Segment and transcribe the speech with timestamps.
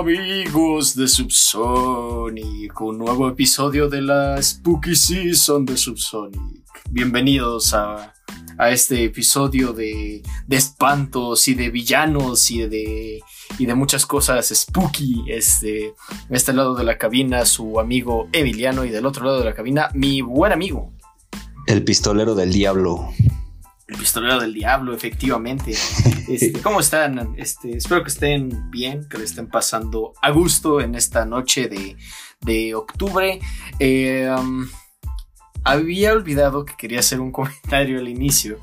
[0.00, 6.40] Amigos de Subsonic, un nuevo episodio de la Spooky Season de Subsonic.
[6.90, 8.14] Bienvenidos a,
[8.56, 13.20] a este episodio de, de espantos y de villanos y de,
[13.58, 15.24] y de muchas cosas spooky.
[15.28, 15.92] Este,
[16.30, 19.90] este lado de la cabina, su amigo Emiliano, y del otro lado de la cabina,
[19.92, 20.94] mi buen amigo.
[21.66, 23.10] El pistolero del diablo.
[23.90, 25.74] El pistolero del diablo, efectivamente.
[26.28, 27.34] Este, ¿Cómo están?
[27.38, 31.96] Este, espero que estén bien, que le estén pasando a gusto en esta noche de,
[32.40, 33.40] de octubre.
[33.80, 34.68] Eh, um,
[35.64, 38.60] había olvidado que quería hacer un comentario al inicio,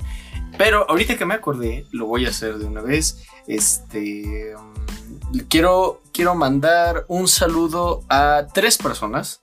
[0.56, 3.22] pero ahorita que me acordé, lo voy a hacer de una vez.
[3.46, 9.42] Este, um, quiero, quiero mandar un saludo a tres personas,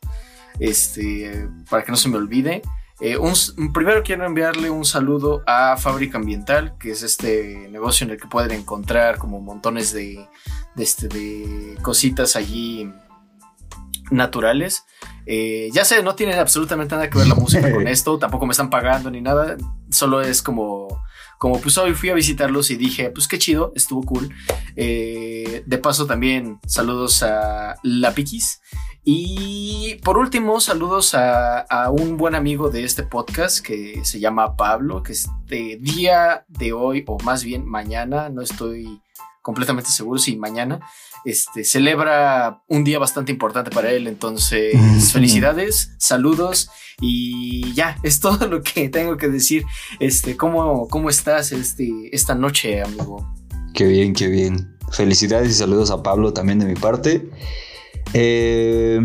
[0.59, 2.63] este, para que no se me olvide.
[3.01, 3.33] Eh, un,
[3.73, 8.27] primero quiero enviarle un saludo a Fábrica Ambiental, que es este negocio en el que
[8.27, 10.27] pueden encontrar como montones de,
[10.75, 12.89] de, este, de cositas allí
[14.11, 14.85] naturales.
[15.25, 18.51] Eh, ya sé, no tiene absolutamente nada que ver la música con esto, tampoco me
[18.51, 19.57] están pagando ni nada,
[19.89, 21.03] solo es como,
[21.37, 24.33] como pues hoy fui a visitarlos y dije, pues qué chido, estuvo cool.
[24.75, 28.61] Eh, de paso también saludos a La Piquis.
[29.07, 34.57] Y por último, saludos a, a, un buen amigo de este podcast que se llama
[34.57, 38.99] Pablo, que este día de hoy, o más bien mañana, no estoy
[39.43, 40.79] completamente seguro si mañana,
[41.23, 44.07] este, celebra un día bastante importante para él.
[44.07, 44.75] Entonces,
[45.13, 49.63] felicidades, saludos y ya, es todo lo que tengo que decir.
[49.99, 53.35] Este, ¿cómo, cómo estás este, esta noche, amigo?
[53.75, 54.75] Qué bien, qué bien.
[54.91, 57.29] Felicidades y saludos a Pablo también de mi parte.
[58.13, 58.99] Eh,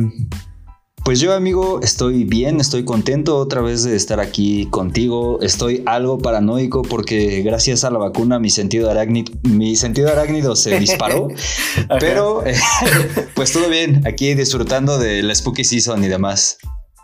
[1.04, 5.40] pues yo, amigo, estoy bien, estoy contento otra vez de estar aquí contigo.
[5.40, 10.78] Estoy algo paranoico porque gracias a la vacuna mi sentido arácnido, mi sentido arácnido se
[10.78, 11.28] disparó.
[12.00, 12.54] pero eh,
[13.34, 16.58] pues todo bien, aquí disfrutando de la Spooky Season y demás.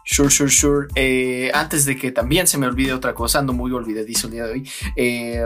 [0.09, 0.87] Sure, sure, sure.
[0.95, 4.45] Eh, antes de que también se me olvide otra cosa, ando muy olvidadizo el día
[4.45, 4.71] de hoy.
[4.95, 5.43] Eh,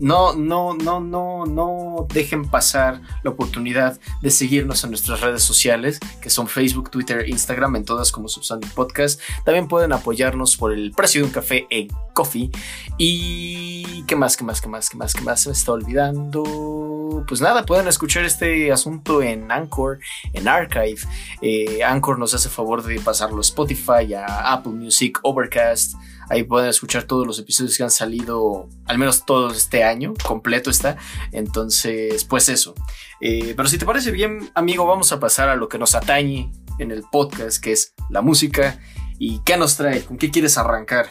[0.00, 6.00] no, no, no, no, no dejen pasar la oportunidad de seguirnos en nuestras redes sociales,
[6.20, 9.20] que son Facebook, Twitter, Instagram, en todas como Subsonic Podcast.
[9.44, 12.50] También pueden apoyarnos por el precio de un café en Coffee.
[12.98, 17.24] Y qué más, qué más, qué más, qué más, qué más se me está olvidando.
[17.26, 20.00] Pues nada, pueden escuchar este asunto en Anchor,
[20.32, 21.00] en Archive.
[21.42, 25.94] Eh, Anchor nos hace favor de pasarlo a Spotify, a Apple Music, Overcast.
[26.28, 30.70] Ahí pueden escuchar todos los episodios que han salido, al menos todos este año, completo
[30.70, 30.96] está.
[31.32, 32.74] Entonces, pues eso.
[33.20, 36.52] Eh, pero si te parece bien, amigo, vamos a pasar a lo que nos atañe
[36.78, 38.80] en el podcast, que es la música.
[39.18, 40.02] ¿Y qué nos trae?
[40.02, 41.08] ¿Con qué quieres arrancar?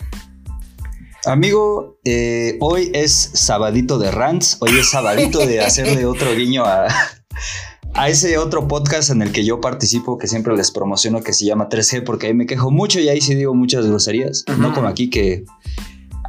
[1.26, 6.88] Amigo, eh, hoy es sabadito de rants, hoy es sabadito de hacerle otro guiño a,
[7.94, 11.46] a ese otro podcast en el que yo participo, que siempre les promociono, que se
[11.46, 14.88] llama 3G, porque ahí me quejo mucho y ahí sí digo muchas groserías, no como
[14.88, 15.44] aquí que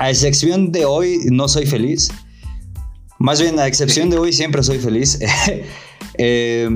[0.00, 2.10] a excepción de hoy no soy feliz.
[3.18, 5.18] Más bien, a excepción de hoy siempre soy feliz.
[6.18, 6.70] eh,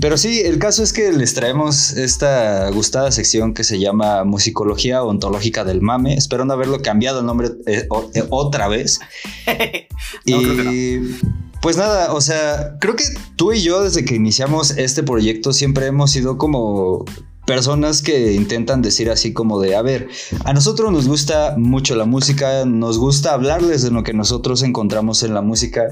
[0.00, 5.02] pero sí, el caso es que les traemos esta gustada sección que se llama Musicología
[5.02, 6.14] Ontológica del Mame.
[6.14, 8.98] Espero no haberlo cambiado el nombre eh, eh, otra vez.
[10.26, 11.40] no, y no.
[11.60, 13.04] Pues nada, o sea, creo que
[13.36, 17.04] tú y yo desde que iniciamos este proyecto siempre hemos sido como
[17.46, 20.08] personas que intentan decir así como de, a ver,
[20.44, 25.22] a nosotros nos gusta mucho la música, nos gusta hablarles de lo que nosotros encontramos
[25.22, 25.88] en la música,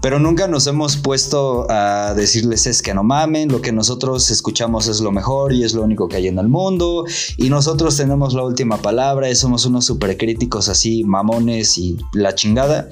[0.00, 4.88] pero nunca nos hemos puesto a decirles es que no mamen, lo que nosotros escuchamos
[4.88, 7.04] es lo mejor y es lo único que hay en el mundo
[7.36, 12.34] y nosotros tenemos la última palabra y somos unos super críticos así, mamones y la
[12.34, 12.88] chingada.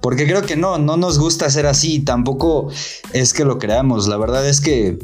[0.00, 2.70] Porque creo que no, no nos gusta ser así, tampoco
[3.12, 4.98] es que lo creamos, la verdad es que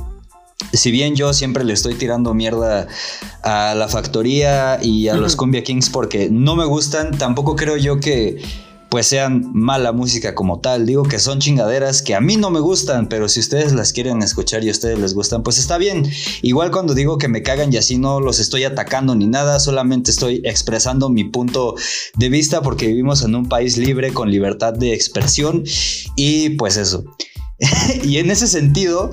[0.72, 2.86] si bien yo siempre le estoy tirando mierda
[3.42, 8.00] a la factoría y a los Cumbia Kings porque no me gustan, tampoco creo yo
[8.00, 8.42] que
[8.94, 10.86] pues sean mala música como tal.
[10.86, 14.22] Digo que son chingaderas que a mí no me gustan, pero si ustedes las quieren
[14.22, 16.08] escuchar y a ustedes les gustan, pues está bien.
[16.42, 20.12] Igual cuando digo que me cagan y así no los estoy atacando ni nada, solamente
[20.12, 21.74] estoy expresando mi punto
[22.14, 25.64] de vista porque vivimos en un país libre con libertad de expresión
[26.14, 27.02] y pues eso.
[28.04, 29.12] y en ese sentido...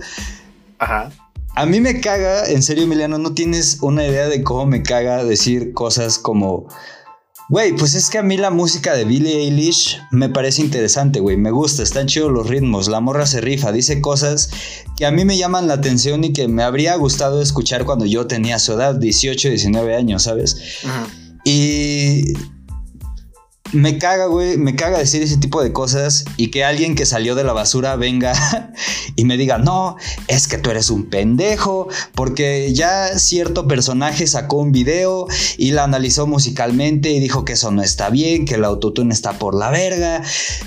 [0.77, 1.11] Ajá
[1.53, 5.23] a mí me caga, en serio, Emiliano, no tienes una idea de cómo me caga
[5.23, 6.67] decir cosas como.
[7.51, 11.35] Güey, pues es que a mí la música de Billie Eilish me parece interesante, güey.
[11.35, 14.49] Me gusta, están chidos los ritmos, la morra se rifa, dice cosas
[14.95, 18.25] que a mí me llaman la atención y que me habría gustado escuchar cuando yo
[18.25, 20.55] tenía su edad, 18, 19 años, ¿sabes?
[21.43, 22.23] Y
[23.73, 27.35] me caga, güey, me caga decir ese tipo de cosas y que alguien que salió
[27.35, 28.33] de la basura venga
[29.15, 29.95] y me diga, no,
[30.27, 35.27] es que tú eres un pendejo, porque ya cierto personaje sacó un video
[35.57, 39.33] y la analizó musicalmente y dijo que eso no está bien, que el autotune está
[39.33, 40.21] por la verga,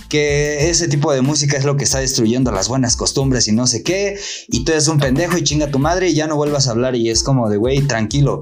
[0.08, 3.66] que ese tipo de música es lo que está destruyendo las buenas costumbres y no
[3.66, 4.18] sé qué,
[4.48, 6.96] y tú eres un pendejo y chinga tu madre y ya no vuelvas a hablar
[6.96, 8.40] y es como de, güey, tranquilo.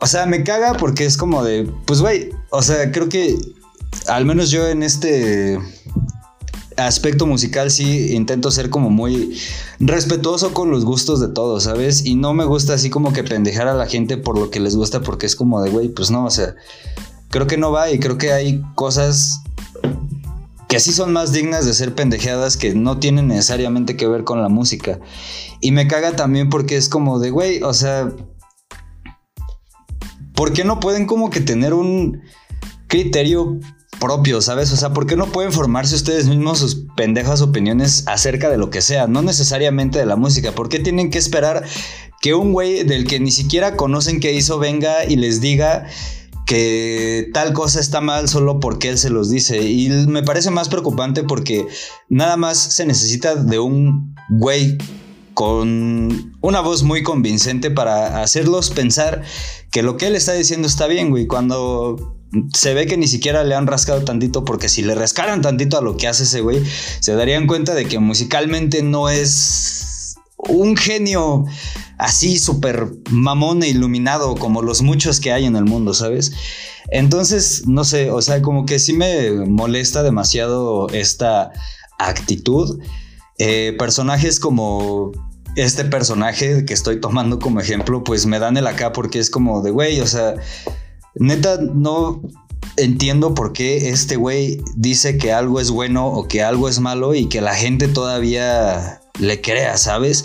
[0.00, 3.36] O sea, me caga porque es como de, pues, güey, o sea, creo que
[4.06, 5.58] al menos yo en este
[6.76, 9.36] aspecto musical sí intento ser como muy
[9.80, 12.04] respetuoso con los gustos de todos, ¿sabes?
[12.04, 14.76] Y no me gusta así como que pendejar a la gente por lo que les
[14.76, 16.54] gusta porque es como de, güey, pues no, o sea,
[17.30, 19.42] creo que no va y creo que hay cosas
[20.68, 24.42] que sí son más dignas de ser pendejeadas que no tienen necesariamente que ver con
[24.42, 25.00] la música.
[25.60, 28.12] Y me caga también porque es como de, güey, o sea,
[30.34, 32.20] ¿por qué no pueden como que tener un
[32.86, 33.58] criterio
[34.00, 34.72] propio, ¿sabes?
[34.72, 38.70] O sea, ¿por qué no pueden formarse ustedes mismos sus pendejas opiniones acerca de lo
[38.70, 39.06] que sea?
[39.06, 40.52] No necesariamente de la música.
[40.52, 41.64] ¿Por qué tienen que esperar
[42.20, 45.86] que un güey del que ni siquiera conocen qué hizo venga y les diga
[46.46, 49.62] que tal cosa está mal solo porque él se los dice?
[49.62, 51.66] Y me parece más preocupante porque
[52.08, 54.78] nada más se necesita de un güey
[55.38, 59.22] con una voz muy convincente para hacerlos pensar
[59.70, 61.28] que lo que él está diciendo está bien, güey.
[61.28, 62.18] Cuando
[62.52, 65.80] se ve que ni siquiera le han rascado tantito, porque si le rascaran tantito a
[65.80, 66.60] lo que hace ese güey,
[66.98, 71.44] se darían cuenta de que musicalmente no es un genio
[71.98, 76.32] así súper mamón e iluminado como los muchos que hay en el mundo, ¿sabes?
[76.90, 81.52] Entonces, no sé, o sea, como que sí me molesta demasiado esta
[82.00, 82.80] actitud.
[83.38, 85.12] Eh, personajes como
[85.62, 89.62] este personaje que estoy tomando como ejemplo, pues me dan el acá porque es como
[89.62, 90.34] de, güey, o sea,
[91.14, 92.22] Neta, no
[92.76, 97.14] entiendo por qué este güey dice que algo es bueno o que algo es malo
[97.14, 100.24] y que la gente todavía le crea, ¿sabes?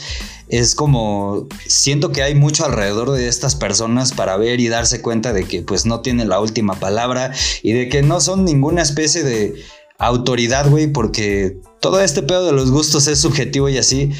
[0.50, 5.34] Es como, siento que hay mucho alrededor de estas personas para ver y darse cuenta
[5.34, 7.34] de que pues no tienen la última palabra
[7.64, 9.56] y de que no son ninguna especie de
[9.98, 14.12] autoridad, güey, porque todo este pedo de los gustos es subjetivo y así,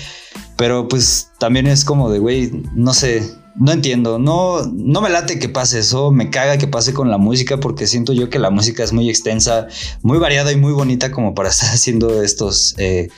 [0.58, 3.24] pero pues también es como de, güey, no sé,
[3.56, 7.18] no entiendo, no, no me late que pase eso, me caga que pase con la
[7.18, 9.68] música porque siento yo que la música es muy extensa,
[10.02, 13.10] muy variada y muy bonita como para estar haciendo estos eh,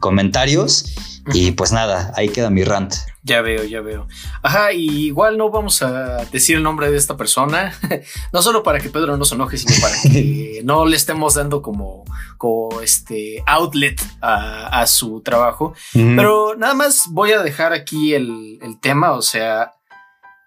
[0.00, 0.86] comentarios.
[1.32, 2.94] Y pues nada, ahí queda mi rant.
[3.22, 4.08] Ya veo, ya veo.
[4.42, 7.74] Ajá, y igual no vamos a decir el nombre de esta persona,
[8.32, 11.60] no solo para que Pedro no se enoje, sino para que no le estemos dando
[11.60, 12.04] como,
[12.38, 15.74] como este outlet a, su trabajo.
[15.92, 19.74] Pero nada más voy a dejar aquí el, tema, o sea,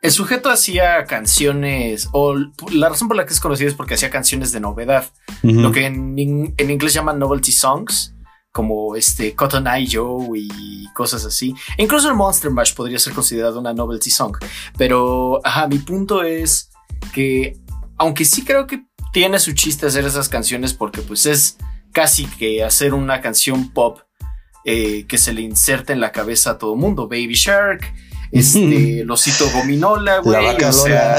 [0.02, 2.36] el sujeto hacía canciones, o
[2.72, 5.06] la razón por la que es conocido es porque hacía canciones de novedad,
[5.44, 8.14] lo que en, en inglés llaman novelty songs
[8.54, 11.56] como este Cotton Eye Joe y cosas así.
[11.78, 14.38] incluso el Monster Mash podría ser considerado una novelty song.
[14.78, 16.70] Pero, ajá, mi punto es
[17.12, 17.58] que,
[17.98, 21.58] aunque sí creo que tiene su chiste hacer esas canciones porque pues es
[21.92, 24.00] casi que hacer una canción pop
[24.66, 27.08] eh, que se le inserta en la cabeza a todo mundo.
[27.08, 27.92] Baby Shark,
[28.32, 30.40] este, Losito Gominola, güey.
[30.40, 31.18] La vaca o sea,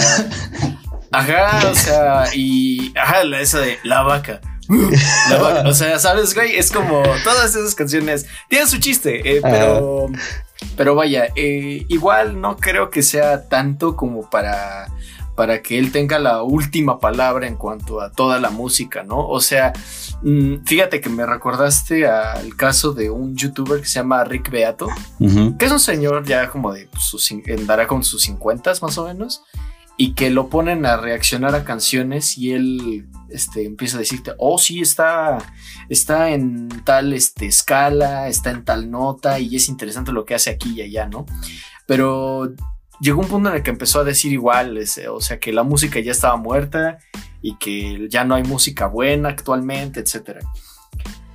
[1.10, 4.40] Ajá, o sea, y ajá, esa de la vaca
[5.66, 6.56] o sea, ¿sabes, güey?
[6.56, 10.09] Es como todas esas canciones tienen su chiste, eh, pero,
[10.76, 14.87] pero vaya, eh, igual no creo que sea tanto como para,
[15.35, 19.26] para que él tenga la última palabra en cuanto a toda la música, ¿no?
[19.28, 19.73] O sea,
[20.23, 24.88] mm, fíjate que me recordaste al caso de un youtuber que se llama Rick Beato,
[25.59, 29.42] que es un señor ya como de sus, andará con sus 50 más o menos
[29.96, 34.58] y que lo ponen a reaccionar a canciones y él este, empieza a decirte, oh
[34.58, 35.38] sí, está,
[35.88, 40.50] está en tal este, escala, está en tal nota y es interesante lo que hace
[40.50, 41.26] aquí y allá, ¿no?
[41.86, 42.54] Pero
[43.00, 44.78] llegó un punto en el que empezó a decir igual,
[45.10, 46.98] o sea, que la música ya estaba muerta
[47.40, 50.40] y que ya no hay música buena actualmente, etc.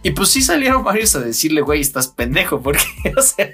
[0.01, 2.83] Y pues sí salieron varios a decirle, güey, estás pendejo, porque,
[3.17, 3.53] o sea,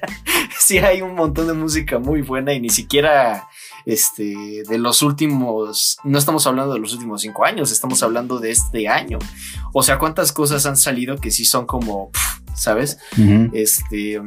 [0.60, 3.48] sí hay un montón de música muy buena y ni siquiera
[3.86, 8.52] este, de los últimos, no estamos hablando de los últimos cinco años, estamos hablando de
[8.52, 9.20] este año.
[9.74, 12.12] O sea, cuántas cosas han salido que sí son como,
[12.56, 12.98] ¿sabes?
[13.54, 14.22] Este,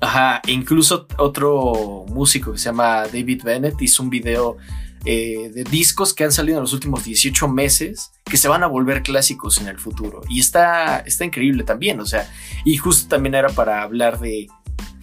[0.00, 4.58] Ajá, e incluso otro músico que se llama David Bennett hizo un video
[5.06, 8.66] eh, de discos que han salido en los últimos 18 meses que se van a
[8.66, 10.20] volver clásicos en el futuro.
[10.28, 12.30] Y está, está increíble también, o sea,
[12.64, 14.48] y justo también era para hablar de,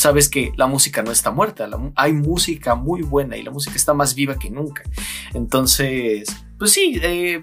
[0.03, 3.93] sabes que la música no está muerta, hay música muy buena y la música está
[3.93, 4.83] más viva que nunca.
[5.33, 6.27] Entonces,
[6.59, 7.41] pues sí, eh,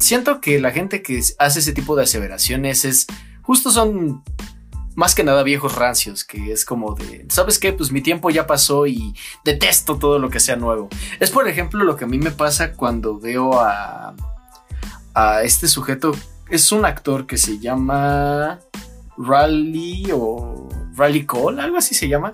[0.00, 3.06] siento que la gente que hace ese tipo de aseveraciones es,
[3.42, 4.24] justo son
[4.96, 7.72] más que nada viejos rancios, que es como de, ¿sabes qué?
[7.72, 9.14] Pues mi tiempo ya pasó y
[9.44, 10.88] detesto todo lo que sea nuevo.
[11.20, 14.16] Es por ejemplo lo que a mí me pasa cuando veo a,
[15.14, 16.10] a este sujeto,
[16.50, 18.58] es un actor que se llama
[19.16, 22.32] Rally o Rally Cole, algo así se llama.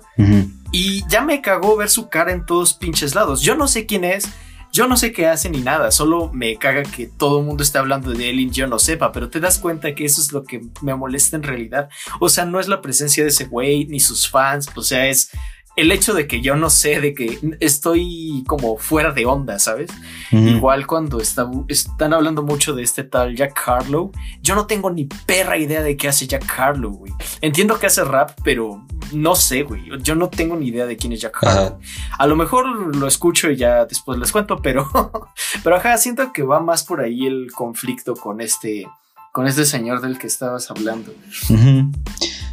[0.71, 3.41] Y ya me cagó ver su cara en todos pinches lados.
[3.41, 4.29] Yo no sé quién es
[4.71, 7.79] yo no sé qué hace ni nada, solo me caga que todo el mundo esté
[7.79, 10.43] hablando de él y yo no sepa, pero te das cuenta que eso es lo
[10.43, 11.89] que me molesta en realidad.
[12.19, 15.31] O sea, no es la presencia de ese güey ni sus fans, o sea, es
[15.79, 19.89] el hecho de que yo no sé, de que estoy como fuera de onda, ¿sabes?
[20.31, 25.57] Igual cuando están hablando mucho de este tal Jack Harlow, yo no tengo ni perra
[25.57, 27.13] idea de qué hace Jack Harlow, güey.
[27.41, 29.83] Entiendo que hace rap, pero no sé, güey.
[30.01, 31.79] Yo no tengo ni idea de quién es Jack Harlow.
[32.17, 34.89] A lo mejor lo escucho y ya después les cuento, pero,
[35.63, 38.85] pero ajá, siento que va más por ahí el conflicto con este,
[39.31, 41.13] con este señor del que estabas hablando.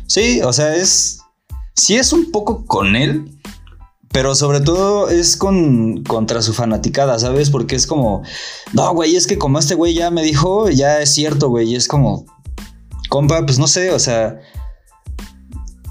[0.07, 1.26] Sí, o sea, es
[1.77, 3.31] sí es un poco con él,
[4.11, 7.51] pero sobre todo es con contra su fanaticada, ¿sabes?
[7.51, 8.23] Porque es como,
[8.73, 11.77] no, güey, es que como este güey ya me dijo, ya es cierto, güey, y
[11.77, 12.25] es como,
[13.11, 14.41] compa, pues no sé, o sea,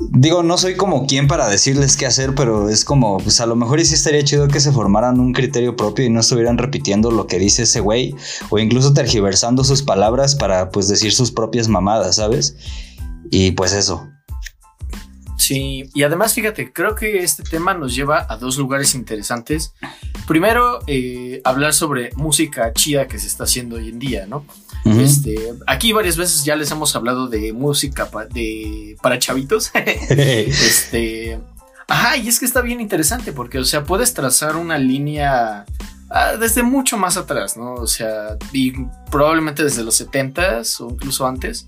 [0.10, 3.56] digo, no soy como quien para decirles qué hacer, pero es como, pues a lo
[3.56, 7.28] mejor sí estaría chido que se formaran un criterio propio y no estuvieran repitiendo lo
[7.28, 8.16] que dice ese güey,
[8.50, 12.56] o incluso tergiversando sus palabras para, pues, decir sus propias mamadas, ¿sabes?
[13.30, 14.08] Y pues eso.
[15.38, 19.74] Sí, y además fíjate, creo que este tema nos lleva a dos lugares interesantes.
[20.28, 24.46] Primero, eh, hablar sobre música chida que se está haciendo hoy en día, ¿no?
[24.86, 29.72] este, aquí varias veces ya les hemos hablado de música de, para chavitos.
[30.10, 31.40] este,
[31.88, 35.66] ajá, y es que está bien interesante porque, o sea, puedes trazar una línea
[36.10, 37.74] ah, desde mucho más atrás, ¿no?
[37.74, 38.74] O sea, y
[39.10, 41.66] probablemente desde los 70s o incluso antes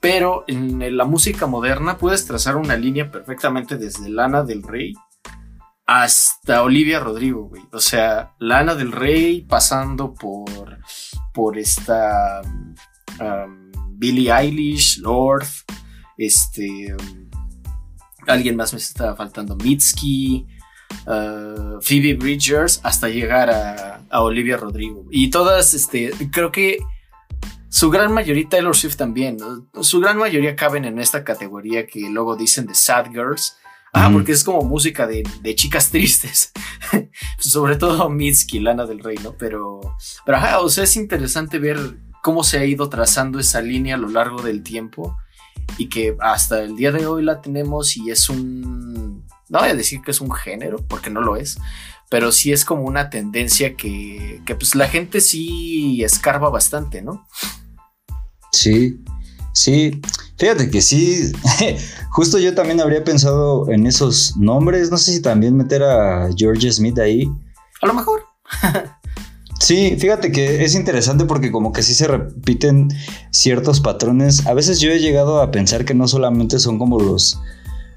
[0.00, 4.94] pero en la música moderna puedes trazar una línea perfectamente desde Lana del Rey
[5.86, 7.62] hasta Olivia Rodrigo, güey.
[7.72, 10.78] O sea, Lana del Rey pasando por,
[11.32, 12.42] por esta
[13.20, 15.46] um, Billie Eilish, Lord,
[16.18, 17.30] este, um,
[18.26, 20.46] alguien más me estaba faltando, Mitski,
[21.06, 25.06] uh, Phoebe Bridgers, hasta llegar a, a Olivia Rodrigo.
[25.10, 26.78] Y todas, este, creo que
[27.76, 29.36] su gran mayoría, Taylor Swift también,
[29.82, 33.58] su gran mayoría caben en esta categoría que luego dicen de sad girls.
[33.92, 35.22] Ah, porque es como música de,
[35.54, 36.52] chicas tristes.
[37.38, 39.34] Sobre todo Mitski, Lana del Rey, ¿no?
[39.34, 39.82] Pero,
[40.24, 43.98] pero ajá, o sea, es interesante ver cómo se ha ido trazando esa línea a
[43.98, 45.14] lo largo del tiempo
[45.76, 49.26] y que hasta el día de hoy la tenemos y es un...
[49.50, 51.58] No voy a decir que es un género, porque no lo es,
[52.08, 57.26] pero sí es como una tendencia que, que pues la gente sí escarba bastante, ¿no?
[58.56, 58.98] Sí,
[59.52, 60.00] sí.
[60.38, 61.32] Fíjate que sí.
[62.10, 64.90] Justo yo también habría pensado en esos nombres.
[64.90, 67.30] No sé si también meter a George Smith ahí.
[67.82, 68.22] A lo mejor.
[69.58, 72.88] Sí, fíjate que es interesante porque como que sí se repiten
[73.30, 74.46] ciertos patrones.
[74.46, 77.40] A veces yo he llegado a pensar que no solamente son como los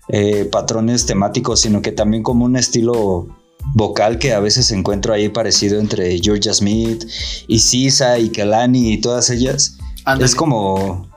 [0.08, 3.28] eh, patrones temáticos, sino que también como un estilo
[3.76, 7.06] vocal que a veces encuentro ahí parecido entre Georgia Smith
[7.48, 9.78] y Sisa y Kalani y todas ellas.
[10.20, 11.10] Es como...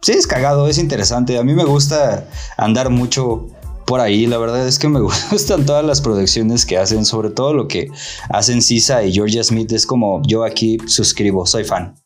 [0.00, 1.38] Sí, es cagado, es interesante.
[1.38, 3.48] A mí me gusta andar mucho
[3.84, 4.26] por ahí.
[4.26, 7.88] La verdad es que me gustan todas las producciones que hacen, sobre todo lo que
[8.28, 9.72] hacen Sisa y Georgia Smith.
[9.72, 11.96] Es como yo aquí suscribo, soy fan.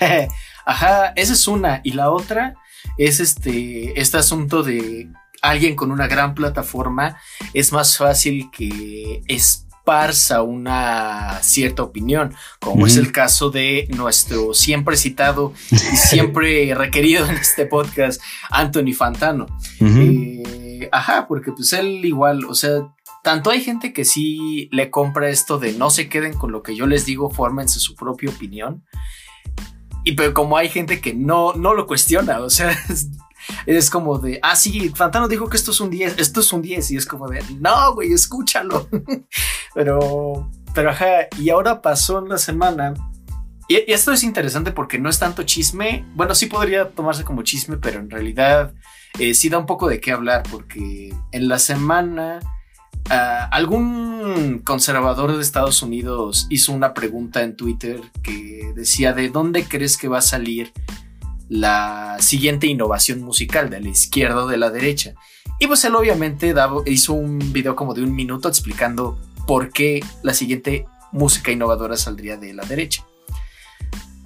[0.66, 1.80] Ajá, esa es una.
[1.84, 2.54] Y la otra
[2.98, 5.08] es este, este asunto de
[5.42, 7.16] alguien con una gran plataforma.
[7.54, 14.52] Es más fácil que es esparza una cierta opinión, como es el caso de nuestro
[14.52, 19.46] siempre citado y siempre requerido en este podcast, Anthony Fantano.
[19.80, 25.28] Eh, ajá, porque pues él igual, o sea, tanto hay gente que sí le compra
[25.28, 28.84] esto de no se queden con lo que yo les digo, fórmense su propia opinión.
[30.02, 32.76] Y pero como hay gente que no, no lo cuestiona, o sea,
[33.66, 36.62] es como de, ah, sí, Fantano dijo que esto es un 10, esto es un
[36.62, 38.88] 10, y es como de, no, güey, escúchalo.
[39.74, 42.94] pero, pero ajá, y ahora pasó en la semana
[43.68, 46.04] y, esto es interesante porque no es tanto chisme.
[46.14, 48.74] Bueno, sí podría tomarse como chisme, pero en realidad
[49.18, 52.40] eh, sí da un poco de qué hablar porque en la semana
[53.10, 59.64] ah, algún conservador de Estados Unidos hizo una pregunta en Twitter que decía de dónde
[59.64, 60.72] crees que va a salir
[61.48, 65.14] la siguiente innovación musical, de la izquierda o de la derecha.
[65.58, 66.54] Y pues él obviamente
[66.86, 72.36] hizo un video como de un minuto explicando por qué la siguiente música innovadora saldría
[72.36, 73.04] de la derecha.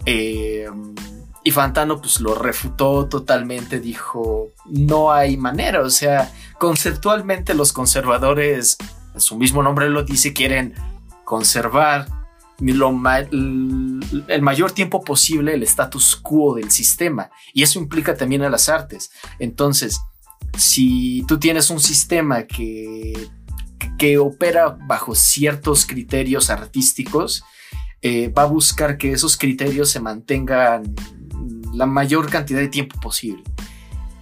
[0.07, 0.69] Eh,
[1.43, 8.77] y Fantano pues lo refutó totalmente, dijo, no hay manera, o sea, conceptualmente los conservadores,
[9.17, 10.75] su mismo nombre lo dice, quieren
[11.25, 12.20] conservar
[12.61, 17.31] el mayor tiempo posible el status quo del sistema.
[17.55, 19.11] Y eso implica también a las artes.
[19.39, 20.01] Entonces,
[20.57, 23.29] si tú tienes un sistema que,
[23.99, 27.45] que opera bajo ciertos criterios artísticos,
[28.03, 30.95] eh, va a buscar que esos criterios se mantengan
[31.75, 33.43] la mayor cantidad de tiempo posible.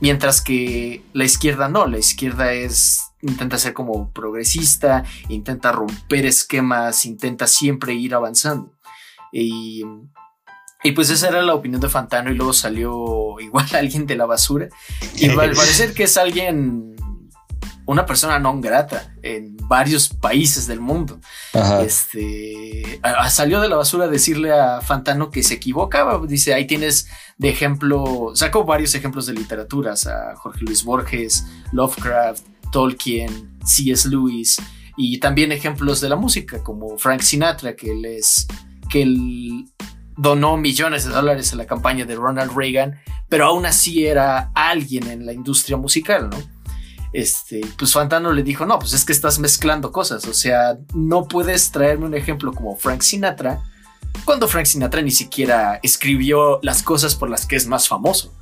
[0.01, 7.05] Mientras que la izquierda no, la izquierda es intenta ser como progresista, intenta romper esquemas,
[7.05, 8.73] intenta siempre ir avanzando.
[9.33, 9.85] Y,
[10.83, 14.27] y pues esa era la opinión de Fantano y luego salió igual alguien de la
[14.27, 14.69] basura.
[15.17, 16.97] Y al parecer que es alguien,
[17.87, 21.21] una persona no grata en varios países del mundo.
[21.83, 26.21] Este salió de la basura a decirle a Fantano que se equivocaba.
[26.27, 27.09] Dice, ahí tienes
[27.39, 34.09] de ejemplo, sacó varios ejemplos de literaturas a Jorge Luis Borges, Lovecraft, Tolkien, C.S.
[34.09, 34.57] Lewis
[34.97, 38.47] y también ejemplos de la música como Frank Sinatra que les
[38.91, 39.67] que él
[40.17, 42.99] donó millones de dólares a la campaña de Ronald Reagan,
[43.29, 46.37] pero aún así era alguien en la industria musical, ¿no?
[47.13, 51.29] Este, pues Fantano le dijo, no, pues es que estás mezclando cosas, o sea, no
[51.29, 53.63] puedes traerme un ejemplo como Frank Sinatra
[54.25, 58.35] cuando Frank Sinatra ni siquiera escribió las cosas por las que es más famoso.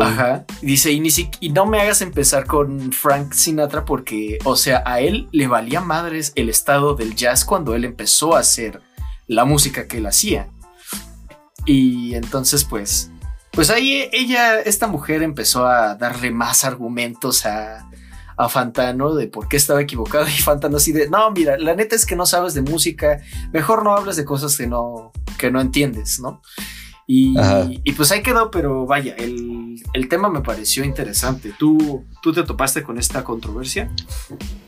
[0.00, 0.44] Ajá.
[0.60, 1.08] Dice, y, ni
[1.40, 5.80] y no me hagas empezar con Frank Sinatra porque, o sea, a él le valía
[5.80, 8.82] madres el estado del jazz cuando él empezó a hacer
[9.26, 10.48] la música que él hacía.
[11.64, 13.10] Y entonces, pues,
[13.52, 17.88] pues ahí ella, esta mujer empezó a darle más argumentos a,
[18.36, 21.94] a Fantano de por qué estaba equivocado y Fantano así de, no, mira, la neta
[21.94, 23.20] es que no sabes de música,
[23.52, 26.40] mejor no hables de cosas que no, que no entiendes, ¿no?
[27.12, 31.52] Y, pues ahí quedó, pero vaya, el, tema me pareció interesante.
[31.58, 33.90] ¿Tú, ¿Tú te topaste con esta controversia?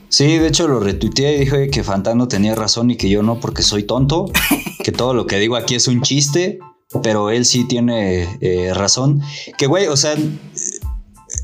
[0.09, 3.39] Sí, de hecho lo retuiteé y dije que Fantano tenía razón y que yo no
[3.39, 4.27] porque soy tonto,
[4.83, 6.59] que todo lo que digo aquí es un chiste,
[7.01, 9.23] pero él sí tiene eh, razón.
[9.57, 10.17] Que güey, o sea,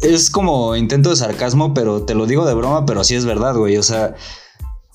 [0.01, 3.55] es como intento de sarcasmo, pero te lo digo de broma, pero sí es verdad,
[3.55, 3.77] güey.
[3.77, 4.17] O sea,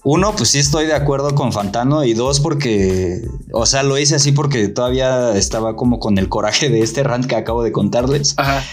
[0.03, 2.03] uno, pues sí estoy de acuerdo con Fantano.
[2.03, 3.21] Y dos, porque,
[3.53, 7.25] o sea, lo hice así porque todavía estaba como con el coraje de este rant
[7.25, 8.33] que acabo de contarles.
[8.37, 8.63] Ajá.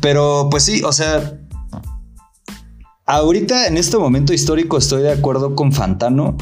[0.00, 1.38] Pero pues sí, o sea,
[3.06, 6.36] ahorita en este momento histórico estoy de acuerdo con Fantano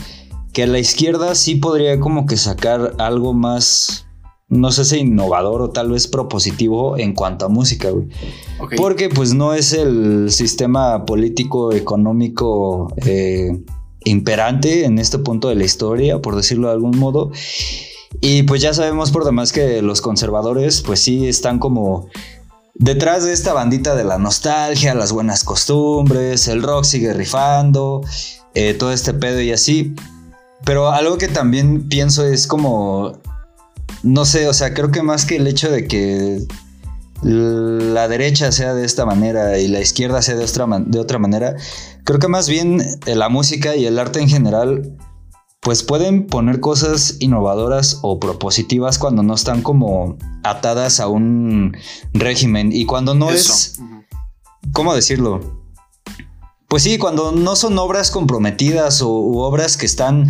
[0.52, 4.06] que la izquierda sí podría como que sacar algo más
[4.48, 8.06] no sé si innovador o tal vez propositivo en cuanto a música, güey.
[8.76, 13.64] Porque pues no es el sistema político económico eh,
[14.06, 17.32] imperante en este punto de la historia, por decirlo de algún modo.
[18.20, 22.08] Y pues ya sabemos por demás que los conservadores pues sí están como
[22.74, 28.02] detrás de esta bandita de la nostalgia, las buenas costumbres, el rock sigue rifando,
[28.54, 29.94] eh, todo este pedo y así.
[30.64, 33.20] Pero algo que también pienso es como
[34.02, 36.46] no sé, o sea, creo que más que el hecho de que
[37.22, 41.56] la derecha sea de esta manera y la izquierda sea de otra, de otra manera,
[42.06, 44.96] creo que más bien eh, la música y el arte en general
[45.60, 51.76] pues pueden poner cosas innovadoras o propositivas cuando no están como atadas a un
[52.14, 53.80] régimen y cuando no es...
[54.72, 55.40] ¿Cómo decirlo?
[56.68, 60.28] Pues sí, cuando no son obras comprometidas o obras que están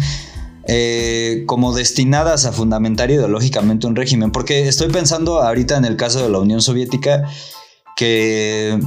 [0.69, 4.33] eh, como destinadas a fundamentar ideológicamente un régimen.
[4.33, 7.29] Porque estoy pensando ahorita en el caso de la Unión Soviética,
[7.95, 8.81] que,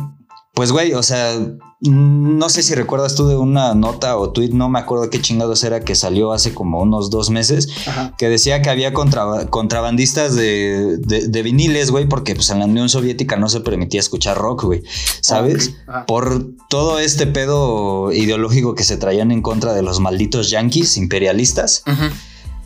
[0.56, 1.34] pues, güey, o sea,
[1.82, 5.63] no sé si recuerdas tú de una nota o tweet, no me acuerdo qué chingados
[5.63, 7.70] era que salió hace como unos dos meses,
[8.18, 13.38] que decía que había contrabandistas de, de, viniles, güey, porque pues en la Unión Soviética
[13.38, 14.84] no se permitía escuchar rock, güey,
[15.22, 15.74] ¿sabes?
[16.06, 21.84] Por todo este pedo ideológico que se traían en contra de los malditos yanquis imperialistas.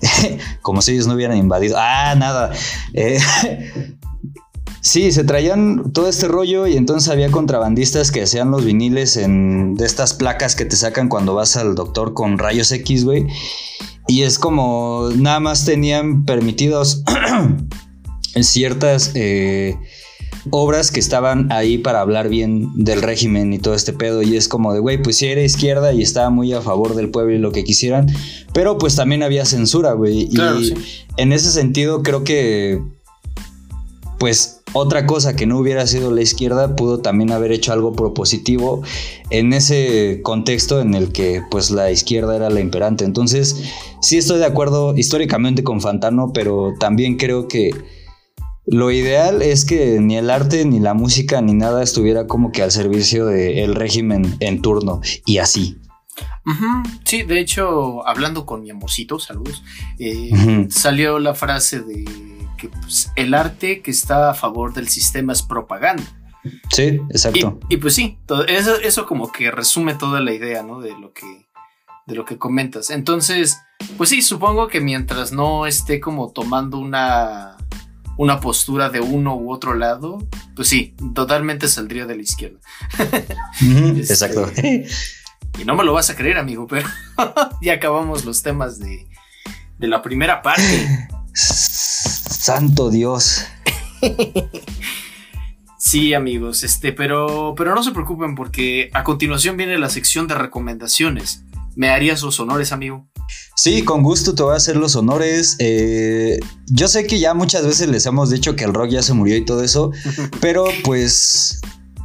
[0.62, 1.78] como si ellos no hubieran invadido.
[1.80, 2.52] Ah, nada.
[2.94, 3.20] Eh,
[4.84, 9.76] Sí, se traían todo este rollo y entonces había contrabandistas que hacían los viniles en
[9.76, 13.26] de estas placas que te sacan cuando vas al doctor con rayos X, güey.
[14.10, 17.02] Y es como nada más tenían permitidos
[18.42, 19.78] ciertas eh,
[20.50, 24.22] obras que estaban ahí para hablar bien del régimen y todo este pedo.
[24.22, 27.10] Y es como de, güey, pues sí era izquierda y estaba muy a favor del
[27.10, 28.08] pueblo y lo que quisieran.
[28.54, 30.28] Pero pues también había censura, güey.
[30.30, 30.74] y
[31.16, 32.82] en ese sentido creo que,
[34.20, 38.82] pues otra cosa que no hubiera sido la izquierda pudo también haber hecho algo propositivo
[39.30, 43.06] en ese contexto en el que pues la izquierda era la imperante.
[43.06, 43.64] Entonces,
[44.02, 47.72] sí estoy de acuerdo históricamente con Fantano, pero también creo que
[48.66, 52.64] lo ideal es que ni el arte, ni la música, ni nada estuviera como que
[52.64, 55.78] al servicio del régimen en turno y así.
[57.06, 59.64] Sí, de hecho, hablando con mi amorcito, saludos,
[60.00, 62.33] eh, salió la frase de
[62.70, 66.04] pues, el arte que está a favor del sistema es propaganda.
[66.72, 67.60] Sí, exacto.
[67.70, 70.82] Y, pues sí, eso, eso, como que resume toda la idea, ¿no?
[70.82, 71.48] De lo que,
[72.06, 72.90] de lo que comentas.
[72.90, 73.60] Entonces,
[73.98, 77.58] pues sí, supongo que mientras no esté como tomando una,
[78.18, 82.60] una postura de uno u otro lado, pues sí, totalmente saldría de la izquierda.
[83.96, 84.52] Este, exacto.
[85.60, 86.88] Y no me lo vas a creer, amigo, pero
[87.62, 89.08] ya acabamos los temas de,
[89.78, 91.10] de la primera parte.
[91.34, 93.46] Santo Dios.
[95.78, 100.36] Sí, amigos, este, pero, pero no se preocupen porque a continuación viene la sección de
[100.36, 101.44] recomendaciones.
[101.76, 103.06] ¿Me harías los honores, amigo?
[103.56, 105.56] Sí, con gusto te voy a hacer los honores.
[105.60, 109.14] Eh, yo sé que ya muchas veces les hemos dicho que el rock ya se
[109.14, 109.92] murió y todo eso,
[110.42, 111.60] pero pues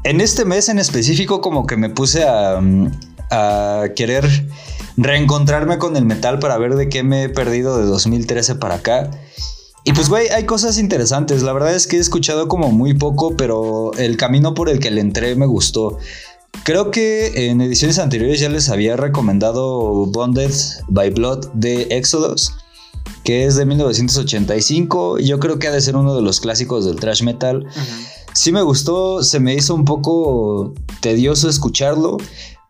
[0.05, 2.61] en este mes en específico como que me puse a,
[3.31, 4.27] a querer
[4.97, 9.11] reencontrarme con el metal para ver de qué me he perdido de 2013 para acá.
[9.85, 11.43] Y pues, güey, hay cosas interesantes.
[11.43, 14.91] La verdad es que he escuchado como muy poco, pero el camino por el que
[14.91, 15.99] le entré me gustó.
[16.65, 20.53] Creo que en ediciones anteriores ya les había recomendado Bonded
[20.89, 22.53] by Blood de Exodus,
[23.25, 25.19] que es de 1985.
[25.21, 27.67] Yo creo que ha de ser uno de los clásicos del thrash metal.
[28.35, 32.19] Sí me gustó, se me hizo un poco tedioso escucharlo,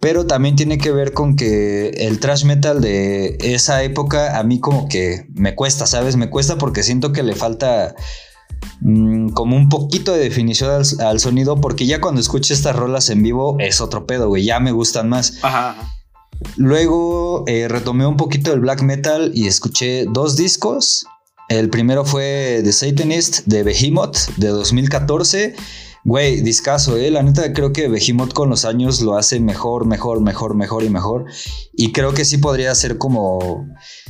[0.01, 4.61] pero también tiene que ver con que el thrash metal de esa época a mí
[4.61, 6.17] como que me cuesta, ¿sabes?
[6.17, 7.97] Me cuesta porque siento que le falta
[8.81, 13.23] mm, como un poquito de definición al, sonido porque ya cuando escucho estas rolas en
[13.23, 15.39] vivo es otro pedo, güey, ya me gustan más.
[15.43, 15.77] Ajá.
[16.57, 21.07] Luego eh, retomé un poquito el black metal y escuché dos discos.
[21.49, 25.57] El primero fue The Satanist de Behemoth de 2014
[26.09, 27.11] Güey, discaso, eh.
[27.11, 30.89] La neta creo que Behemoth con los años lo hace mejor, mejor, mejor, mejor y
[30.89, 31.27] mejor.
[31.75, 33.69] Y creo que sí podría ser como.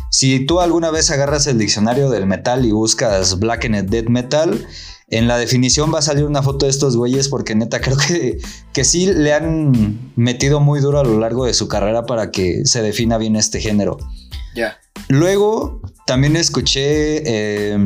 [0.09, 4.65] Si tú alguna vez agarras el diccionario del metal y buscas Black and Dead Metal,
[5.09, 8.39] en la definición va a salir una foto de estos güeyes porque neta creo que,
[8.73, 12.65] que sí le han metido muy duro a lo largo de su carrera para que
[12.65, 13.99] se defina bien este género.
[14.55, 14.79] Ya.
[15.09, 17.77] Luego también escuché eh,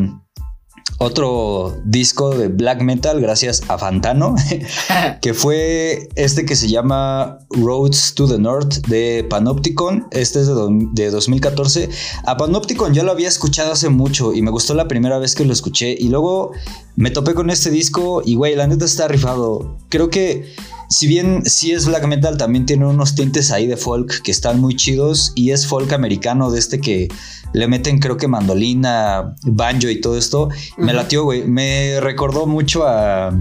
[0.98, 4.35] otro disco de black metal gracias a Fantano,
[5.20, 10.07] que fue este que se llama Roads to the North de Panopticon.
[10.11, 11.88] Este es de, 2014.
[12.24, 15.44] A Panopticon ya lo había escuchado hace mucho y me gustó la primera vez que
[15.44, 15.94] lo escuché.
[15.98, 16.52] Y luego
[16.96, 19.78] me topé con este disco y, güey, la neta está rifado.
[19.88, 20.55] Creo que
[20.92, 24.61] si bien sí es black metal, también tiene unos tintes ahí de folk que están
[24.61, 27.09] muy chidos y es folk americano de este que
[27.55, 30.50] le meten creo que mandolina, banjo y todo esto.
[30.76, 31.44] Me latió, güey.
[31.44, 33.33] Me recordó mucho a,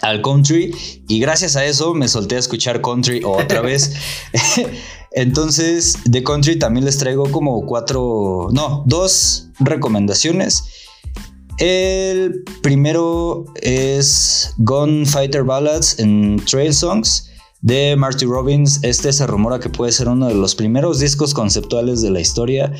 [0.00, 0.74] al country
[1.08, 3.92] y gracias a eso me solté a escuchar country otra vez.
[5.12, 10.64] Entonces, de country también les traigo como cuatro, no, dos recomendaciones.
[11.58, 17.28] El primero es Gunfighter Ballads en Trail Songs
[17.60, 18.80] de Marty Robbins.
[18.82, 22.72] Este se rumora que puede ser uno de los primeros discos conceptuales de la historia.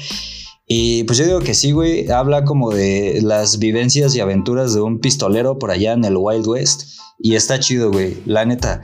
[0.67, 4.81] Y pues yo digo que sí, güey, habla como de las vivencias y aventuras de
[4.81, 6.99] un pistolero por allá en el Wild West.
[7.19, 8.83] Y está chido, güey, la neta.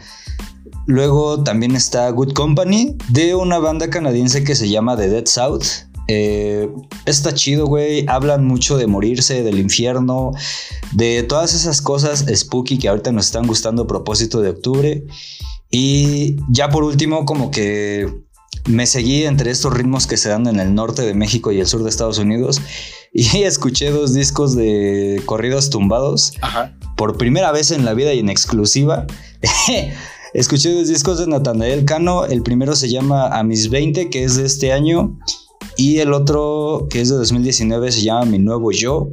[0.86, 5.87] Luego también está Good Company de una banda canadiense que se llama The Dead South.
[6.08, 6.68] Eh,
[7.06, 8.04] está chido, güey.
[8.08, 10.32] Hablan mucho de morirse, del infierno,
[10.92, 15.04] de todas esas cosas spooky que ahorita nos están gustando a propósito de octubre.
[15.70, 18.08] Y ya por último, como que
[18.66, 21.66] me seguí entre estos ritmos que se dan en el norte de México y el
[21.66, 22.60] sur de Estados Unidos
[23.12, 26.32] y escuché dos discos de corridos tumbados
[26.96, 29.06] por primera vez en la vida y en exclusiva.
[30.34, 34.36] escuché dos discos de Natanael Cano, el primero se llama A mis 20, que es
[34.36, 35.18] de este año,
[35.78, 39.10] y el otro, que es de 2019, se llama Mi Nuevo Yo.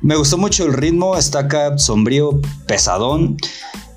[0.00, 3.36] Me gustó mucho el ritmo, está acá sombrío, pesadón.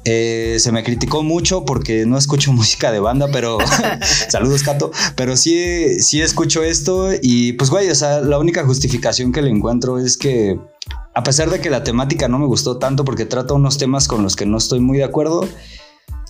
[0.03, 3.59] Eh, se me criticó mucho porque no escucho música de banda, pero
[4.29, 4.91] saludos, Cato.
[5.15, 9.49] Pero sí, sí escucho esto y pues, güey, o sea, la única justificación que le
[9.49, 10.59] encuentro es que
[11.13, 14.21] a pesar de que la temática no me gustó tanto porque trata unos temas con
[14.21, 15.47] los que no estoy muy de acuerdo,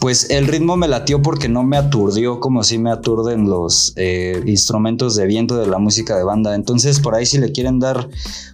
[0.02, 4.42] pues el ritmo me latió porque no me aturdió como si me aturden los eh,
[4.48, 6.56] instrumentos de viento de la música de banda.
[6.56, 8.10] Entonces, por ahí si le quieren dar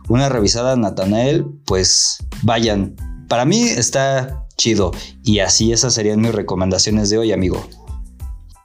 [0.09, 2.97] una revisada a Natanael, pues vayan.
[3.29, 4.91] Para mí está chido.
[5.23, 7.65] Y así esas serían mis recomendaciones de hoy, amigo.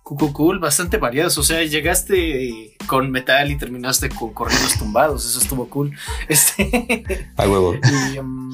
[0.03, 1.39] Cool, cool, bastante variadas.
[1.39, 5.25] O sea, llegaste con metal y terminaste con corridos tumbados.
[5.25, 5.93] Eso estuvo cool.
[6.29, 7.29] Este.
[7.37, 7.75] A huevo.
[7.75, 8.51] Y, um,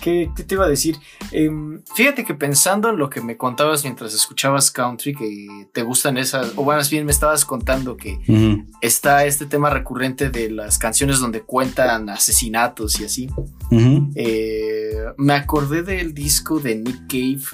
[0.00, 0.96] ¿qué, ¿qué, te iba a decir?
[1.32, 6.16] Um, fíjate que pensando en lo que me contabas mientras escuchabas country, que te gustan
[6.16, 8.66] esas, o más bien me estabas contando que uh -huh.
[8.80, 13.28] está este tema recurrente de las canciones donde cuentan asesinatos y así.
[13.70, 14.12] Uh -huh.
[14.14, 17.44] eh, me acordé del disco de Nick Cave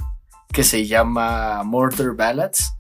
[0.53, 2.73] que se llama Murder Ballads.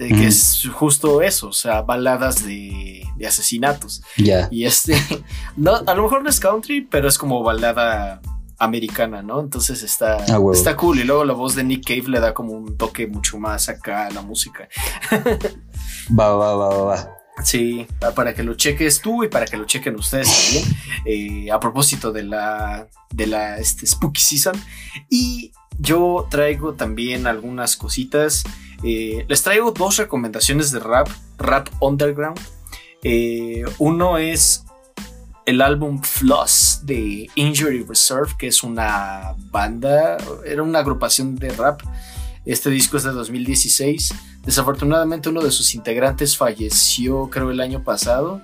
[0.00, 4.02] Eh, que es justo eso, o sea, baladas de, de asesinatos.
[4.16, 4.48] Yeah.
[4.50, 4.94] Y este,
[5.56, 8.20] no, a lo mejor no es country, pero es como balada
[8.58, 9.40] americana, ¿no?
[9.40, 10.98] Entonces está, ah, está cool.
[11.00, 14.06] Y luego la voz de Nick Cave le da como un toque mucho más acá
[14.06, 14.68] a la música.
[16.18, 17.14] va, va, va, va, va.
[17.44, 20.76] Sí, para que lo cheques tú y para que lo chequen ustedes también.
[21.04, 24.60] Eh, a propósito de la, de la este, Spooky Season.
[25.08, 28.42] Y yo traigo también algunas cositas.
[28.82, 32.40] Eh, les traigo dos recomendaciones de rap, rap underground.
[33.04, 34.64] Eh, uno es
[35.46, 41.82] el álbum Floss de Injury Reserve, que es una banda, era una agrupación de rap.
[42.44, 44.14] Este disco es de 2016.
[44.44, 48.40] Desafortunadamente uno de sus integrantes falleció creo el año pasado,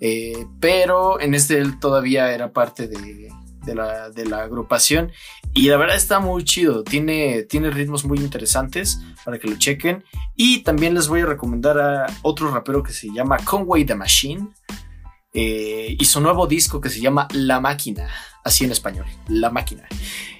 [0.00, 3.30] eh, pero en este él todavía era parte de,
[3.64, 5.10] de, la, de, la, agrupación.
[5.52, 10.04] Y la verdad está muy chido, tiene, tiene ritmos muy interesantes para que lo chequen.
[10.36, 14.48] Y también les voy a recomendar a otro rapero que se llama Conway the Machine
[15.32, 18.08] eh, y su nuevo disco que se llama La Máquina,
[18.44, 19.86] así en español, La Máquina.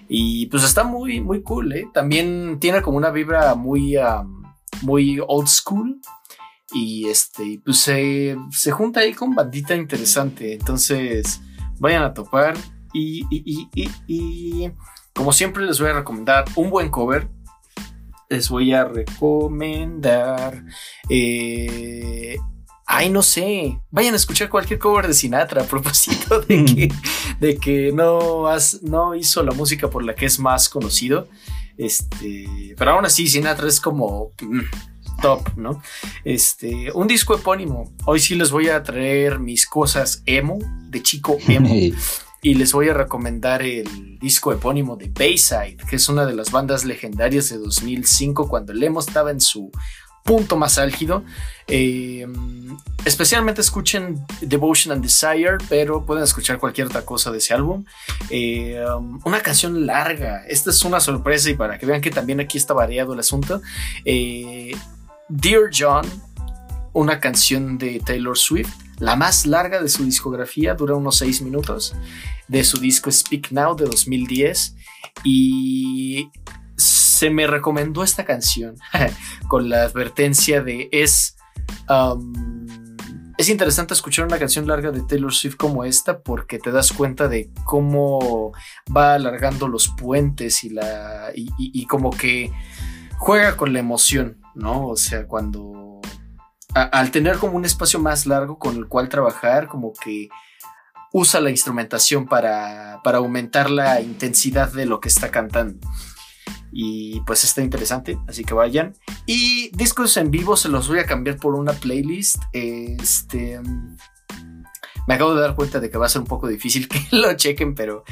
[0.09, 1.89] Y pues está muy, muy cool, ¿eh?
[1.95, 3.97] También tiene como una vibra muy...
[3.97, 4.41] Um,
[4.83, 6.01] muy old school
[6.73, 11.41] y este pues se, se, junta ahí con bandita interesante entonces
[11.79, 12.57] vayan a topar
[12.93, 14.73] y, y, y, y,
[15.15, 17.29] como siempre les voy a recomendar un buen cover
[18.29, 20.65] les voy a recomendar
[21.09, 22.37] eh,
[22.93, 23.79] Ay, no sé.
[23.93, 26.93] Vayan a escuchar cualquier cover de Sinatra a propósito de que,
[27.39, 31.29] de que no, has, no hizo la música por la que es más conocido.
[31.79, 35.81] Este, pero aún así, Sinatra es como mm, top, ¿no?
[36.25, 37.93] Este, un disco epónimo.
[38.07, 41.73] Hoy sí les voy a traer mis cosas emo, de chico emo.
[42.43, 46.51] y les voy a recomendar el disco epónimo de Bayside, que es una de las
[46.51, 49.71] bandas legendarias de 2005 cuando el emo estaba en su
[50.25, 51.25] punto más álgido.
[51.67, 52.27] Eh,
[53.05, 57.85] especialmente escuchen Devotion and Desire, pero pueden escuchar cualquier otra cosa de ese álbum.
[58.29, 60.45] Eh, um, una canción larga.
[60.49, 63.61] Esta es una sorpresa y para que vean que también aquí está variado el asunto.
[64.05, 64.73] Eh,
[65.29, 66.05] Dear John,
[66.93, 71.95] una canción de Taylor Swift, la más larga de su discografía, dura unos 6 minutos,
[72.49, 74.77] de su disco Speak Now de 2010.
[75.25, 76.31] Y
[77.21, 78.77] se me recomendó esta canción
[79.49, 81.37] con la advertencia de es
[81.87, 82.67] um,
[83.37, 87.29] es interesante escuchar una canción larga de Taylor Swift como esta porque te das cuenta
[87.29, 88.53] de cómo
[88.97, 92.51] va alargando los puentes y la y, como que
[93.19, 96.01] juega con la emoción no o sea cuando
[96.73, 100.31] al tener como un espacio más largo con el cual trabajar como que
[101.13, 105.87] usa la instrumentación para, para aumentar la intensidad de lo que está cantando
[106.73, 108.95] y pues está interesante, así que vayan.
[109.27, 112.37] Y discos en vivo se los voy a cambiar por una playlist.
[112.53, 113.61] Este
[115.07, 117.35] me acabo de dar cuenta de que va a ser un poco difícil que lo
[117.35, 118.05] chequen, pero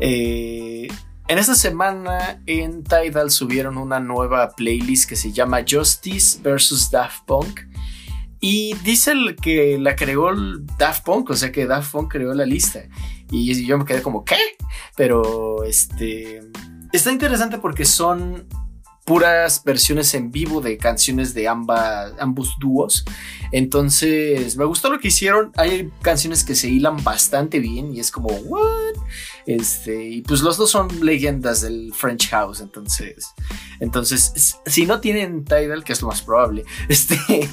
[0.00, 0.88] eh,
[1.28, 7.26] en esta semana en Tidal subieron una nueva playlist que se llama Justice vs Daft
[7.26, 7.60] Punk.
[8.40, 10.30] Y dice que la creó
[10.78, 12.84] Daft Punk, o sea que Daft Punk creó la lista.
[13.30, 14.36] Y yo me quedé como, ¿qué?
[14.96, 16.40] Pero este
[16.92, 18.46] Está interesante porque son
[19.08, 23.06] puras versiones en vivo de canciones de ambos dúos.
[23.52, 25.50] Entonces, me gustó lo que hicieron.
[25.56, 28.94] Hay canciones que se hilan bastante bien y es como, ¿what?
[29.46, 32.60] Este, y pues los dos son leyendas del French House.
[32.60, 33.28] Entonces,
[33.80, 37.48] entonces si no tienen Tidal, que es lo más probable, este,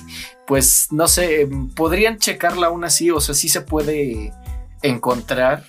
[0.45, 3.11] pues no sé, podrían checarla aún así.
[3.11, 4.33] O sea, sí se puede
[4.81, 5.65] encontrar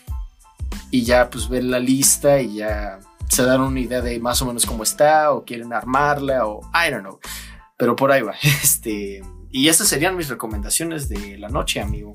[0.91, 4.47] y ya, pues ver la lista y ya se dan una idea de más o
[4.47, 7.19] menos cómo está o quieren armarla o I don't know.
[7.77, 8.35] Pero por ahí va.
[8.62, 12.15] Este, y estas serían mis recomendaciones de la noche, amigo.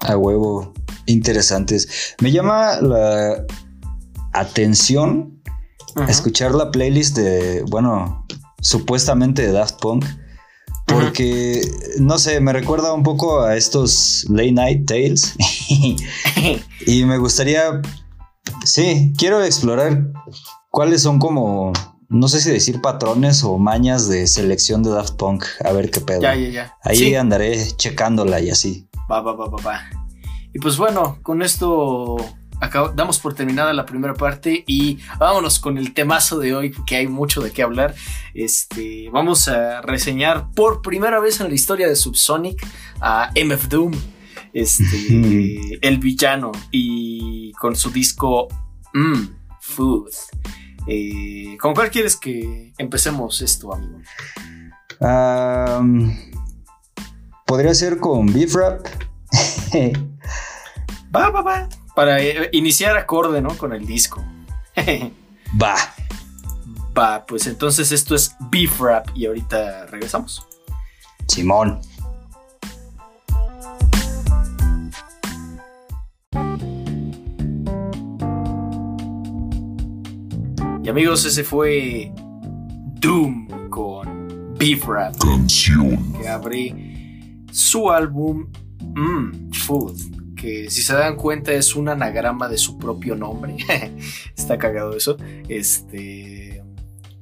[0.00, 0.72] A huevo,
[1.06, 2.14] interesantes.
[2.20, 3.44] Me llama la
[4.32, 5.40] atención
[6.08, 8.26] escuchar la playlist de, bueno,
[8.60, 10.04] supuestamente de Daft Punk.
[10.86, 11.60] Porque,
[12.00, 15.34] no sé, me recuerda un poco a estos late night tales.
[16.86, 17.82] y me gustaría,
[18.64, 20.06] sí, quiero explorar
[20.70, 21.72] cuáles son como,
[22.08, 25.44] no sé si decir patrones o mañas de selección de Daft Punk.
[25.64, 26.22] A ver qué pedo.
[26.22, 26.76] Ya, ya, ya.
[26.82, 28.88] Ahí andaré checándola y así.
[29.10, 29.80] Va, va, va, va, va.
[30.52, 32.16] Y pues bueno, con esto
[32.94, 37.06] damos por terminada la primera parte y vámonos con el temazo de hoy, que hay
[37.06, 37.94] mucho de qué hablar.
[38.34, 42.66] Este, vamos a reseñar por primera vez en la historia de Subsonic
[43.00, 43.92] a MF Doom,
[44.60, 48.48] este, el villano, y con su disco
[48.94, 49.28] Mmm,
[49.60, 50.10] Food.
[50.86, 53.98] Eh, ¿Con cuál quieres que empecemos esto, amigo?
[57.46, 58.86] Podría ser con Beef Rap.
[61.14, 61.68] va, va, va
[61.98, 63.58] para eh, iniciar acorde, ¿no?
[63.58, 64.22] Con el disco.
[65.60, 65.74] Va.
[66.96, 70.46] Va, pues entonces esto es Beef Rap y ahorita regresamos.
[71.26, 71.80] Simón.
[80.88, 82.10] Y amigos, ese fue
[82.98, 85.18] Doom con Beef Rap.
[85.18, 86.14] Canción.
[86.14, 88.46] Que abre su álbum
[88.94, 89.98] Mmm, Food
[90.34, 93.58] que si se dan cuenta es un anagrama de su propio nombre.
[94.34, 95.18] Está cagado eso.
[95.50, 96.64] Este.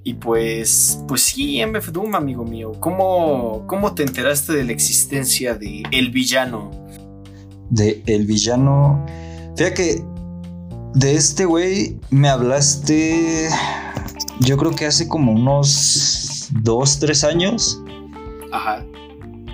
[0.04, 2.70] Y pues, pues sí, MF Doom, amigo mío.
[2.78, 6.70] ¿Cómo, ¿Cómo te enteraste de la existencia de El Villano?
[7.70, 9.04] De El Villano.
[9.56, 10.15] Fíjate que
[10.96, 13.50] de este güey me hablaste.
[14.40, 17.82] Yo creo que hace como unos dos, tres años.
[18.50, 18.84] Ajá.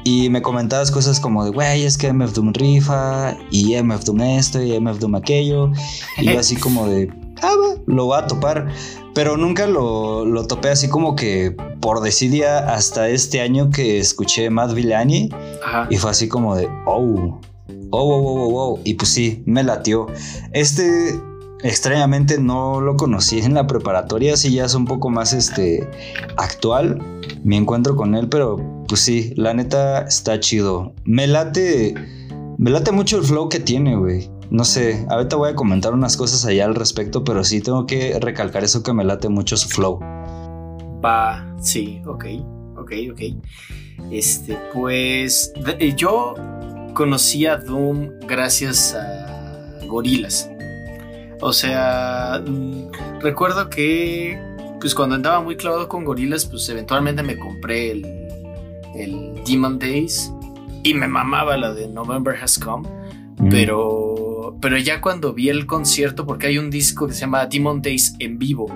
[0.04, 4.20] Y me comentabas cosas como de, güey, es que MF Doom rifa, y MF Doom
[4.20, 5.70] esto, y MF Doom aquello.
[6.18, 8.68] Y yo así como de, ah, va, lo voy a topar.
[9.14, 14.48] Pero nunca lo, lo topé así como que por decidia hasta este año que escuché
[14.48, 15.28] Matt Villani.
[15.90, 17.40] Y fue así como de, oh,
[17.90, 20.06] oh, oh, oh, oh, Y pues sí, me latió.
[20.52, 21.20] Este
[21.62, 25.88] extrañamente no lo conocí en la preparatoria, sí ya es un poco más este
[26.36, 27.00] actual
[27.44, 30.94] mi encuentro con él, pero pues sí, la neta está chido.
[31.04, 31.94] Me late
[32.58, 34.30] me late mucho el flow que tiene, güey.
[34.50, 38.18] No sé, ahorita voy a comentar unas cosas allá al respecto, pero sí tengo que
[38.20, 39.98] recalcar eso que me late mucho su flow.
[41.04, 42.24] Va, sí, ok,
[42.76, 43.20] ok, ok.
[44.10, 45.52] Este, pues
[45.96, 46.34] yo
[46.94, 50.51] conocí a Doom gracias a Gorilas.
[51.42, 54.38] O sea, mm, recuerdo que
[54.80, 58.04] pues cuando andaba muy clavado con gorilas, pues eventualmente me compré el,
[58.96, 60.32] el Demon Days
[60.82, 62.88] y me mamaba la de November Has Come.
[63.50, 67.82] Pero, pero ya cuando vi el concierto, porque hay un disco que se llama Demon
[67.82, 68.72] Days en vivo,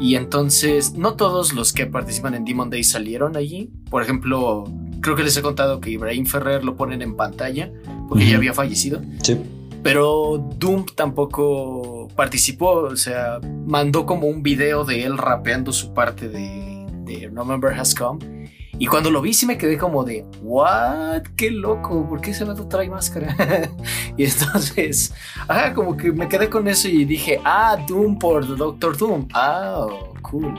[0.00, 3.70] y entonces no todos los que participan en Demon Days salieron allí.
[3.88, 4.64] Por ejemplo,
[5.00, 7.70] creo que les he contado que Ibrahim Ferrer lo ponen en pantalla,
[8.08, 9.00] porque ya había fallecido.
[9.22, 9.36] Sí.
[9.82, 16.28] Pero Doom tampoco participó, o sea, mandó como un video de él rapeando su parte
[16.28, 18.50] de, de Remember Has Come.
[18.78, 21.22] Y cuando lo vi sí me quedé como de, ¿what?
[21.36, 22.08] ¡Qué loco!
[22.08, 23.36] ¿Por qué ese vato trae máscara?
[24.16, 25.12] y entonces,
[25.48, 29.28] ah, como que me quedé con eso y dije, ah, Doom por Doctor Doom.
[29.34, 29.86] Ah,
[30.22, 30.54] cool.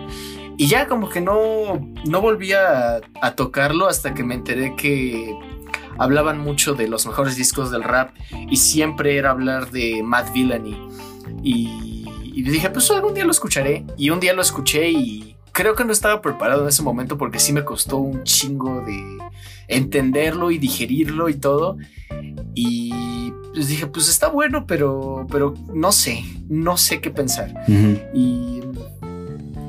[0.56, 5.36] Y ya como que no, no volví a, a tocarlo hasta que me enteré que
[5.98, 8.16] hablaban mucho de los mejores discos del rap
[8.50, 10.78] y siempre era hablar de Matt Villani.
[11.44, 13.86] Y, y dije, pues algún día lo escucharé.
[13.98, 17.40] Y un día lo escuché y creo que no estaba preparado en ese momento porque
[17.40, 19.18] sí me costó un chingo de
[19.68, 21.78] entenderlo y digerirlo y todo.
[22.54, 27.54] Y pues dije, pues está bueno, pero, pero no sé, no sé qué pensar.
[28.14, 28.62] Y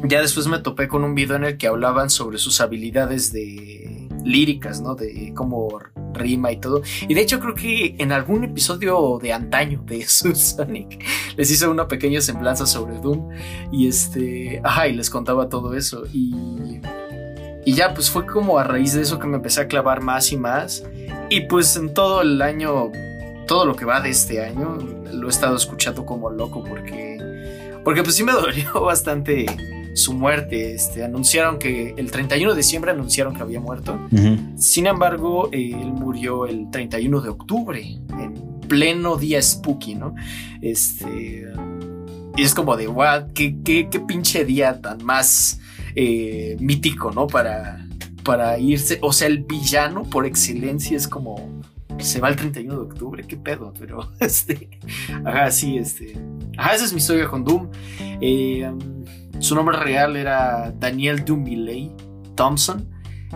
[0.04, 4.08] ya después me topé con un video en el que hablaban sobre sus habilidades de
[4.24, 4.94] líricas, ¿no?
[4.94, 5.68] De cómo
[6.14, 6.82] rima y todo.
[7.06, 11.04] Y de hecho creo que en algún episodio de antaño de Sonic
[11.36, 13.30] les hice una pequeña semblanza sobre Doom
[13.70, 16.80] y este, ajá, y les contaba todo eso y
[17.64, 20.32] y ya pues fue como a raíz de eso que me empecé a clavar más
[20.32, 20.84] y más
[21.30, 22.90] y pues en todo el año
[23.46, 24.78] todo lo que va de este año
[25.12, 27.18] lo he estado escuchando como loco porque
[27.84, 29.46] porque pues sí me dolió bastante
[29.94, 30.74] su muerte.
[30.74, 33.98] Este, anunciaron que el 31 de diciembre anunciaron que había muerto.
[34.56, 40.14] Sin embargo, él murió el 31 de octubre, en pleno día spooky, ¿no?
[40.60, 41.46] Este.
[42.36, 45.60] y es como de, wow, qué, qué, qué pinche día tan más
[45.94, 47.26] eh, mítico, ¿no?
[47.26, 47.86] Para,
[48.24, 51.60] para irse, o sea, el villano por excelencia es como,
[51.98, 54.70] se va el 31 de octubre, qué pedo, pero este,
[55.24, 56.16] ajá, sí, este,
[56.56, 57.68] ajá, esa es mi historia con Doom.
[58.20, 58.72] Eh,
[59.42, 61.90] su nombre real era Daniel Dumiley
[62.36, 62.88] Thompson.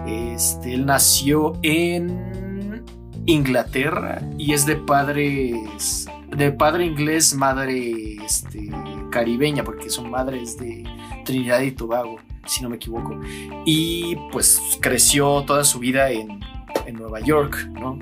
[0.06, 2.84] Este, él nació en
[3.26, 8.70] Inglaterra y es de padres de padre inglés, madre este,
[9.10, 10.84] caribeña, porque su madre es de
[11.24, 13.18] Trinidad y Tobago, si no me equivoco.
[13.64, 16.40] Y pues creció toda su vida en,
[16.86, 17.98] en Nueva York, ¿no?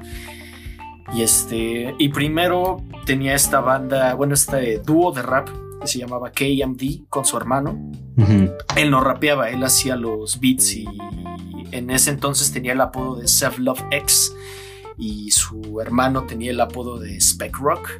[1.12, 5.48] Y este, y primero tenía esta banda, bueno, este dúo de rap
[5.80, 7.78] que se llamaba KMD con su hermano.
[8.76, 10.86] Él no rapeaba, él hacía los beats y
[11.72, 14.34] en ese entonces tenía el apodo de Self Love X
[14.96, 17.90] y su hermano tenía el apodo de Spec Rock.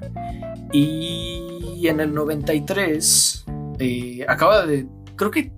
[0.72, 3.44] Y en el 93
[3.78, 4.86] eh, acaba de,
[5.16, 5.52] creo que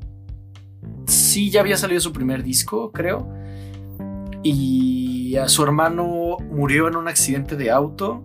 [1.07, 3.29] sí, ya había salido su primer disco, creo.
[4.43, 8.23] Y a su hermano murió en un accidente de auto.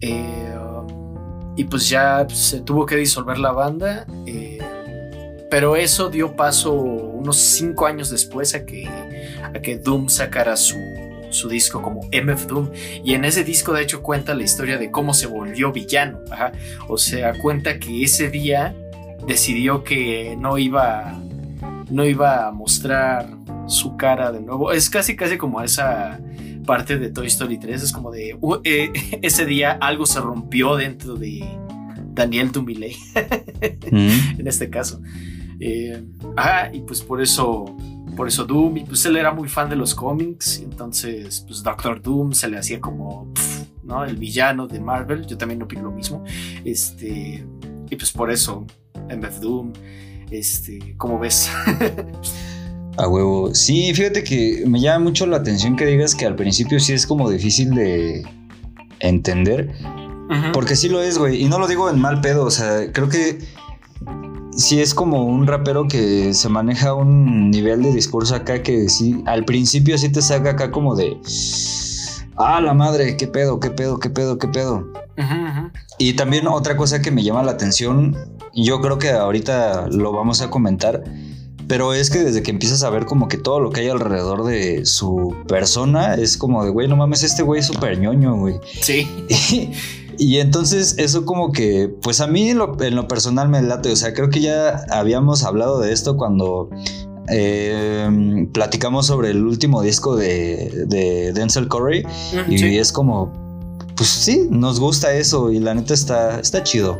[0.00, 0.54] Eh,
[1.56, 4.06] y pues ya se tuvo que disolver la banda.
[4.26, 4.58] Eh,
[5.50, 10.76] pero eso dio paso unos cinco años después a que, a que Doom sacara su,
[11.30, 12.70] su disco como MF Doom.
[13.04, 16.18] Y en ese disco, de hecho, cuenta la historia de cómo se volvió villano.
[16.88, 18.74] O sea, cuenta que ese día
[19.26, 21.14] decidió que no iba,
[21.90, 23.28] no iba a mostrar
[23.66, 24.72] su cara de nuevo.
[24.72, 26.18] Es casi, casi como esa
[26.64, 27.82] parte de Toy Story 3.
[27.82, 28.92] Es como de eh,
[29.22, 31.44] ese día algo se rompió dentro de
[32.12, 32.96] Daniel Dumiley.
[33.90, 34.38] Mm.
[34.40, 35.00] en este caso.
[35.60, 36.02] Eh,
[36.72, 37.76] y pues por eso
[38.14, 42.00] por eso Doom, y pues él era muy fan de los cómics, entonces pues Doctor
[42.00, 43.32] Doom se le hacía como,
[43.82, 44.04] ¿no?
[44.04, 46.24] El villano de Marvel, yo también opino lo mismo,
[46.64, 47.44] este,
[47.90, 48.66] y pues por eso,
[49.08, 49.72] en vez de Doom,
[50.30, 51.50] este, ¿cómo ves?
[52.96, 53.54] A huevo.
[53.54, 57.06] Sí, fíjate que me llama mucho la atención que digas que al principio sí es
[57.06, 58.24] como difícil de
[59.00, 59.74] entender.
[60.52, 61.42] Porque sí lo es, güey.
[61.42, 62.44] Y no lo digo en mal pedo.
[62.44, 63.38] O sea, creo que
[64.56, 69.22] sí es como un rapero que se maneja un nivel de discurso acá que sí,
[69.26, 71.16] al principio sí te saca acá como de...
[72.36, 74.92] Ah, la madre, qué pedo, qué pedo, qué pedo, qué pedo.
[75.98, 78.16] Y también otra cosa que me llama la atención,
[78.54, 81.04] yo creo que ahorita lo vamos a comentar,
[81.68, 84.44] pero es que desde que empiezas a ver como que todo lo que hay alrededor
[84.44, 88.54] de su persona es como de, güey, no mames, este güey es súper ñoño, güey.
[88.80, 89.08] Sí.
[90.18, 94.14] Y entonces eso como que, pues a mí en lo, personal me late, o sea,
[94.14, 96.70] creo que ya habíamos hablado de esto cuando
[97.28, 102.06] eh, platicamos sobre el último disco de, de Denzel Curry
[102.48, 103.32] y es como,
[103.96, 106.98] pues sí, nos gusta eso y la neta está, está chido,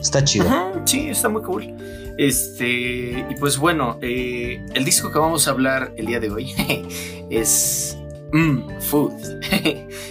[0.00, 0.46] está chido.
[0.84, 1.74] sí, está muy cool.
[2.18, 6.52] Este, y pues bueno, eh, el disco que vamos a hablar el día de hoy
[7.30, 7.98] es
[8.32, 9.12] Mm, Food.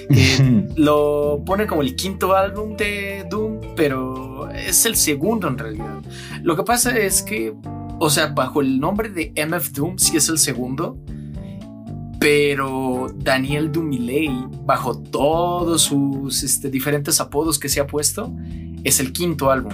[0.75, 6.01] lo pone como el quinto álbum de Doom, pero es el segundo en realidad.
[6.41, 7.53] Lo que pasa es que,
[7.99, 10.97] o sea, bajo el nombre de MF Doom sí es el segundo,
[12.19, 14.31] pero Daniel Dumiley,
[14.63, 18.33] bajo todos sus este, diferentes apodos que se ha puesto,
[18.83, 19.73] es el quinto álbum.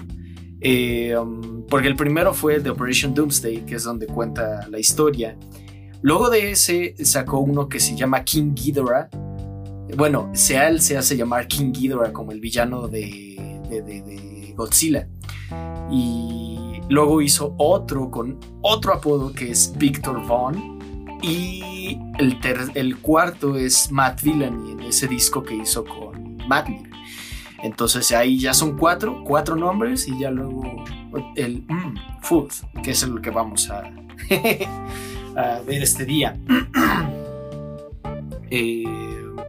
[0.59, 5.35] Eh, um, porque el primero fue The Operation Doomsday, que es donde cuenta la historia.
[6.03, 9.09] Luego de ese sacó uno que se llama King Ghidorah.
[9.97, 15.07] Bueno, Seal se hace llamar King Ghidorah como el villano de, Godzilla.
[15.89, 21.17] Y luego hizo otro con otro apodo que es Victor Vaughn.
[21.23, 22.37] Y el,
[22.75, 26.67] el cuarto es Matt Villani en ese disco que hizo con Matt
[27.63, 30.61] Entonces ahí ya son cuatro, cuatro nombres y ya luego
[31.35, 32.51] el mm, Food,
[32.83, 33.83] que es el que vamos a,
[35.35, 36.37] a ver este día.
[38.55, 38.83] Eh,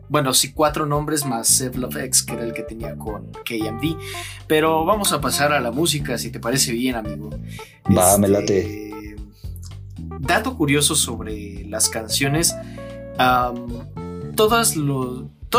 [0.09, 3.99] bueno, sí, cuatro nombres más Seth Love X, que era el que tenía con KMD.
[4.47, 7.29] Pero vamos a pasar a la música, si te parece bien, amigo.
[7.95, 9.17] Va, me este, late.
[10.21, 12.55] Dato curioso sobre las canciones.
[14.35, 14.79] todos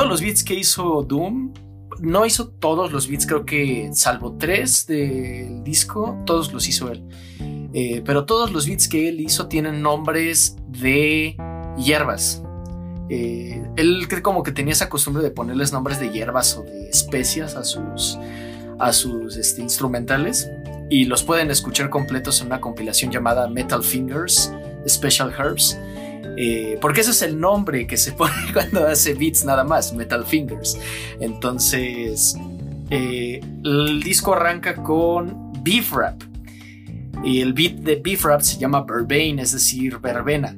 [0.08, 1.53] los beats que hizo Doom
[1.99, 7.03] no hizo todos los beats, creo que salvo tres del disco, todos los hizo él.
[7.73, 11.35] Eh, pero todos los beats que él hizo tienen nombres de
[11.77, 12.41] hierbas.
[13.09, 17.55] Eh, él como que tenía esa costumbre de ponerles nombres de hierbas o de especias
[17.55, 18.17] a sus,
[18.79, 20.49] a sus este, instrumentales.
[20.89, 24.51] Y los pueden escuchar completos en una compilación llamada Metal Fingers
[24.87, 25.77] Special Herbs.
[26.38, 30.26] Eh, porque ese es el nombre que se pone cuando hace beats nada más, Metal
[30.26, 30.78] Fingers.
[31.19, 32.36] Entonces,
[32.89, 36.21] el disco arranca con beef rap.
[37.23, 40.55] Y el beat de beef rap se llama verbane, es decir, verbena.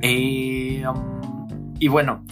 [0.00, 2.24] Eh, um, y bueno,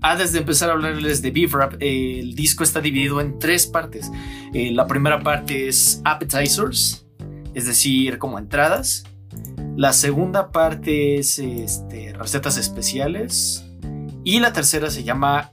[0.00, 4.10] antes de empezar a hablarles de beef rap, el disco está dividido en tres partes.
[4.54, 7.06] Eh, la primera parte es appetizers,
[7.54, 9.04] es decir, como entradas.
[9.76, 13.64] La segunda parte es este, recetas especiales.
[14.24, 15.52] Y la tercera se llama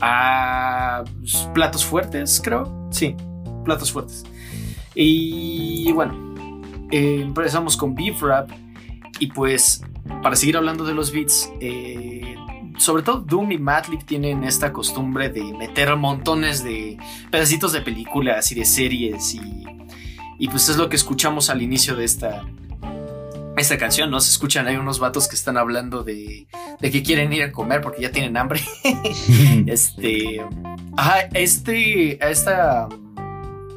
[0.00, 1.04] ah,
[1.54, 2.88] platos fuertes, creo.
[2.90, 3.16] Sí,
[3.64, 4.24] platos fuertes.
[4.94, 6.34] Y bueno,
[6.90, 8.50] eh, empezamos con Beef Rap.
[9.18, 9.82] Y pues,
[10.22, 12.34] para seguir hablando de los beats, eh,
[12.76, 16.98] sobre todo Doom y Madlib tienen esta costumbre de meter montones de
[17.30, 19.34] pedacitos de películas y de series.
[19.34, 19.64] Y,
[20.38, 22.44] y pues es lo que escuchamos al inicio de esta,
[23.56, 24.20] esta canción, ¿no?
[24.20, 26.46] Se escuchan hay unos vatos que están hablando de,
[26.80, 28.60] de que quieren ir a comer porque ya tienen hambre.
[29.66, 30.40] este.
[30.96, 32.18] Ajá, este.
[32.20, 32.88] A esta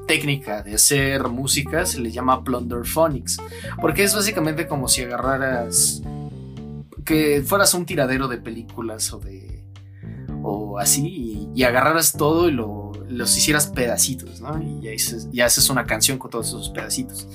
[0.07, 3.37] técnica de hacer música se le llama Plunderphonics.
[3.81, 6.01] Porque es básicamente como si agarraras.
[7.03, 9.65] que fueras un tiradero de películas o de.
[10.41, 14.61] o así, y, agarraras todo y lo, los hicieras pedacitos, ¿no?
[14.61, 14.81] Y
[15.33, 17.27] ya haces, una canción con todos esos pedacitos.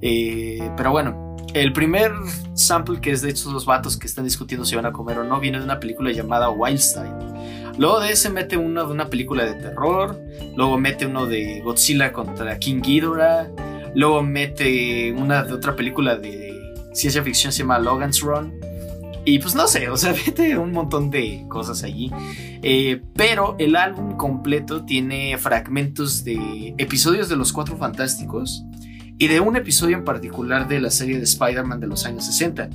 [0.00, 2.12] Eh, pero bueno, el primer
[2.54, 5.24] sample, que es de hecho los vatos que están discutiendo si van a comer o
[5.24, 7.12] no, viene de una película llamada Wildstyle.
[7.78, 10.20] Luego de ese mete uno de una película de terror.
[10.56, 13.48] Luego mete uno de Godzilla contra King Ghidorah.
[13.94, 16.52] Luego mete una de otra película de
[16.92, 18.52] ciencia ficción se llama Logan's Run.
[19.24, 22.10] Y pues no sé, o sea, mete un montón de cosas allí.
[22.62, 28.64] Eh, pero el álbum completo tiene fragmentos de episodios de los Cuatro Fantásticos
[29.22, 32.68] y de un episodio en particular de la serie de Spider-Man de los años 60,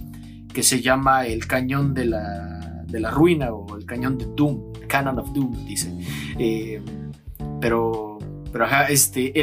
[0.53, 4.71] que se llama El Cañón de la, de la Ruina o El Cañón de Doom,
[4.87, 5.91] Canon of Doom, dice.
[6.39, 6.81] Eh,
[7.59, 8.17] pero,
[8.49, 9.33] pero ajá, este,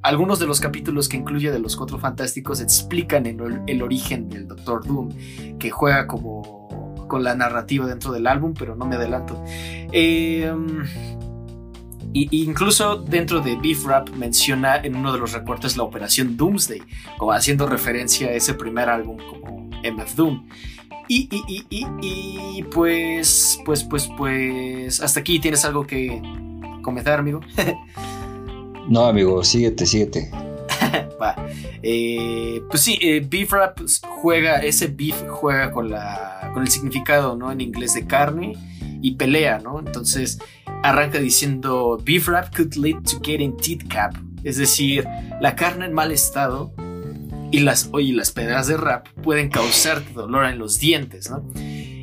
[0.00, 4.48] algunos de los capítulos que incluye de los Cuatro Fantásticos explican el, el origen del
[4.48, 5.10] Doctor Doom,
[5.58, 9.44] que juega como con la narrativa dentro del álbum, pero no me adelanto.
[9.92, 10.50] Eh,
[12.12, 16.82] y, incluso dentro de Beef Rap menciona en uno de los recortes la operación Doomsday,
[17.18, 20.48] como haciendo referencia a ese primer álbum como MF Doom.
[21.10, 26.20] Y, y, y, y, pues, pues, pues, pues, hasta aquí tienes algo que
[26.82, 27.40] comentar, amigo.
[28.88, 30.30] no, amigo, síguete, síguete.
[31.20, 31.34] Va.
[31.82, 33.80] Eh, pues sí, eh, Beef Rap
[34.20, 37.50] juega, ese beef juega con, la, con el significado, ¿no?
[37.50, 38.54] En inglés de carne
[39.00, 39.78] y pelea, ¿no?
[39.78, 40.38] Entonces
[40.82, 44.14] arranca diciendo beef rap could lead to getting teeth cap,
[44.44, 45.06] es decir,
[45.40, 46.72] la carne en mal estado
[47.50, 51.42] y las, oye, las pedras de rap pueden causarte dolor en los dientes, ¿no?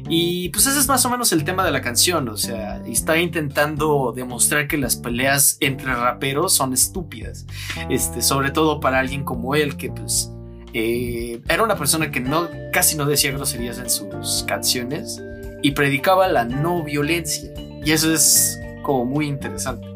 [0.08, 3.18] Y pues ese es más o menos el tema de la canción, o sea, está
[3.18, 7.46] intentando demostrar que las peleas entre raperos son estúpidas,
[7.90, 10.32] este, sobre todo para alguien como él que pues
[10.74, 15.24] eh, era una persona que no, casi no decía groserías en sus canciones
[15.64, 17.52] y predicaba la no violencia.
[17.84, 19.88] Y eso es como muy interesante.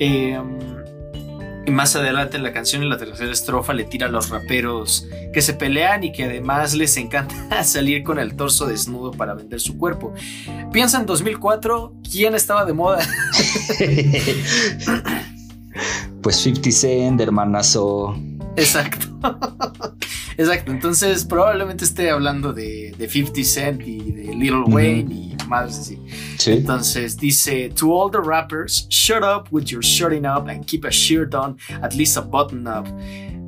[0.00, 0.58] Em,
[1.64, 5.06] y más adelante en la canción, en la tercera estrofa, le tira a los raperos
[5.32, 9.60] que se pelean y que además les encanta salir con el torso desnudo para vender
[9.60, 10.12] su cuerpo.
[10.72, 12.98] Piensa en 2004, ¿quién estaba de moda?
[16.22, 18.18] pues 50 Cent, hermanazo.
[18.56, 19.06] Exacto.
[20.38, 20.72] Exacto.
[20.72, 25.98] Entonces, probablemente esté hablando de, de 50 Cent y de Little Wayne y más así.
[26.46, 30.90] Entonces dice: To all the rappers, shut up with your shutting up and keep a
[30.90, 32.86] shirt on, at least a button up.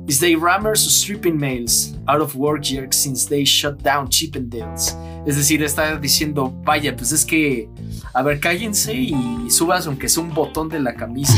[0.07, 4.97] Is they rammers or stripping males out of work jerks since they shut down Chippendales.
[5.25, 7.69] Es decir, está diciendo, vaya, pues es que,
[8.13, 9.15] a ver, cállense y
[9.49, 11.37] subas aunque sea un botón de la camisa.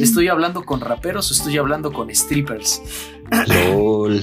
[0.00, 2.82] ¿Estoy hablando con raperos o estoy hablando con strippers?
[3.48, 4.22] LOL.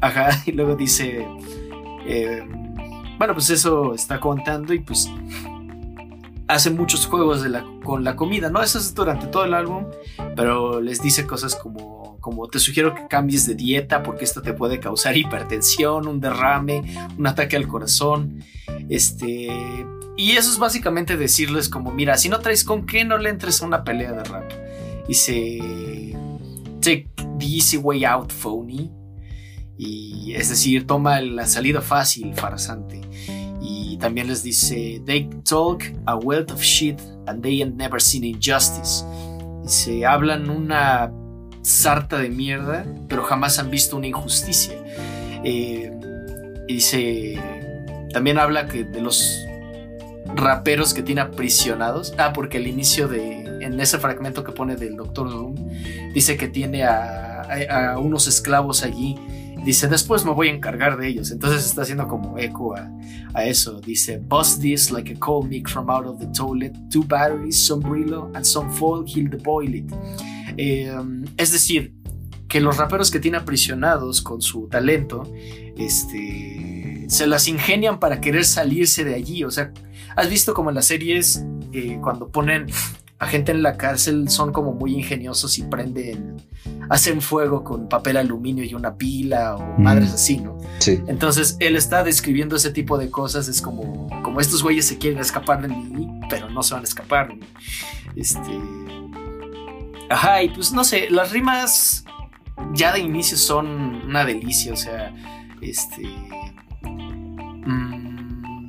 [0.00, 1.26] Ajá, y luego dice,
[2.06, 2.42] eh,
[3.18, 5.10] bueno, pues eso está contando y pues
[6.48, 7.44] hace muchos juegos
[7.82, 8.62] con la comida, ¿no?
[8.62, 9.86] Eso es durante todo el álbum,
[10.36, 14.52] pero les dice cosas como, como te sugiero que cambies de dieta porque esto te
[14.52, 16.82] puede causar hipertensión, un derrame,
[17.18, 18.42] un ataque al corazón,
[18.88, 19.48] este...
[20.18, 23.60] Y eso es básicamente decirles como, mira, si no traes con qué, no le entres
[23.60, 24.50] a una pelea de rap.
[25.06, 26.16] Dice,
[26.80, 28.90] take the easy way out, phony.
[29.76, 33.02] Y es decir, toma la salida fácil, farsante.
[33.68, 38.22] Y también les dice, they talk a wealth of shit and they ain't never seen
[38.22, 39.04] injustice.
[39.64, 41.10] Y se hablan una
[41.62, 44.74] sarta de mierda, pero jamás han visto una injusticia.
[45.42, 45.90] Eh,
[46.68, 47.40] y dice,
[48.12, 49.36] también habla que de los
[50.36, 52.14] raperos que tiene aprisionados.
[52.18, 55.54] Ah, porque al inicio de en ese fragmento que pone del Doctor Doom,
[56.14, 57.42] dice que tiene a-
[57.92, 59.16] a unos esclavos allí.
[59.66, 61.32] Dice, después me voy a encargar de ellos.
[61.32, 63.80] Entonces está haciendo como eco a, eso.
[63.80, 66.72] Dice, bust this like a cold milk from out of the toilet.
[66.88, 69.92] Two batteries, some Brillo, and some foil, he'll the boil it.
[70.56, 70.96] Eh,
[71.36, 71.92] es decir,
[72.48, 75.24] que los raperos que tiene aprisionados con su talento,
[75.76, 79.42] este, se las ingenian para querer salirse de allí.
[79.42, 79.72] O sea,
[80.14, 82.66] has visto como en las series, eh, cuando ponen
[83.18, 86.36] a gente en la cárcel, son como muy ingeniosos y prenden,
[86.90, 89.82] hacen fuego con papel aluminio y una pila o Mm.
[89.82, 90.58] madres así, ¿no?
[90.80, 91.00] Sí.
[91.06, 95.18] Entonces él está describiendo ese tipo de cosas, es como, como estos güeyes se quieren
[95.18, 97.34] escapar de mí, pero no se van a escapar.
[97.34, 97.46] ¿no?
[98.16, 98.50] Este.
[100.10, 102.04] Ajá, y pues no sé, las rimas
[102.74, 103.66] ya de inicio son
[104.06, 105.14] una delicia, o sea,
[105.62, 106.02] este.
[107.66, 108.68] mm,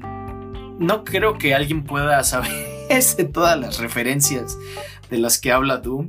[0.79, 4.57] no creo que alguien pueda saber de todas las referencias
[5.09, 6.07] de las que habla Doom.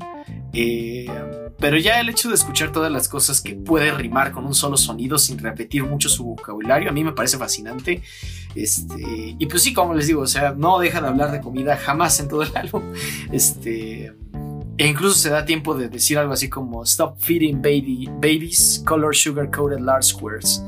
[0.52, 1.06] eh,
[1.58, 4.76] pero ya el hecho de escuchar todas las cosas que puede rimar con un solo
[4.76, 8.02] sonido sin repetir mucho su vocabulario, a mí me parece fascinante.
[8.54, 11.76] Este, y pues sí, como les digo, o sea, no deja de hablar de comida
[11.76, 12.82] jamás en todo el álbum.
[13.32, 14.14] Este,
[14.76, 19.14] e incluso se da tiempo de decir algo así como Stop feeding baby, babies color
[19.14, 20.62] sugar coated large squares.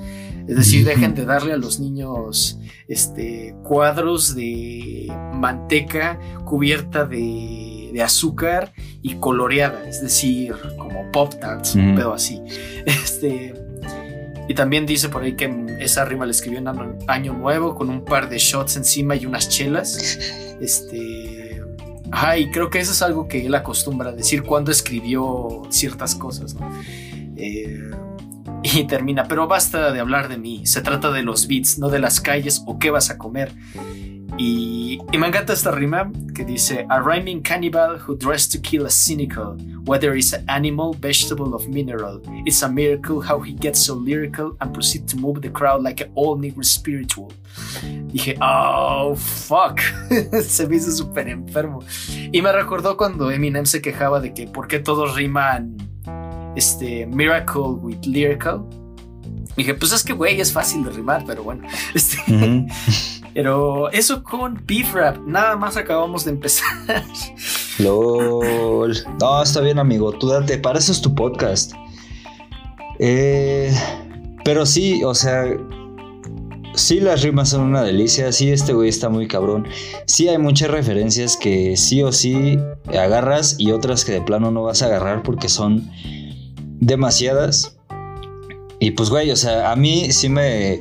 [0.50, 8.02] Es decir, dejen de darle a los niños este, cuadros de manteca cubierta de, de
[8.02, 11.96] azúcar y coloreada, es decir, como pop tarts, un Ujú.
[11.98, 12.42] pedo así.
[12.84, 13.54] Este,
[14.48, 15.48] y también dice por ahí que
[15.78, 19.26] esa rima la escribió en año, año nuevo con un par de shots encima y
[19.26, 20.18] unas chelas.
[20.60, 21.62] Este,
[22.10, 26.16] ajá, y creo que eso es algo que él acostumbra a decir cuando escribió ciertas
[26.16, 26.68] cosas, ¿no?
[27.36, 27.90] Eh,
[28.62, 31.98] y termina, pero basta de hablar de mí, se trata de los beats, no de
[31.98, 33.52] las calles o qué vas a comer.
[34.36, 38.86] Y, y me encanta esta rima que dice: A rhyming cannibal who dressed to kill
[38.86, 42.22] a cynical, whether it's an animal, vegetable, of mineral.
[42.46, 46.00] It's a miracle how he gets so lyrical and proceeds to move the crowd like
[46.02, 47.32] an old negro spiritual.
[48.12, 49.80] Dije, oh, fuck.
[50.42, 51.80] se me hizo súper enfermo.
[52.32, 55.89] Y me recordó cuando Eminem se quejaba de que por qué todos riman
[56.56, 58.64] este miracle with lyrical.
[59.56, 61.66] Dije, pues es que, güey, es fácil de rimar, pero bueno.
[61.94, 62.18] Este,
[63.34, 66.68] pero eso con Beef Rap, nada más acabamos de empezar.
[67.78, 68.96] LOL.
[69.20, 70.12] No, está bien, amigo.
[70.12, 71.72] Tú date, para eso es tu podcast.
[72.98, 73.72] Eh,
[74.44, 75.44] pero sí, o sea,
[76.74, 78.32] sí las rimas son una delicia.
[78.32, 79.66] Sí, este güey está muy cabrón.
[80.06, 84.64] Sí hay muchas referencias que sí o sí agarras y otras que de plano no
[84.64, 85.90] vas a agarrar porque son
[86.80, 87.76] demasiadas.
[88.80, 90.80] Y pues, güey, o sea, a mí sí me,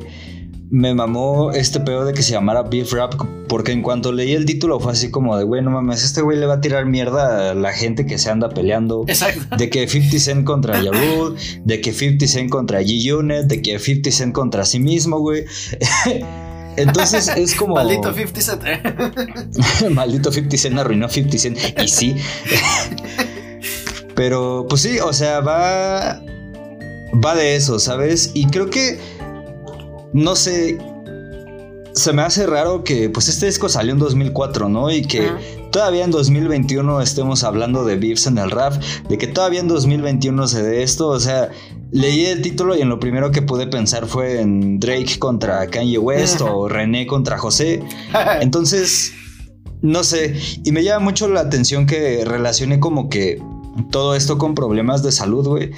[0.72, 3.14] me mamó este pedo de que se llamara Beef Rap,
[3.48, 6.38] porque en cuanto leí el título fue así como de, güey, no mames, este güey
[6.38, 9.04] le va a tirar mierda a la gente que se anda peleando.
[9.08, 9.58] Exacto.
[9.58, 13.80] De que 50 Cent contra Ja Rule, de que 50 Cent contra G-Unit, de que
[13.80, 15.46] 50 Cent contra sí mismo, güey.
[16.78, 17.76] Entonces es como.
[17.76, 18.64] Maldito 50 Cent.
[19.92, 21.58] Maldito 50 Cent arruinó 50 Cent.
[21.84, 22.16] Y sí.
[24.20, 26.22] Pero pues sí, o sea, va.
[27.26, 28.32] Va de eso, ¿sabes?
[28.34, 29.00] Y creo que.
[30.12, 30.78] No sé.
[31.94, 34.92] Se me hace raro que pues este disco salió en 2004, ¿no?
[34.92, 35.32] Y que
[35.72, 38.74] todavía en 2021 estemos hablando de beefs en el rap,
[39.08, 41.50] de que todavía en 2021 se dé esto, o sea,
[41.92, 45.98] leí el título y en lo primero que pude pensar fue en Drake contra Kanye
[45.98, 47.82] West o René contra José.
[48.42, 49.14] Entonces,
[49.82, 53.42] no sé, y me llama mucho la atención que relacione como que
[53.92, 55.72] todo esto con problemas de salud, güey.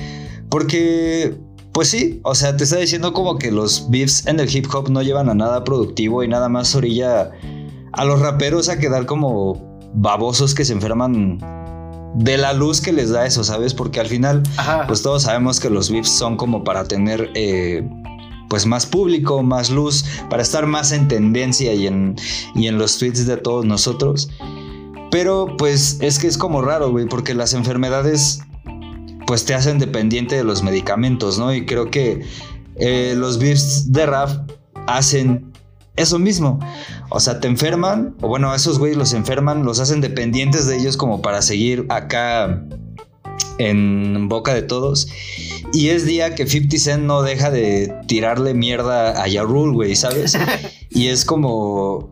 [0.50, 1.38] Porque,
[1.72, 4.90] pues sí, o sea, te está diciendo como que los beefs en el hip hop
[4.90, 7.32] no llevan a nada productivo y nada más orilla
[7.94, 11.40] a los raperos a quedar como babosos que se enferman
[12.16, 13.74] de la luz que les da eso, ¿sabes?
[13.74, 14.86] Porque al final, Ajá.
[14.88, 17.30] pues todos sabemos que los beefs son como para tener...
[17.36, 17.88] eh,
[18.50, 22.18] pues más público, más luz, para estar más en tendencia y en,
[22.54, 24.30] y en los tweets de todos nosotros.
[25.12, 28.40] Pero pues es que es como raro, güey, porque las enfermedades
[29.28, 31.54] pues te hacen dependiente de los medicamentos, ¿no?
[31.54, 32.26] Y creo que
[32.76, 34.50] eh, los beefs de rap
[34.88, 35.52] hacen
[35.96, 36.60] eso mismo.
[37.10, 40.98] O sea, te enferman, o bueno, esos güeyes los enferman, los hacen dependientes de ellos
[40.98, 42.64] como para seguir acá
[43.58, 45.08] en boca de todos.
[45.74, 49.96] Y es día que 50 Cent no deja de tirarle mierda a Ya Rule, güey,
[49.96, 50.38] ¿sabes?
[50.90, 52.11] Y es como.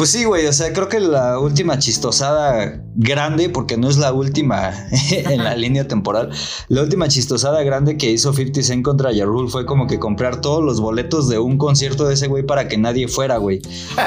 [0.00, 4.14] Pues sí, güey, o sea, creo que la última chistosada grande, porque no es la
[4.14, 4.72] última
[5.10, 6.30] en la línea temporal,
[6.68, 10.40] la última chistosada grande que hizo 50 Cent contra Ya Rule fue como que comprar
[10.40, 13.60] todos los boletos de un concierto de ese güey para que nadie fuera, güey,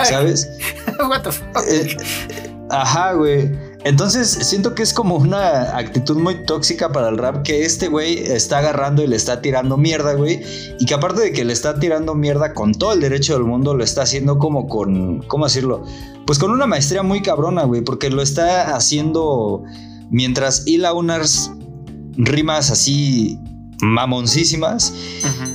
[0.04, 0.50] ¿sabes?
[1.08, 1.64] What the fuck?
[1.70, 1.96] Eh,
[2.72, 3.52] ajá, güey.
[3.86, 8.18] Entonces siento que es como una actitud muy tóxica para el rap que este güey
[8.18, 10.42] está agarrando y le está tirando mierda, güey.
[10.80, 13.74] Y que aparte de que le está tirando mierda con todo el derecho del mundo,
[13.74, 15.84] lo está haciendo como con, ¿cómo decirlo?
[16.26, 17.82] Pues con una maestría muy cabrona, güey.
[17.82, 19.64] Porque lo está haciendo
[20.10, 21.52] mientras hila unas
[22.16, 23.38] rimas así
[23.82, 24.94] mamoncísimas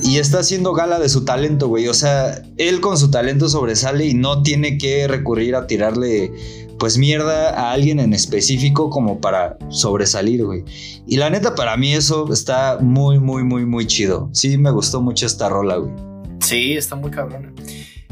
[0.03, 1.87] y está haciendo gala de su talento, güey.
[1.87, 6.31] O sea, él con su talento sobresale y no tiene que recurrir a tirarle
[6.79, 10.63] pues mierda a alguien en específico como para sobresalir, güey.
[11.05, 14.29] Y la neta, para mí eso está muy, muy, muy, muy chido.
[14.33, 15.93] Sí, me gustó mucho esta rola, güey.
[16.39, 17.53] Sí, está muy cabrona.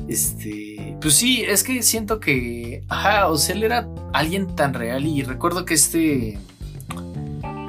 [0.07, 5.05] Este, pues sí, es que siento que, ajá, o sea, él era alguien tan real
[5.05, 6.37] y recuerdo que este,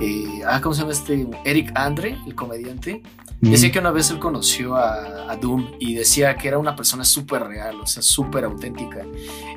[0.01, 1.27] eh, ah, ¿cómo se llama este?
[1.45, 3.03] Eric Andre, el comediante,
[3.41, 7.45] decía que una vez él conoció a, Doom y decía que era una persona súper
[7.45, 9.07] real, o sea, súper auténtica.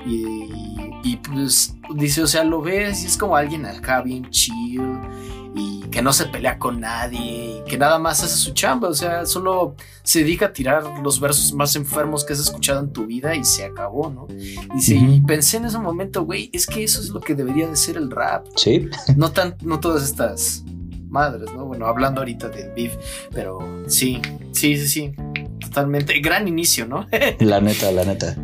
[0.06, 4.82] Y, pues dice, o sea, lo ves y es como alguien acá bien chill
[5.56, 8.94] y que no se pelea con nadie y que nada más hace su chamba, o
[8.94, 13.08] sea, solo se dedica a tirar los versos más enfermos que has escuchado en tu
[13.08, 14.28] vida y se acabó, ¿no?
[14.76, 17.76] Dice, y pensé en ese momento, güey, es que eso es lo que debería de
[17.76, 18.46] ser el rap.
[18.56, 18.88] Sí.
[19.16, 20.64] No, tan, no todas estas
[21.12, 21.66] madres, ¿no?
[21.66, 22.96] Bueno, hablando ahorita del beef,
[23.32, 25.12] pero sí, sí, sí, sí,
[25.60, 26.20] totalmente.
[26.20, 27.08] Gran inicio, ¿no?
[27.40, 28.36] la neta, la neta.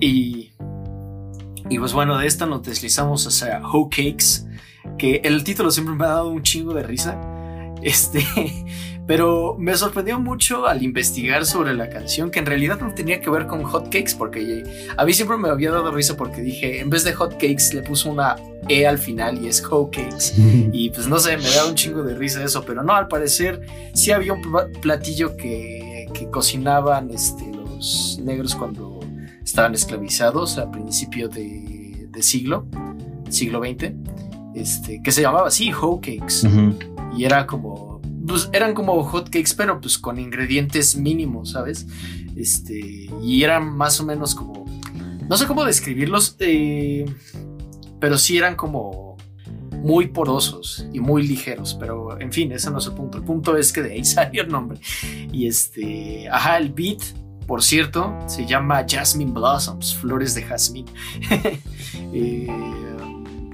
[0.00, 0.52] y,
[1.68, 4.46] y pues bueno, de esta nos deslizamos hacia Hoe Cakes
[4.96, 7.18] que el título siempre me ha dado un chingo de risa.
[7.82, 8.24] Este,
[9.08, 13.30] pero me sorprendió mucho al investigar sobre la canción que en realidad no tenía que
[13.30, 14.62] ver con hotcakes porque
[14.94, 18.10] a mí siempre me había dado risa porque dije, en vez de hotcakes le puso
[18.10, 18.36] una
[18.68, 20.34] E al final y es cakes.
[20.72, 23.62] Y pues no sé, me da un chingo de risa eso, pero no, al parecer
[23.94, 24.42] sí había un
[24.82, 29.00] platillo que, que cocinaban este, los negros cuando
[29.42, 32.66] estaban esclavizados a principio de, de siglo,
[33.30, 33.94] siglo XX
[34.54, 36.46] este, que se llamaba así, Hotcakes.
[37.16, 37.87] Y era como,
[38.28, 41.86] pues eran como hotcakes, pero pues con ingredientes mínimos, ¿sabes?
[42.36, 44.64] Este, y eran más o menos como,
[45.28, 47.06] no sé cómo describirlos, eh,
[47.98, 49.16] pero sí eran como
[49.82, 53.18] muy porosos y muy ligeros, pero en fin, ese no es el punto.
[53.18, 54.78] El punto es que de ahí salió el nombre.
[55.32, 57.00] Y este, ajá, el beat,
[57.46, 60.86] por cierto, se llama Jasmine Blossoms, flores de jazmín.
[62.12, 62.46] eh,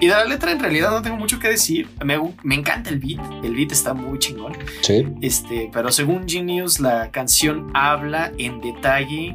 [0.00, 1.88] y de la letra en realidad no tengo mucho que decir.
[2.04, 3.20] Me, me, encanta el beat.
[3.44, 4.52] El beat está muy chingón.
[4.82, 5.06] Sí.
[5.20, 9.34] Este, pero según Genius, la canción habla en detalle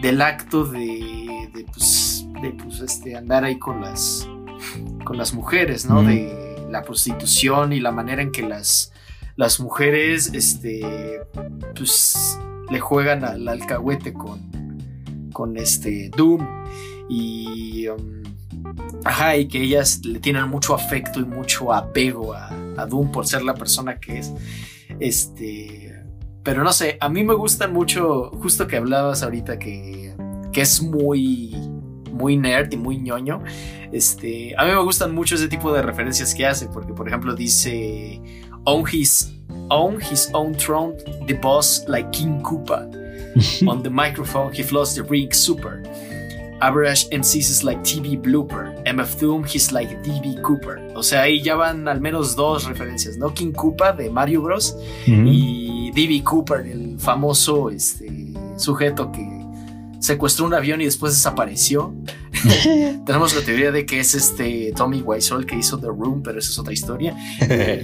[0.00, 4.28] del acto de, de, pues, de pues, este, andar ahí con las,
[5.04, 6.02] con las mujeres, ¿no?
[6.02, 8.92] De la prostitución y la manera en que las,
[9.36, 11.20] las mujeres este,
[11.76, 12.38] pues,
[12.70, 14.78] le juegan al alcahuete con,
[15.32, 16.46] con este Doom.
[17.10, 17.88] Y.
[17.88, 18.17] Um,
[19.04, 22.54] Ajá, y que ellas le tienen mucho afecto y mucho apego a,
[22.88, 24.32] Doom por ser la persona que es.
[25.00, 26.04] Este.
[26.44, 30.14] Pero no sé, a mí me gustan mucho, justo que hablabas ahorita que,
[30.52, 31.56] que es muy,
[32.12, 33.42] muy nerd y muy ñoño.
[33.92, 37.34] Este, a mí me gustan mucho ese tipo de referencias que hace, porque por ejemplo
[37.34, 38.20] dice,
[38.64, 39.32] own his,
[39.70, 40.96] own his own throne,
[41.26, 42.88] the boss like King Koopa.
[43.66, 45.82] On the microphone, he flows the ring super.
[46.60, 48.74] Average MCs is like TV Blooper.
[48.84, 50.80] MF Doom, he's like DB Cooper.
[50.94, 53.32] O sea, ahí ya van al menos dos referencias, ¿no?
[53.32, 54.76] King Koopa de Mario Bros.
[55.06, 59.26] y DB Cooper, el famoso este, sujeto que
[60.00, 61.94] secuestró un avión y después desapareció.
[63.06, 66.50] Tenemos la teoría de que es este Tommy Wiseau que hizo The Room, pero esa
[66.50, 67.16] es otra historia.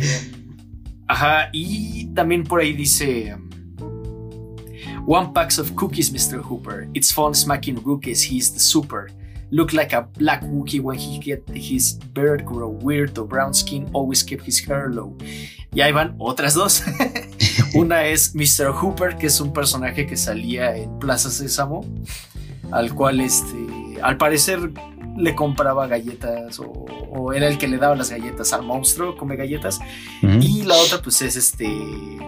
[1.06, 3.36] Ajá, y también por ahí dice
[5.06, 6.42] One packs of cookies, Mr.
[6.42, 6.88] Hooper.
[6.94, 9.10] It's fun smacking rookies, he's the super.
[9.50, 13.90] Look like a black Wookie when he get his beard grow weird or brown skin,
[13.92, 15.14] always keep his hair low.
[15.74, 16.82] Y ahí van otras dos.
[17.74, 18.72] Una es Mr.
[18.72, 21.84] Hooper, que es un personaje que salía en Plaza Sésamo,
[22.72, 24.72] al cual este, al parecer
[25.16, 29.80] le compraba galletas o, era el que le daba las galletas al monstruo, come galletas.
[30.22, 31.68] Y la otra pues es este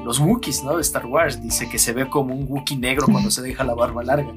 [0.05, 0.77] los Wookiees, ¿no?
[0.77, 1.43] De Star Wars.
[1.43, 4.33] Dice que se ve como un Wookiee negro cuando se deja la barba larga.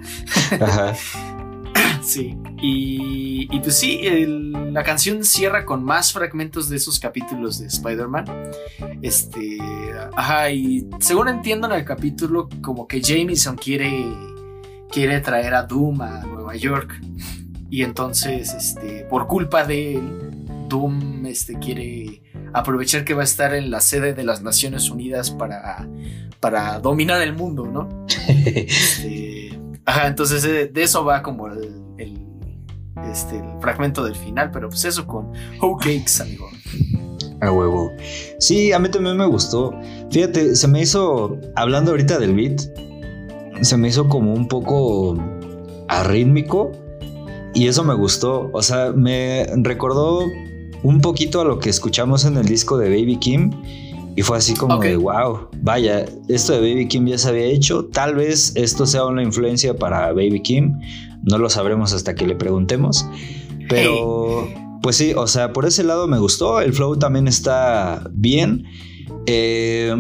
[2.02, 2.38] sí.
[2.62, 4.02] Y, y, pues sí,
[4.72, 8.26] la canción cierra con más fragmentos de esos capítulos de Spider-Man.
[9.02, 9.58] Este,
[10.16, 14.06] ajá, y según entiendo en el capítulo, como que Jameson quiere,
[14.92, 17.00] quiere traer a Doom a Nueva York.
[17.70, 22.22] Y entonces, este, por culpa de él, Doom este, quiere
[22.54, 25.88] aprovechar que va a estar en la sede de las Naciones Unidas para,
[26.40, 28.06] para dominar el mundo, ¿no?
[28.28, 31.90] Este, ajá, entonces eh, de, eso va como el,
[33.12, 36.48] este, el fragmento del final, pero pues eso con Hoe Cakes, amigo.
[37.42, 37.92] A huevo.
[38.40, 39.74] Sí, a mí también me gustó.
[40.12, 42.62] Fíjate, se me hizo, hablando ahorita del beat,
[43.62, 45.18] se me hizo como un poco
[45.88, 46.72] arrítmico
[47.54, 48.50] y eso me gustó.
[48.54, 50.26] O sea, me recordó
[50.84, 53.52] un poquito a lo que escuchamos en el disco de Baby Kim
[54.16, 57.86] y fue así como de wow, vaya, esto de Baby Kim ya se había hecho,
[57.86, 60.78] tal vez esto sea una influencia para Baby Kim,
[61.24, 63.06] no lo sabremos hasta que le preguntemos,
[63.70, 64.48] pero
[64.82, 68.66] pues sí, o sea, por ese lado me gustó, el flow también está bien.
[69.26, 69.96] Eh,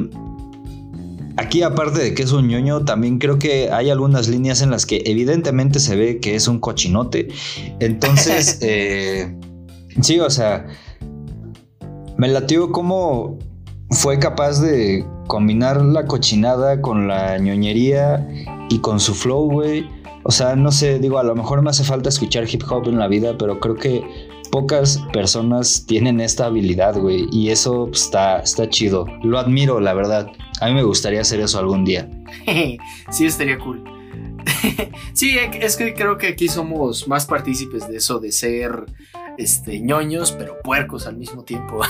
[1.39, 4.85] aquí aparte de que es un ñoño, también creo que hay algunas líneas en las
[4.85, 7.29] que evidentemente se ve que es un cochinote.
[7.79, 9.35] Entonces, eh,
[10.01, 10.67] sí, o sea,
[12.17, 13.39] me latió como
[13.91, 18.27] fue capaz de combinar la cochinada con la ñoñería
[18.69, 19.87] y con su flow, güey.
[20.23, 22.99] O sea, no sé, digo, a lo mejor me hace falta escuchar hip hop en
[22.99, 24.03] la vida, pero creo que
[24.51, 27.27] pocas personas tienen esta habilidad, güey.
[27.31, 29.05] Y eso está, está chido.
[29.23, 30.31] Lo admiro, la verdad.
[30.61, 32.09] A mí me gustaría hacer eso algún día.
[33.11, 33.83] sí, estaría cool.
[35.13, 38.85] sí, es que creo que aquí somos más partícipes de eso, de ser
[39.37, 41.81] este, ñoños, pero puercos al mismo tiempo.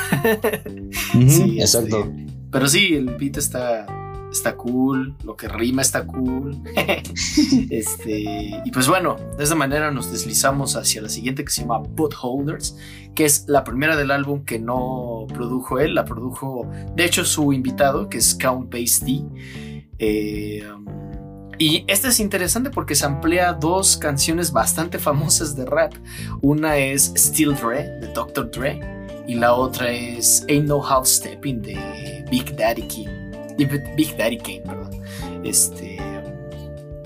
[1.27, 2.01] sí, exacto.
[2.01, 3.85] Este, pero sí, el beat está,
[4.31, 6.57] está cool, lo que rima está cool.
[7.69, 11.81] este, y pues bueno, de esta manera nos deslizamos hacia la siguiente que se llama
[12.21, 12.77] Holders,
[13.15, 17.53] que es la primera del álbum que no produjo él, la produjo de hecho su
[17.53, 19.25] invitado, que es Count Basie
[19.99, 20.63] eh,
[21.59, 25.93] y este es interesante porque se amplía dos canciones bastante famosas de rap.
[26.41, 28.49] Una es Still Dre de Dr.
[28.49, 28.79] Dre
[29.27, 33.28] y la otra es Ain't No Half Stepping de Big Daddy King.
[33.65, 35.01] Big Daddy Kane, perdón.
[35.43, 35.97] Este.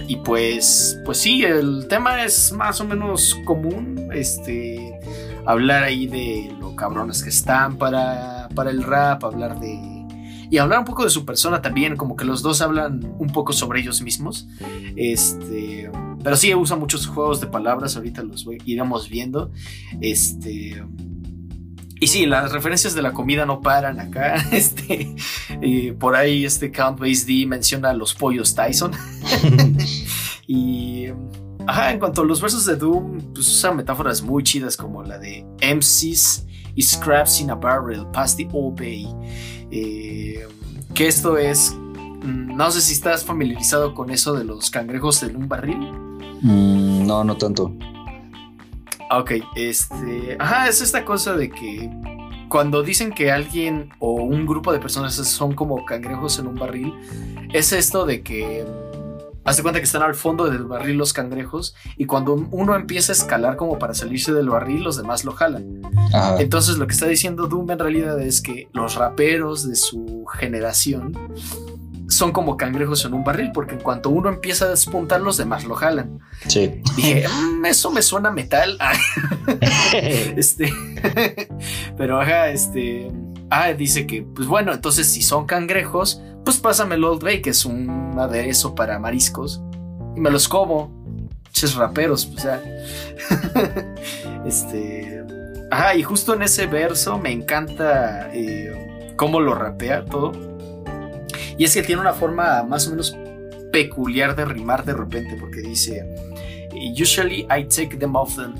[0.08, 4.10] Y pues, pues sí, el tema es más o menos común.
[4.14, 5.00] Este.
[5.46, 9.94] Hablar ahí de lo cabrones que están para, para el rap, hablar de
[10.54, 13.54] y hablar un poco de su persona también, como que los dos hablan un poco
[13.54, 14.48] sobre ellos mismos.
[14.96, 15.90] Este,
[16.24, 19.52] pero sí usa muchos juegos de palabras, ahorita los iremos viendo.
[20.00, 20.84] Este,
[22.04, 24.36] y sí, las referencias de la comida no paran acá.
[24.52, 25.16] Este,
[25.98, 28.92] por ahí este Count Base D menciona los pollos Tyson.
[30.48, 31.08] y
[31.66, 35.18] ajá, en cuanto a los versos de Doom, pues usa metáforas muy chidas como la
[35.18, 36.46] de MCs
[36.76, 39.08] y scraps in a barrel past the old bay.
[39.72, 40.46] Eh,
[40.94, 45.38] que esto es, mm, no sé si estás familiarizado con eso de los cangrejos en
[45.38, 45.80] un barril.
[46.42, 47.74] Mm, no, no tanto.
[49.16, 51.90] Ok, este, ajá, es esta cosa de que
[52.50, 56.94] cuando dicen que alguien o un grupo de personas son como cangrejos en un barril,
[57.54, 58.66] es esto de que
[59.46, 63.12] Haz de cuenta que están al fondo del barril los cangrejos y cuando uno empieza
[63.12, 65.82] a escalar como para salirse del barril, los demás lo jalan.
[66.40, 71.12] Entonces lo que está diciendo Doom en realidad es que los raperos de su generación
[72.14, 75.66] son como cangrejos en un barril, porque en cuanto uno empieza a despuntar, los demás
[75.66, 76.20] lo jalan.
[76.48, 76.82] Sí.
[76.96, 77.26] Dije,
[77.60, 78.78] mm, eso me suena metal.
[79.94, 80.72] este,
[81.98, 83.12] pero ajá, este,
[83.50, 87.52] ah, dice que, pues bueno, entonces si son cangrejos, pues pásame el Old Bay, que
[87.52, 89.62] es un aderezo para mariscos,
[90.16, 91.02] y me los como.
[91.52, 92.64] Ches raperos, o sea.
[94.46, 95.24] este.
[95.70, 100.53] Ajá, y justo en ese verso me encanta eh, cómo lo rapea todo.
[101.58, 103.16] Y es que tiene una forma más o menos
[103.72, 106.06] peculiar de rimar de repente, porque dice:
[106.74, 108.54] Usually I take them often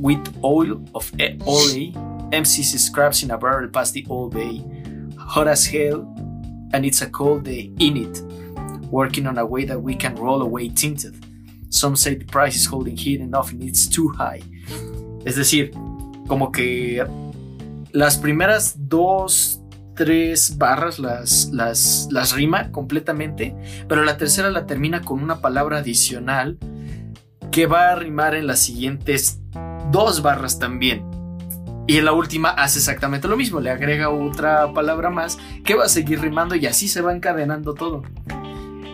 [0.00, 1.10] with oil of
[1.46, 1.92] ole,
[2.32, 4.62] MCC scraps in a barrel past the old bay,
[5.16, 6.06] hot as hell,
[6.72, 8.20] and it's a cold day in it,
[8.90, 11.14] working on a way that we can roll away tinted.
[11.70, 14.42] Some say the price is holding heat enough and it's too high.
[15.24, 15.70] Es decir,
[16.26, 17.02] como que
[17.92, 19.61] las primeras dos,
[19.94, 23.54] tres barras las, las, las rima completamente,
[23.88, 26.58] pero la tercera la termina con una palabra adicional
[27.50, 29.40] que va a rimar en las siguientes
[29.90, 31.04] dos barras también.
[31.86, 35.84] Y en la última hace exactamente lo mismo, le agrega otra palabra más que va
[35.84, 38.02] a seguir rimando y así se va encadenando todo.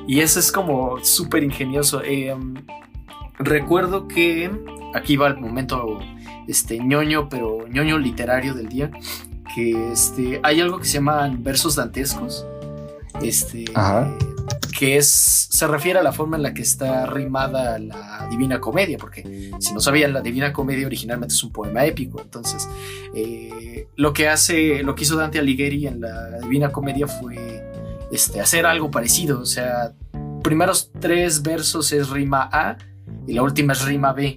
[0.07, 2.03] Y eso es como súper ingenioso.
[2.03, 2.55] Em,
[3.39, 4.51] recuerdo que
[4.95, 5.99] aquí va el momento
[6.49, 8.91] este, ñoño, pero ñoño literario del día,
[9.59, 12.47] que este, hay algo que se llaman versos dantescos.
[13.21, 13.65] Este,
[14.79, 15.09] que es,
[15.51, 19.75] se refiere a la forma en la que está rimada la Divina Comedia, porque si
[19.75, 22.69] no sabían, la Divina Comedia originalmente es un poema épico, entonces
[23.13, 27.69] eh, lo que hace, lo que hizo Dante Alighieri en la Divina Comedia fue
[28.13, 29.93] este, hacer algo parecido, o sea,
[30.45, 32.79] primeros tres versos es rima A
[33.27, 34.37] y la última es rima B,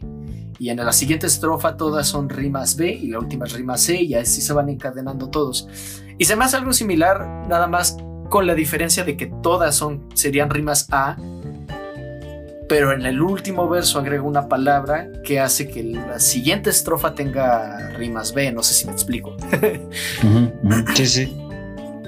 [0.62, 4.00] Y en la siguiente estrofa todas son rimas B y la última es rima C
[4.00, 5.68] y así se van encadenando todos.
[6.20, 7.98] Y se me hace algo similar, nada más
[8.30, 11.18] con la diferencia de que todas son, serían rimas A,
[12.70, 17.90] pero en el último verso agrega una palabra que hace que la siguiente estrofa tenga
[17.98, 19.36] rimas B, no sé si me explico.
[20.94, 21.38] Sí, sí.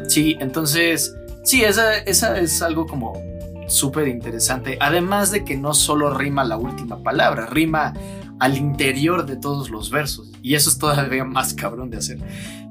[0.08, 3.20] Sí, entonces, sí, esa, esa es algo como
[3.68, 4.78] súper interesante.
[4.80, 7.96] Además de que no solo rima la última palabra, rima
[8.44, 10.30] al interior de todos los versos.
[10.42, 12.20] Y eso es todavía más cabrón de hacer.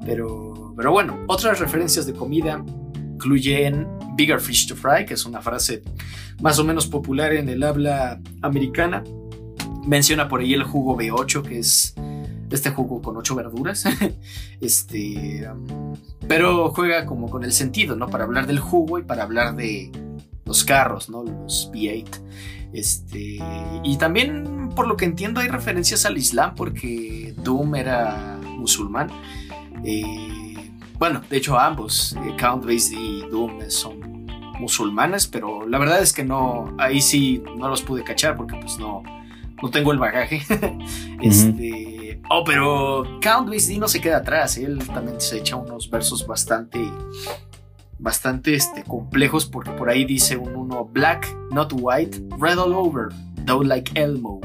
[0.05, 2.63] Pero, pero bueno, otras referencias de comida
[2.95, 5.81] incluyen Bigger Fish to Fry, que es una frase
[6.43, 9.03] más o menos popular en el habla americana.
[9.87, 11.95] Menciona por ahí el jugo B8, que es
[12.51, 13.85] este jugo con ocho verduras.
[14.61, 15.95] este, um,
[16.27, 18.09] pero juega como con el sentido, ¿no?
[18.09, 19.91] Para hablar del jugo y para hablar de
[20.45, 21.23] los carros, ¿no?
[21.23, 22.19] Los B8.
[22.73, 23.39] Este,
[23.83, 29.09] y también, por lo que entiendo, hay referencias al Islam porque Doom era musulmán.
[29.83, 34.25] Eh, bueno, de hecho, ambos, eh, Count Basie y Doom, son
[34.59, 38.77] musulmanes, pero la verdad es que no, ahí sí no los pude cachar porque pues
[38.79, 39.03] no,
[39.61, 40.41] no tengo el bagaje.
[41.21, 46.25] este, oh, pero Count Basie no se queda atrás, él también se echa unos versos
[46.25, 46.79] bastante
[47.99, 53.09] bastante este, complejos porque por ahí dice un uno black, not white, red all over,
[53.45, 54.41] though like Elmo.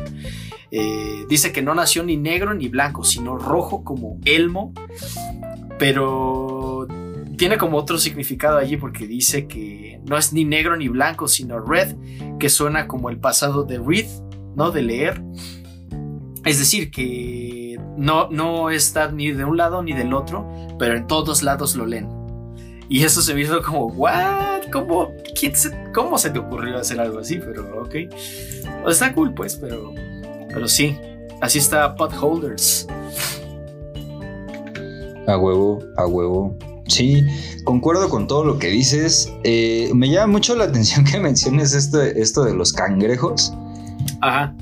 [0.70, 4.72] Eh, dice que no nació ni negro ni blanco, sino rojo como Elmo,
[5.78, 6.86] pero
[7.36, 11.60] tiene como otro significado allí porque dice que no es ni negro ni blanco, sino
[11.60, 11.96] red,
[12.38, 14.06] que suena como el pasado de read,
[14.56, 14.70] ¿no?
[14.70, 15.22] De leer.
[16.44, 21.06] Es decir, que no, no está ni de un lado ni del otro, pero en
[21.06, 22.17] todos lados lo leen.
[22.88, 24.62] Y eso se me hizo como, ¿what?
[24.72, 25.12] ¿Cómo,
[25.94, 27.38] ¿Cómo se te ocurrió hacer algo así?
[27.38, 27.94] Pero, ok.
[28.88, 29.92] está cool, pues, pero,
[30.48, 30.96] pero sí.
[31.40, 32.86] Así está Potholders.
[35.26, 36.56] A huevo, a huevo.
[36.86, 37.26] Sí,
[37.64, 39.30] concuerdo con todo lo que dices.
[39.44, 43.52] Eh, me llama mucho la atención que menciones esto, esto de los cangrejos.
[44.22, 44.54] Ajá.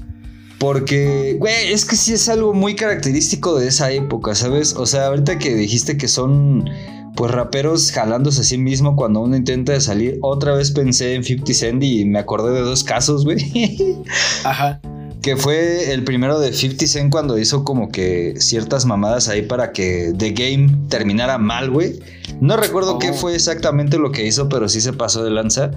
[0.59, 4.75] Porque, güey, es que sí es algo muy característico de esa época, ¿sabes?
[4.75, 6.69] O sea, ahorita que dijiste que son
[7.17, 10.19] pues raperos jalándose a sí mismo cuando uno intenta salir.
[10.21, 13.99] Otra vez pensé en 50 Cent y me acordé de dos casos, güey.
[14.45, 14.81] Ajá.
[15.23, 19.73] Que fue el primero de 50 Cent cuando hizo como que ciertas mamadas ahí para
[19.73, 21.99] que The Game terminara mal, güey.
[22.41, 23.15] No recuerdo qué oh.
[23.15, 25.71] fue exactamente lo que hizo, pero sí se pasó de lanza.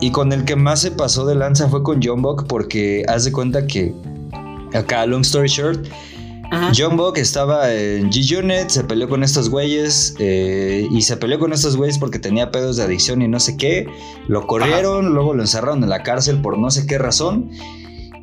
[0.00, 3.24] Y con el que más se pasó de lanza fue con John Buck porque haz
[3.24, 3.92] de cuenta que
[4.72, 5.86] acá, long story short,
[6.76, 11.52] John Buck estaba en G-Unit, se peleó con estos güeyes eh, y se peleó con
[11.52, 13.86] estos güeyes porque tenía pedos de adicción y no sé qué.
[14.26, 17.50] Lo corrieron, luego lo encerraron en la cárcel por no sé qué razón.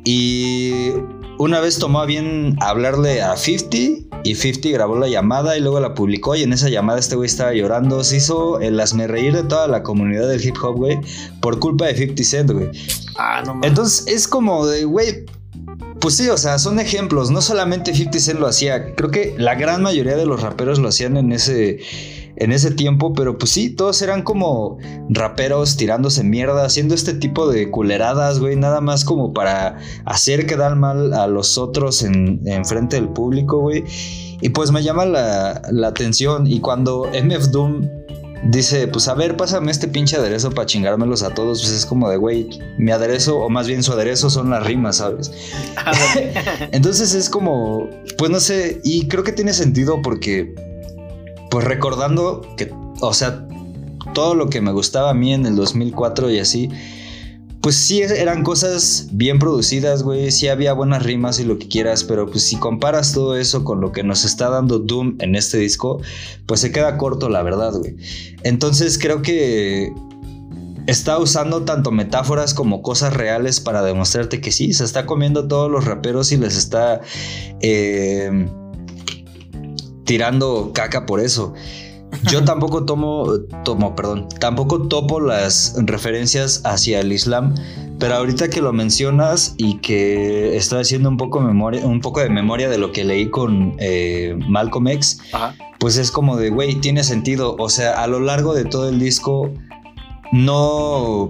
[0.04, 0.90] Y
[1.38, 5.80] una vez tomó a bien hablarle a 50 y 50 grabó la llamada y luego
[5.80, 8.02] la publicó y en esa llamada este güey estaba llorando.
[8.04, 10.98] Se hizo el asme reír de toda la comunidad del hip hop, güey,
[11.40, 12.70] por culpa de 50 Cent, güey.
[13.16, 15.26] Ah, no Entonces es como de, güey,
[16.00, 17.30] pues sí, o sea, son ejemplos.
[17.30, 18.94] No solamente 50 Cent lo hacía.
[18.94, 21.80] Creo que la gran mayoría de los raperos lo hacían en ese,
[22.36, 23.12] en ese tiempo.
[23.12, 28.56] Pero pues sí, todos eran como raperos tirándose mierda, haciendo este tipo de culeradas, güey.
[28.56, 33.84] Nada más como para hacer quedar mal a los otros en, frente del público, güey.
[34.40, 36.46] Y pues me llama la, la atención.
[36.46, 37.97] Y cuando MF Doom
[38.44, 42.08] dice, pues a ver, pásame este pinche aderezo para chingármelos a todos, pues es como
[42.08, 45.30] de, güey, mi aderezo, o más bien su aderezo son las rimas, ¿sabes?
[45.76, 45.92] Ah,
[46.72, 50.54] Entonces es como, pues no sé, y creo que tiene sentido porque,
[51.50, 53.46] pues recordando que, o sea,
[54.14, 56.70] todo lo que me gustaba a mí en el 2004 y así,
[57.60, 62.04] pues sí eran cosas bien producidas, güey, sí había buenas rimas y lo que quieras,
[62.04, 65.58] pero pues si comparas todo eso con lo que nos está dando Doom en este
[65.58, 66.00] disco,
[66.46, 67.96] pues se queda corto, la verdad, güey.
[68.44, 69.92] Entonces creo que
[70.86, 75.70] está usando tanto metáforas como cosas reales para demostrarte que sí, se está comiendo todos
[75.70, 77.00] los raperos y les está
[77.60, 78.48] eh,
[80.04, 81.54] tirando caca por eso.
[82.30, 83.26] Yo tampoco tomo,
[83.64, 87.54] tomo, perdón, tampoco topo las referencias hacia el Islam,
[87.98, 92.28] pero ahorita que lo mencionas y que estoy haciendo un poco, memoria, un poco de
[92.28, 95.20] memoria de lo que leí con eh, Malcolm X,
[95.78, 97.56] pues es como de, güey, tiene sentido.
[97.58, 99.50] O sea, a lo largo de todo el disco
[100.32, 101.28] no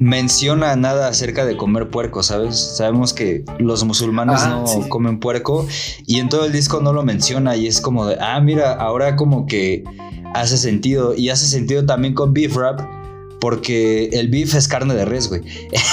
[0.00, 2.58] menciona nada acerca de comer puerco, ¿sabes?
[2.58, 5.68] Sabemos que los musulmanes ah, no comen puerco
[6.06, 9.14] y en todo el disco no lo menciona y es como de, ah, mira, ahora
[9.14, 9.84] como que
[10.34, 12.80] hace sentido y hace sentido también con Beef Rap
[13.40, 15.42] porque el beef es carne de res, güey.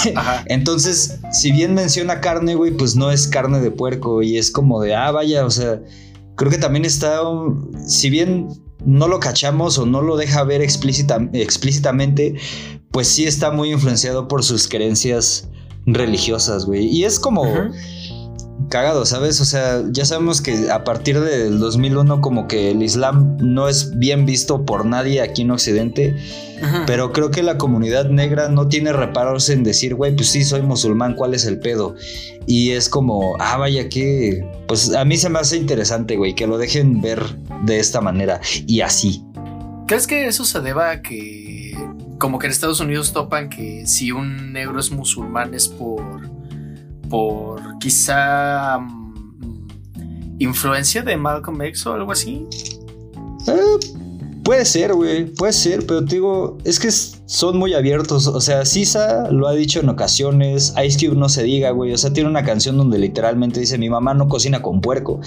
[0.46, 4.80] Entonces, si bien menciona carne, güey, pues no es carne de puerco y es como
[4.80, 5.80] de, ah, vaya, o sea,
[6.34, 7.20] creo que también está,
[7.86, 8.48] si bien
[8.84, 12.36] no lo cachamos o no lo deja ver explícitamente,
[12.90, 15.48] pues sí está muy influenciado por sus creencias
[15.86, 16.86] religiosas, güey.
[16.86, 17.44] Y es como
[18.68, 19.40] cagado, ¿sabes?
[19.40, 23.98] O sea, ya sabemos que a partir del 2001 como que el Islam no es
[23.98, 26.16] bien visto por nadie aquí en Occidente,
[26.86, 30.62] pero creo que la comunidad negra no tiene reparos en decir, güey, pues sí, soy
[30.62, 31.94] musulmán, ¿cuál es el pedo?
[32.46, 36.46] Y es como, ah, vaya que, pues a mí se me hace interesante, güey, que
[36.46, 37.22] lo dejen ver
[37.64, 39.24] de esta manera y así.
[39.86, 41.57] ¿Crees que eso se deba a que,
[42.18, 46.28] como que en Estados Unidos topan que si un negro es musulmán es por
[47.08, 49.68] por quizá mm,
[50.38, 52.46] influencia de Malcolm X o algo así.
[53.46, 53.78] Eh,
[54.44, 56.90] puede ser, güey, puede ser, pero te digo, es que
[57.28, 58.26] son muy abiertos.
[58.26, 61.92] O sea, Sisa lo ha dicho en ocasiones, Ice Cube no se diga, güey.
[61.92, 65.20] O sea, tiene una canción donde literalmente dice: Mi mamá no cocina con puerco.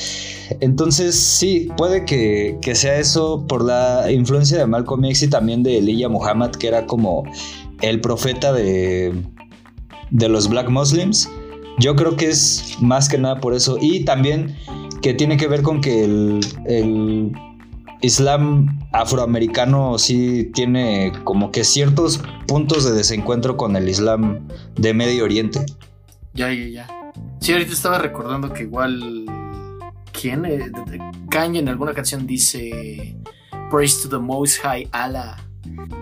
[0.59, 5.61] Entonces, sí, puede que, que sea eso por la influencia de Malcolm X y también
[5.61, 7.23] de Elijah Muhammad, que era como
[7.81, 9.13] el profeta de,
[10.09, 11.29] de los Black Muslims.
[11.79, 13.77] Yo creo que es más que nada por eso.
[13.79, 14.55] Y también
[15.01, 17.31] que tiene que ver con que el,
[18.01, 25.23] Islam afroamericano sí tiene como que ciertos puntos de desencuentro con el Islam de Medio
[25.23, 25.65] Oriente.
[26.33, 26.87] Ya, ya, ya.
[27.39, 29.25] Sí, ahorita estaba recordando que igual.
[30.11, 30.45] ¿Quién?
[30.45, 30.71] Eh,
[31.29, 33.15] Kanye en alguna canción dice.
[33.69, 35.37] Praise to the Most High Allah.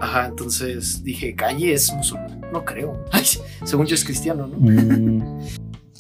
[0.02, 2.42] Ajá, entonces dije, Kanye es musulmán.
[2.52, 3.04] No creo.
[3.64, 4.58] según yo es cristiano, ¿no?
[4.58, 5.40] Mm.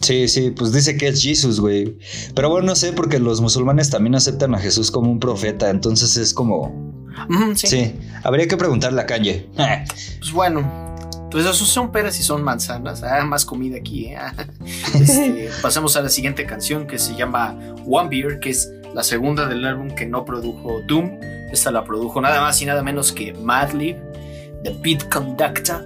[0.01, 1.97] Sí, sí, pues dice que es Jesús, güey.
[2.33, 6.15] Pero bueno, no sé, porque los musulmanes también aceptan a Jesús como un profeta, entonces
[6.17, 6.73] es como...
[7.55, 7.95] sí.
[8.23, 9.49] habría que preguntarle a Kanye.
[10.19, 10.89] pues bueno,
[11.29, 13.03] pues esos son peras y son manzanas.
[13.03, 14.07] Ah, más comida aquí.
[14.07, 14.17] ¿eh?
[14.99, 19.47] Este, pasemos a la siguiente canción que se llama One Beer, que es la segunda
[19.47, 21.19] del álbum que no produjo Doom.
[21.51, 23.97] Esta la produjo nada más y nada menos que Madlib,
[24.63, 25.85] The Beat Conductor.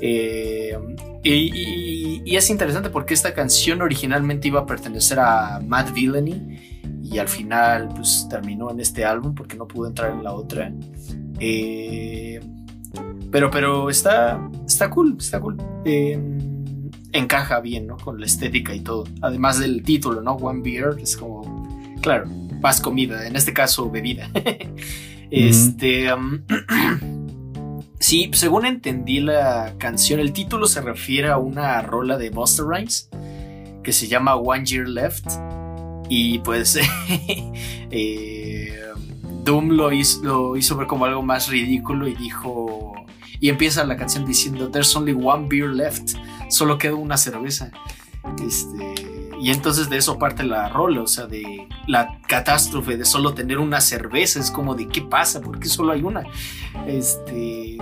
[0.00, 0.76] Eh,
[1.24, 7.28] y, es interesante porque esta canción originalmente iba a pertenecer a Matt Villainy y al
[7.28, 10.72] final pues terminó en este álbum porque no pudo entrar en la otra.
[11.40, 12.40] Eh,
[13.30, 15.56] pero, pero está, está cool, está cool.
[15.84, 17.96] Em, encaja bien, ¿no?
[17.96, 19.04] Con la estética y todo.
[19.22, 20.32] Además del título, ¿no?
[20.32, 22.26] One Beer es como, claro,
[22.60, 24.30] más comida, en este caso bebida.
[25.30, 26.10] este...
[28.04, 33.08] Sí, según entendí la canción, el título se refiere a una rola de Buster Rhymes
[33.82, 35.24] que se llama One Year Left.
[36.10, 36.78] Y pues
[37.90, 38.78] eh,
[39.44, 42.92] Doom lo hizo, ver como algo más ridículo y dijo...
[43.40, 46.10] Y empieza la canción diciendo, There's only one beer left.
[46.50, 47.70] Solo queda una cerveza.
[48.46, 53.34] Este, y entonces de eso parte la rola, o sea, de la catástrofe de solo
[53.34, 56.22] tener una cerveza, es como de qué pasa, ¿por qué solo hay una?
[56.86, 57.76] Este,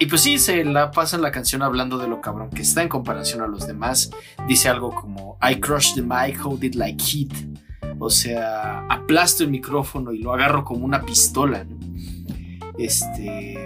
[0.00, 2.82] y pues sí, se la pasa en la canción hablando de lo cabrón que está
[2.82, 4.10] en comparación a los demás.
[4.48, 7.32] Dice algo como, I crush the mic, hold it like heat.
[8.00, 11.64] O sea, aplasto el micrófono y lo agarro como una pistola.
[12.76, 13.56] Este,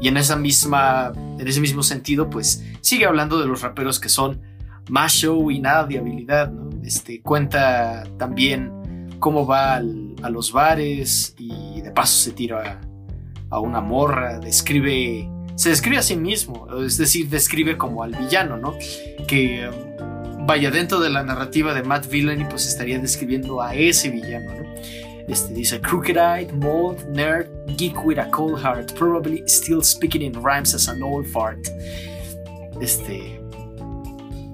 [0.00, 4.08] y en esa misma, en ese mismo sentido, pues sigue hablando de los raperos que
[4.08, 4.40] son
[4.88, 6.70] más show y nada de habilidad, ¿no?
[6.82, 12.80] Este, cuenta también cómo va a los bares y de paso se tira
[13.50, 18.56] a, una morra, describe, se describe a sí mismo, es decir, describe como al villano,
[18.56, 18.76] ¿no?
[19.26, 19.68] Que
[20.46, 24.66] vaya dentro de la narrativa de Matt Villainy, pues estaría describiendo a ese villano, ¿no?
[25.28, 30.72] Este dice crooked-eyed, mold, nerd, geek with a cold heart, probably still speaking in rhymes
[30.72, 31.66] as an old fart.
[32.80, 33.40] Este,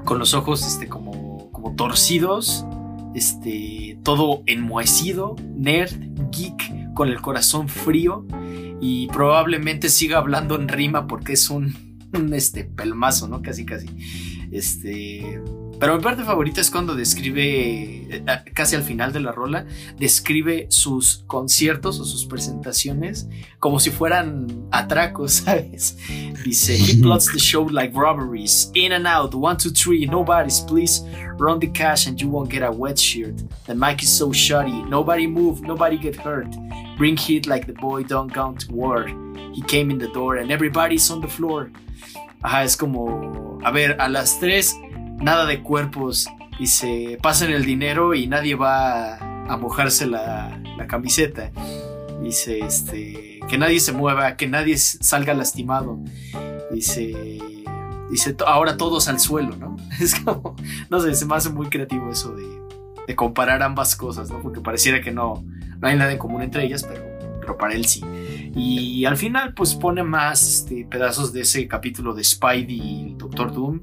[0.05, 2.66] con los ojos este, como, como torcidos,
[3.15, 5.93] este, todo enmohecido, nerd,
[6.31, 8.27] geek, con el corazón frío
[8.81, 11.74] y probablemente siga hablando en rima porque es un,
[12.12, 13.43] un este, pelmazo, ¿no?
[13.43, 13.89] Casi, casi.
[14.53, 15.41] Este,
[15.83, 17.43] pero mi parte favorita es cuando describe,
[18.09, 18.24] eh,
[18.55, 19.66] casi al final de la rola,
[19.99, 25.99] describe sus conciertos o sus presentaciones como si fueran atracos, ¿sabes?
[26.45, 31.05] Dice, he plots the show like robberies, in and out, one, two, three, nobody's, please
[31.37, 33.43] run the cash and you won't get a wet shirt.
[33.66, 36.55] The mic is so shoddy, nobody move, nobody get hurt.
[36.97, 39.09] Bring heat like the boy don't gone to war.
[39.53, 41.73] He came in the door and everybody's on the floor.
[42.43, 44.77] Ajá, es como, a ver, a las tres
[45.19, 46.28] nada de cuerpos
[46.59, 51.51] y se pasan el dinero y nadie va a, mojarse la, camiseta.
[52.20, 55.98] Dice, este, que nadie se mueva, que nadie salga lastimado.
[56.73, 57.39] Dice,
[58.10, 59.77] dice, ahora todos al suelo, ¿no?
[60.01, 60.56] Es como,
[60.90, 62.47] no sé, se me hace muy creativo eso de,
[63.06, 64.40] de comparar ambas cosas, ¿no?
[64.40, 65.44] Porque pareciera que no,
[65.78, 67.12] no hay nada en común entre ellas, pero,
[67.43, 68.01] pero para él sí.
[68.55, 73.52] Y al final, pues pone más este, pedazos de ese capítulo de Spidey y Doctor
[73.52, 73.81] Doom.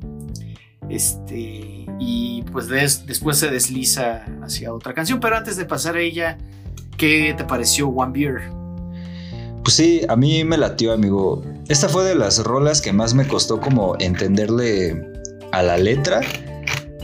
[0.90, 5.19] Este, y pues después se desliza hacia otra canción.
[5.19, 6.38] Pero antes de pasar a ella,
[6.98, 8.41] ¿qué te pareció One Beer?
[9.64, 11.44] Pues sí, a mí me latió, amigo.
[11.68, 15.11] Esta fue de las rolas que más me costó como entenderle
[15.52, 16.22] a la letra.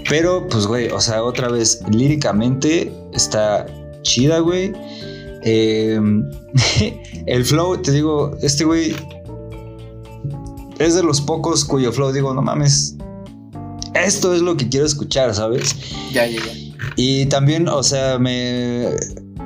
[0.09, 3.65] Pero, pues, güey, o sea, otra vez, líricamente está
[4.03, 4.71] chida, güey.
[5.45, 6.27] Em,
[7.27, 8.95] el flow, te digo, este güey
[10.79, 12.97] es de los pocos cuyo flow digo, no mames,
[13.93, 15.75] esto es lo que quiero escuchar, ¿sabes?
[16.11, 16.51] Ya, ya, ya.
[16.95, 18.89] Y también, o sea, me,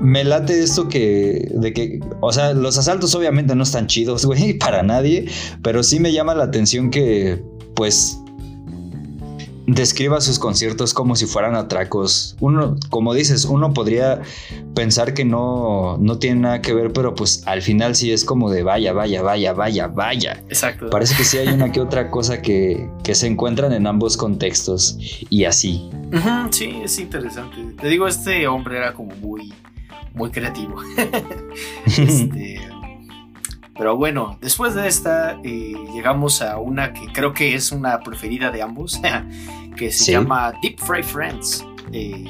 [0.01, 4.57] me late esto que, de que, o sea, los asaltos obviamente no están chidos, güey,
[4.57, 5.25] para nadie,
[5.61, 7.43] pero sí me llama la atención que,
[7.75, 8.17] pues,
[9.73, 12.35] describa sus conciertos como si fueran atracos.
[12.39, 14.21] Uno, como dices, uno podría
[14.75, 18.49] pensar que no, no tiene nada que ver, pero pues al final sí es como
[18.49, 20.43] de vaya, vaya, vaya, vaya, vaya.
[20.47, 20.89] Exacto.
[20.89, 24.97] Parece que sí hay una que otra cosa que, que se encuentran en ambos contextos
[25.29, 25.89] y así.
[26.51, 27.57] sí, es interesante.
[27.79, 29.53] Te digo, este hombre era como muy,
[30.13, 30.75] muy creativo.
[31.85, 32.59] este,
[33.79, 38.51] pero bueno, después de esta eh, llegamos a una que creo que es una preferida
[38.51, 38.99] de ambos,
[39.77, 41.65] que se llama Deep Fry Friends.
[41.93, 42.25] Eh,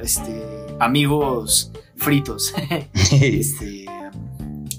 [0.00, 0.40] este,
[0.78, 2.54] amigos fritos.
[3.20, 3.86] este,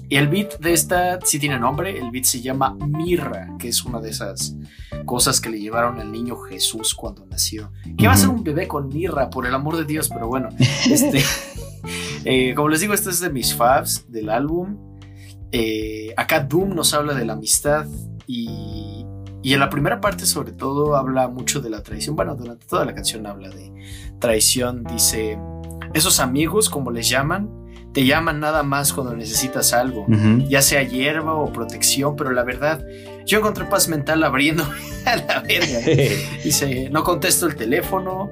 [0.08, 3.84] y el beat de esta sí tiene nombre, el beat se llama Mirra, que es
[3.84, 4.56] una de esas
[5.04, 7.72] cosas que le llevaron al niño Jesús cuando nació.
[7.98, 10.08] ¿Qué va a ser un bebé con mirra, por el amor de Dios?
[10.08, 11.22] Pero bueno, este,
[12.24, 14.89] eh, como les digo, este es de mis faves del álbum.
[15.52, 17.86] Eh, acá Doom nos habla de la amistad
[18.26, 19.04] y,
[19.42, 22.16] y, en la primera parte sobre todo habla mucho de la traición.
[22.16, 23.72] Bueno, durante toda la canción habla de
[24.18, 24.84] traición.
[24.84, 25.38] Dice,
[25.94, 27.60] esos amigos, como les llaman,
[27.92, 30.06] te llaman nada más cuando necesitas algo,
[30.48, 32.84] ya sea hierba o protección, pero la verdad,
[33.26, 34.64] yo encontré paz mental abriendo
[35.04, 35.80] a la verga.
[36.44, 38.30] Dice, no contesto el teléfono,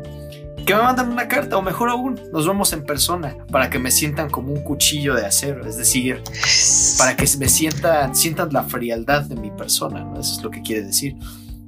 [0.69, 3.90] que me mandan una carta o mejor aún, nos vemos en persona para que me
[3.90, 6.23] sientan como un cuchillo de acero, es decir,
[6.99, 10.20] para que me sientan, sientan la frialdad de mi persona, ¿no?
[10.20, 11.16] Eso es lo que quiere decir.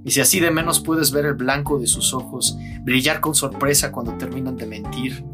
[0.04, 3.90] Y si así de menos puedes ver el blanco de sus ojos brillar con sorpresa
[3.90, 5.24] cuando terminan de mentir.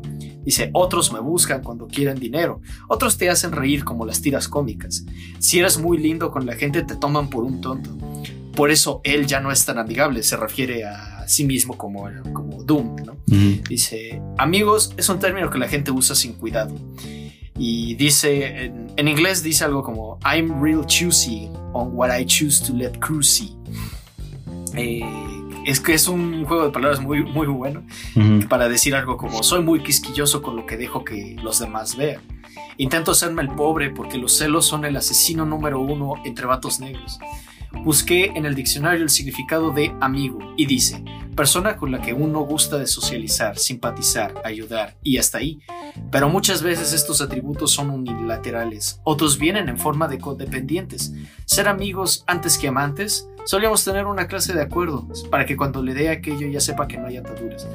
[0.45, 5.05] Dice, otros me buscan cuando quieren dinero, otros te hacen reír como las tiras cómicas.
[5.41, 7.99] Si eres muy lindo con la gente te toman por un tonto.
[8.57, 12.65] Por eso él ya no es tan amigable, se refiere a sí mismo como, como
[12.65, 13.16] Doom, ¿no?
[13.27, 16.74] Dice, amigos es un término que la gente usa sin cuidado.
[17.59, 22.74] Y dice, en, inglés dice algo como, I'm real choosy on what I choose to
[22.74, 23.57] let cruise
[24.74, 25.01] eh,
[25.65, 27.83] es que es un juego de palabras muy, muy bueno
[28.49, 32.20] para decir algo como, soy muy quisquilloso con lo que dejo que los demás vean.
[32.78, 37.19] Intento hacerme el pobre porque los celos son el asesino número uno entre vatos negros.
[37.73, 41.05] Busqué en el diccionario el significado de amigo y dice,
[41.37, 45.61] persona con la que uno gusta de socializar, simpatizar, ayudar y hasta ahí.
[46.11, 51.13] Pero muchas veces estos atributos son unilaterales, otros vienen en forma de codependientes.
[51.45, 55.95] Ser amigos antes que amantes, solíamos tener una clase de acuerdos para que cuando le
[55.95, 57.67] dé aquello ya sepa que no hay ataduras.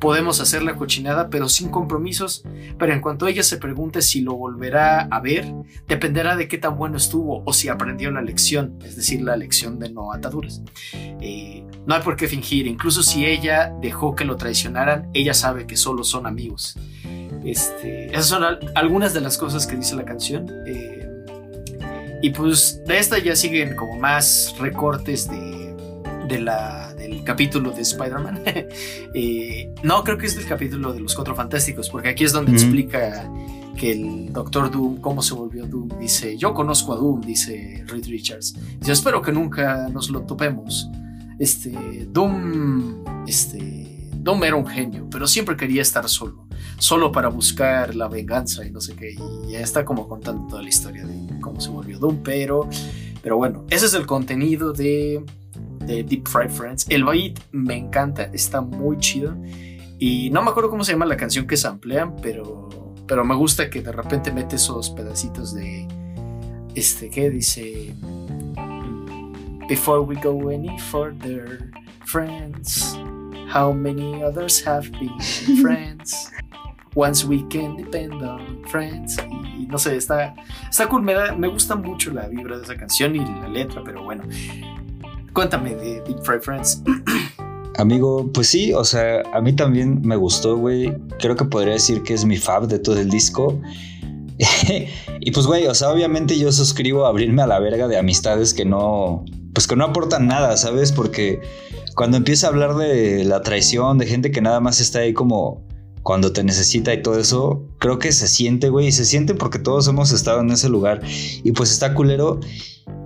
[0.00, 2.44] Podemos hacer la cochinada, pero sin compromisos.
[2.78, 5.52] Pero en cuanto ella se pregunte si lo volverá a ver,
[5.86, 9.78] dependerá de qué tan bueno estuvo o si aprendió la lección, es decir, la lección
[9.78, 10.62] de no ataduras.
[10.92, 15.66] Eh, no hay por qué fingir, incluso si ella dejó que lo traicionaran, ella sabe
[15.66, 16.76] que solo son amigos.
[17.44, 18.44] Este, esas son
[18.74, 20.46] algunas de las cosas que dice la canción.
[20.66, 21.08] Eh,
[22.22, 25.74] y pues de esta ya siguen como más recortes de,
[26.28, 28.42] de la el capítulo de Spider-Man.
[29.14, 32.52] Eh, no, creo que es el capítulo de los Cuatro Fantásticos, porque aquí es donde
[32.52, 33.28] explica
[33.76, 35.98] que el Doctor Doom, cómo se volvió Doom.
[35.98, 38.54] Dice, yo conozco a Doom, dice Reed Richards.
[38.80, 40.88] Yo espero que nunca nos lo topemos.
[41.38, 46.46] Este, Doom, este, Doom era un genio, pero siempre quería estar solo.
[46.78, 49.14] Solo para buscar la venganza y no sé qué.
[49.48, 52.68] Y ya está como contando toda la historia de cómo se volvió Doom, pero...
[53.20, 55.24] Pero bueno, ese es el contenido de
[56.02, 56.86] Deep Fried Friends.
[56.88, 59.36] El beat me encanta, está muy chido.
[59.98, 62.68] Y no me acuerdo cómo se llama la canción que samplean, pero,
[63.06, 65.88] pero me gusta que de repente mete esos pedacitos de.
[66.74, 67.94] Este, ¿qué dice?
[69.68, 71.70] Before we go any further,
[72.06, 72.96] friends,
[73.52, 75.18] how many others have been
[75.60, 76.30] friends?
[76.94, 79.18] Once we can depend on friends.
[79.58, 80.34] Y no sé, está,
[80.70, 83.82] está cool, me, da- me gusta mucho la vibra de esa canción y la letra,
[83.84, 84.24] pero bueno.
[85.38, 86.82] Cuéntame de Deep Fried Friends.
[87.76, 90.92] Amigo, pues sí, o sea, a mí también me gustó, güey.
[91.20, 93.56] Creo que podría decir que es mi fab de todo el disco.
[95.20, 98.52] y pues, güey, o sea, obviamente yo suscribo a abrirme a la verga de amistades
[98.52, 99.24] que no,
[99.54, 100.90] pues que no aportan nada, ¿sabes?
[100.90, 101.40] Porque
[101.94, 105.64] cuando empieza a hablar de la traición, de gente que nada más está ahí como
[106.02, 109.60] cuando te necesita y todo eso, creo que se siente, güey, y se siente porque
[109.60, 112.40] todos hemos estado en ese lugar y pues está culero.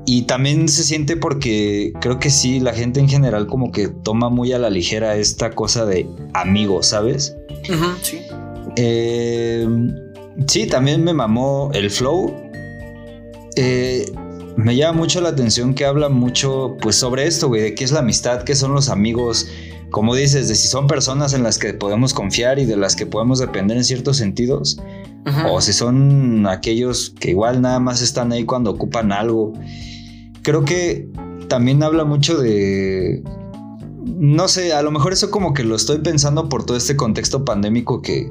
[0.04, 4.28] Y también se siente porque creo que sí, la gente en general como que toma
[4.28, 7.36] muy a la ligera esta cosa de amigo, ¿sabes?
[8.02, 8.18] sí.
[8.76, 9.66] Eh,
[10.46, 12.34] sí, también me mamó el flow.
[13.56, 14.06] Eh,
[14.56, 17.92] me llama mucho la atención que habla mucho pues sobre esto, güey, de qué es
[17.92, 19.48] la amistad, qué son los amigos,
[19.90, 23.06] como dices, de si son personas en las que podemos confiar y de las que
[23.06, 24.78] podemos depender en ciertos sentidos,
[25.48, 29.52] o si son aquellos que igual nada más están ahí cuando ocupan algo.
[30.42, 31.08] Creo que
[31.48, 33.22] también habla mucho de...
[34.04, 37.44] No sé, a lo mejor eso como que lo estoy pensando por todo este contexto
[37.44, 38.30] pandémico que,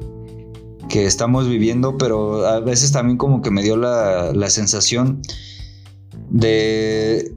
[0.88, 5.22] que estamos viviendo, pero a veces también como que me dio la, la sensación
[6.28, 7.32] de,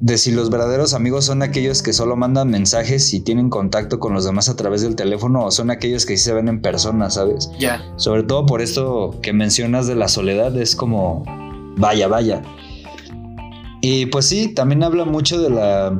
[0.00, 4.12] de si los verdaderos amigos son aquellos que solo mandan mensajes y tienen contacto con
[4.12, 7.08] los demás a través del teléfono o son aquellos que sí se ven en persona,
[7.10, 7.50] ¿sabes?
[7.58, 7.82] Ya.
[7.96, 11.24] Sobre todo por esto que mencionas de la soledad, es como,
[11.78, 12.42] vaya, vaya.
[13.86, 15.98] Y pues sí, también habla mucho de la,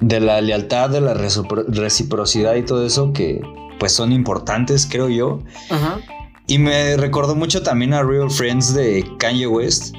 [0.00, 3.40] de la lealtad, de la recipro- reciprocidad y todo eso que
[3.80, 5.26] pues son importantes, creo yo.
[5.70, 6.00] Ujú.
[6.46, 9.96] Y me recordó mucho también a Real Friends de Kanye West,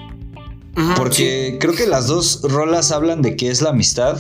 [0.96, 4.18] porque creo que las dos rolas hablan de qué es la amistad.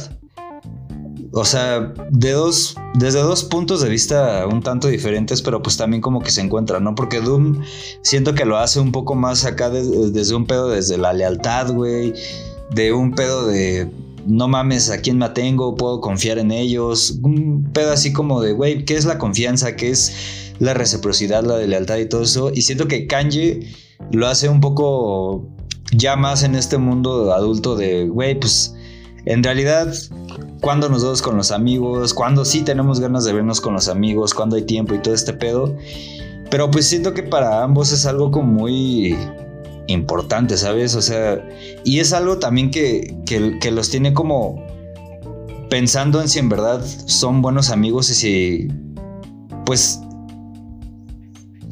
[1.31, 6.31] O sea, desde dos puntos de vista un tanto diferentes, pero pues también como que
[6.31, 6.95] se encuentran, ¿no?
[6.95, 7.61] Porque Doom
[8.01, 11.71] siento que lo hace un poco más acá de- desde un pedo, desde la lealtad,
[11.73, 12.13] güey.
[12.73, 13.89] De un pedo de
[14.25, 17.19] no mames a quién me atengo, puedo confiar en ellos.
[17.23, 19.75] Un pedo así como de, güey, ¿qué es la confianza?
[19.75, 22.51] ¿Qué es la reciprocidad, la de lealtad y todo eso?
[22.53, 23.67] Y siento que Kanye
[24.11, 25.47] lo hace un poco
[25.93, 28.73] ya más en este mundo adulto de, güey, pues
[29.27, 29.93] en realidad,
[30.61, 34.33] cuando nos vemos con los amigos, cuando sí tenemos ganas de vernos con los amigos,
[34.33, 35.75] cuando hay tiempo y todo este pedo.
[36.49, 39.17] Pero pues siento que para ambos es algo como muy
[39.87, 40.95] importante, ¿sabes?
[40.95, 41.45] O sea,
[41.83, 44.65] y es algo también que, que, los tiene como
[45.69, 48.67] pensando en si en verdad son buenos amigos y si,
[49.65, 49.99] pues,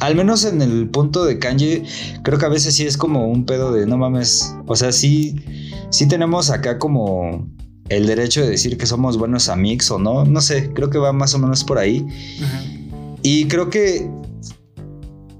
[0.01, 1.83] al menos en el punto de Kanye,
[2.23, 4.53] creo que a veces sí es como un pedo de no mames.
[4.67, 5.37] O sea, sí,
[5.89, 7.47] sí tenemos acá como
[7.89, 10.25] el derecho de decir que somos buenos amigos o no.
[10.25, 12.05] No sé, creo que va más o menos por ahí.
[13.21, 14.09] Y creo que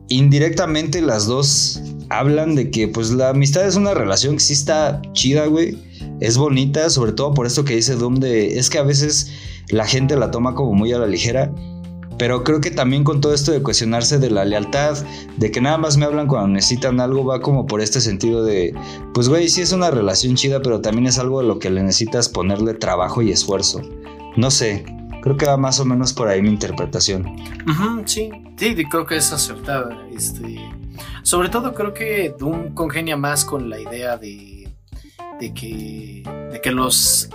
[0.10, 5.02] indirectamente las dos hablan de que pues la amistad es una relación que sí está
[5.14, 5.78] chida, güey.
[6.20, 9.32] Es bonita, sobre todo por esto que dice Doom de es que a veces
[9.70, 11.54] la gente la toma como muy a la ligera.
[12.18, 14.98] Pero creo que también con todo esto de cuestionarse de la lealtad,
[15.38, 18.74] de que nada más me hablan cuando necesitan algo, va como por este sentido de,
[19.14, 21.84] pues güey, sí es una relación chida, pero también es algo a lo que le
[21.84, 23.82] necesitas ponerle trabajo y esfuerzo.
[24.38, 24.86] No sé,
[25.22, 27.26] creo que va más o menos por ahí mi interpretación.
[27.68, 29.98] Ujú, sí, sí, creo que es acertada.
[30.16, 30.60] Este,
[31.24, 34.70] sobre todo creo que Doom congenia más con la idea de,
[35.40, 37.30] de que, de que los...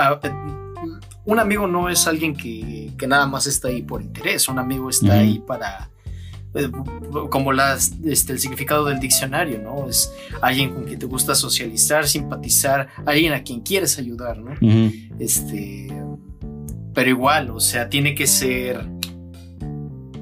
[1.24, 4.88] un amigo no es alguien que, que nada más está ahí por interés, un amigo
[4.90, 5.90] está ahí para...
[6.54, 6.70] eh,
[7.30, 9.88] Como las, este, el significado del diccionario, ¿no?
[9.88, 14.54] Es alguien con quien te gusta socializar, simpatizar, alguien a quien quieres ayudar, ¿no?
[15.18, 15.88] Este.
[16.94, 18.88] Pero igual, o sea, tiene que ser.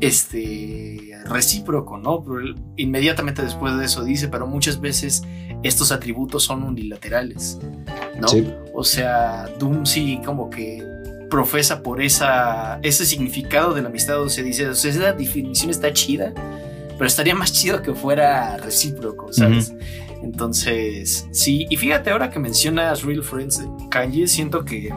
[0.01, 1.13] Este.
[1.27, 2.25] recíproco, ¿no?
[2.77, 5.23] Inmediatamente después de eso dice, pero muchas veces
[5.63, 7.59] estos atributos son unilaterales,
[8.21, 8.29] ¿no?
[8.29, 8.53] Sí.
[8.75, 10.85] O sea, Doom sí como que
[11.29, 15.71] profesa por esa, ese significado de la amistad, o sea, dice, o sea, esa definición
[15.71, 16.33] está chida,
[16.93, 19.75] pero estaría más chido que fuera recíproco, ¿sabes?
[20.23, 24.93] Entonces, sí, y fíjate ahora que mencionas Real Friends de Kanye, siento que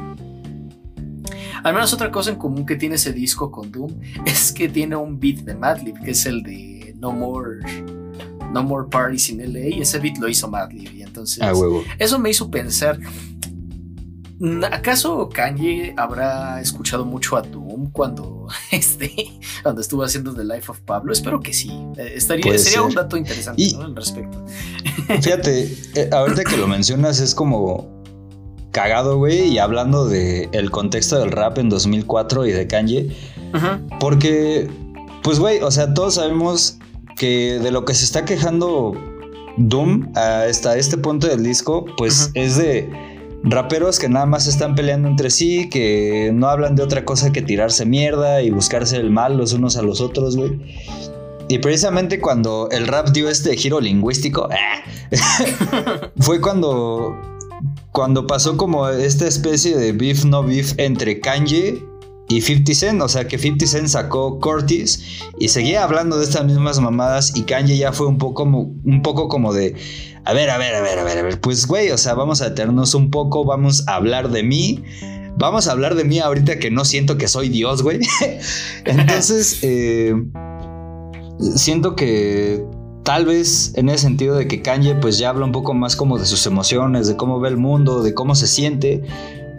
[1.64, 3.92] al menos otra cosa en común que tiene ese disco con Doom
[4.26, 7.60] es que tiene un beat de Madlib, que es el de No More
[8.52, 11.84] No More Parties in LA, y ese beat lo hizo Madlib, y entonces huevo.
[12.00, 13.00] eso me hizo pensar,
[14.72, 19.14] ¿acaso Kanye habrá escuchado mucho a Doom cuando, este,
[19.64, 21.14] cuando estuvo haciendo The Life of Pablo?
[21.14, 21.70] Espero que sí.
[21.98, 22.88] Eh, estaría, Puede sería ser.
[22.88, 23.84] un dato interesante Y- ¿no?
[23.84, 24.44] al respecto.
[25.22, 28.02] Fíjate, eh, ahorita que lo mencionas es como
[28.72, 33.16] cagado, güey, y hablando de el contexto del rap en 2004 y de Kanye,
[34.00, 34.70] porque,
[35.24, 36.78] pues, güey, o sea, todos sabemos
[37.22, 38.94] que de lo que se está quejando
[39.58, 42.90] Doom hasta este punto del disco, pues es de
[43.44, 47.44] raperos que nada más están peleando entre sí, que no hablan de otra cosa que
[47.44, 50.60] tirarse mierda y buscarse el mal los unos a los otros, güey.
[51.48, 54.82] Y precisamente cuando el rap dio este giro lingüístico, ¡ah!
[56.22, 57.16] fue cuando,
[57.92, 61.91] cuando pasó como esta especie de beef no beef entre Kanye
[62.32, 63.02] y 50 Cent.
[63.02, 65.04] O sea que 50 Cent sacó Curtis
[65.40, 69.02] y seguía hablando de estas mismas mamadas y Kanye ya fue un poco, como- un
[69.02, 69.76] poco como de...
[70.24, 71.40] A ver, a ver, a ver, a ver, a ver.
[71.42, 74.84] Pues, güey, o sea, vamos a detenernos un poco, vamos a hablar de mí.
[75.38, 78.00] Vamos a hablar de mí ahorita que no siento que soy Dios, güey.
[78.86, 80.14] Entonces, eh,
[81.56, 82.64] siento que
[83.04, 86.20] tal vez en ese sentido de que Kanye pues ya habla un poco más como
[86.20, 89.02] de sus emociones, de cómo ve el mundo, de cómo se siente.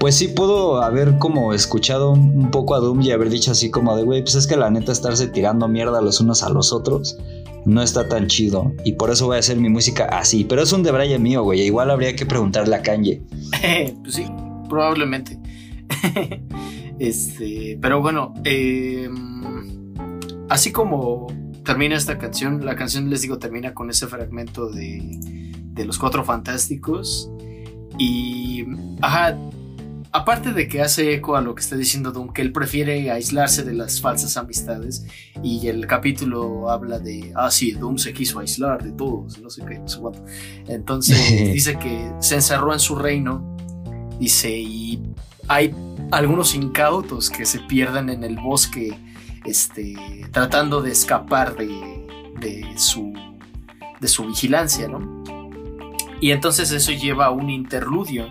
[0.02, 3.96] Pues sí pudo haber como escuchado un poco a Doom y haber dicho así como
[3.96, 7.16] de, güey, pues es que la neta estarse tirando mierda los unos a los otros
[7.66, 8.72] no está tan chido.
[8.84, 10.42] Y por eso voy a hacer mi música así.
[10.42, 11.60] Pero es un debraye mío, güey.
[11.60, 13.22] Igual habría que preguntarle a Kanye.
[14.02, 14.26] pues sí,
[14.68, 15.38] probablemente.
[16.98, 19.08] este, pero bueno, eh,
[20.48, 21.28] así como
[21.64, 25.20] termina esta canción, la canción les digo termina con ese fragmento de,
[25.62, 27.30] de los cuatro fantásticos
[27.98, 28.64] y,
[29.00, 29.38] ajá,
[30.12, 33.64] aparte de que hace eco a lo que está diciendo Doom, que él prefiere aislarse
[33.64, 35.06] de las falsas amistades
[35.42, 39.64] y el capítulo habla de, ah, sí, Doom se quiso aislar de todos, no sé
[39.66, 40.24] qué, no sé cuánto.
[40.68, 41.16] Entonces
[41.52, 43.56] dice que se encerró en su reino,
[44.18, 45.02] dice, y
[45.48, 45.74] hay
[46.10, 48.94] algunos incautos que se pierden en el bosque,
[49.46, 49.96] este,
[50.30, 51.68] tratando de escapar de,
[52.38, 53.14] de su,
[53.98, 55.22] de su vigilancia, ¿no?
[56.20, 58.28] Y entonces eso lleva a un interludio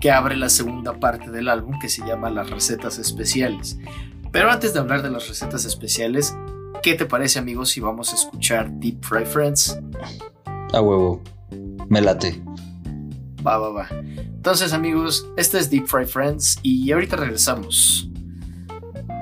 [0.00, 3.78] que abre la segunda parte del álbum que se llama Las recetas especiales.
[4.32, 6.36] Pero antes de hablar de las recetas especiales,
[6.82, 9.78] ¿qué te parece amigos si vamos a escuchar Deep Fry Friends?
[10.72, 11.22] A huevo.
[11.88, 12.42] Me late.
[13.46, 13.88] Va, va, va.
[13.90, 18.10] Entonces amigos, este es Deep Fry Friends y ahorita regresamos.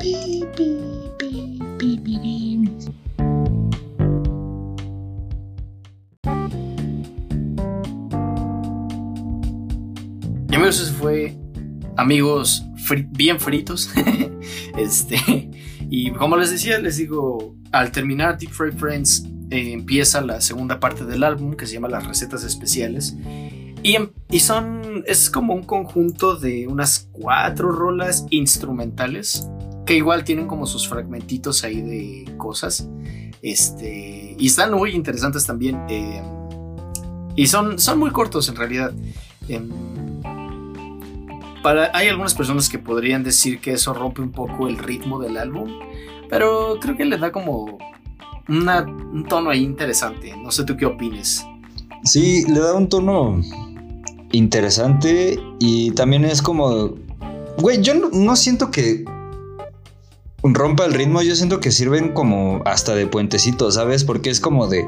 [0.02, 0.44] Y
[10.55, 11.36] amigos, ese fue
[11.97, 12.64] amigos
[13.10, 13.90] bien fritos.
[14.78, 15.51] este,
[15.90, 20.81] y como les decía, les digo, al terminar Deep Fry Friends, eh, empieza la segunda
[20.81, 23.16] parte del álbum que se llama Las recetas especiales.
[23.82, 29.47] Y, em- y son, es como un conjunto de unas cuatro rolas instrumentales
[29.85, 32.89] que igual tienen como sus fragmentitos ahí de cosas.
[33.43, 35.78] Este, y están muy interesantes también.
[35.89, 36.22] eh,
[37.36, 38.93] y son, son muy cortos en realidad.
[39.48, 39.68] Em,
[41.65, 45.70] hay algunas personas que podrían decir que eso rompe un poco el ritmo del álbum,
[46.28, 47.78] pero creo que le da como
[48.49, 50.36] un tono ahí interesante.
[50.36, 51.45] No sé tú qué opines.
[52.05, 53.41] Sí, le da un tono
[54.32, 56.95] interesante y también es como...
[57.59, 59.05] Güey, yo no, no siento que
[60.43, 64.05] rompa el ritmo, yo siento que sirven como hasta de puentecito, ¿sabes?
[64.05, 64.86] Porque es como de...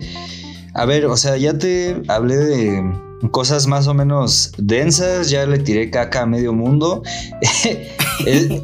[0.75, 5.59] A ver, o sea, ya te hablé de cosas más o menos densas, ya le
[5.59, 7.03] tiré caca a medio mundo.
[8.27, 8.63] El-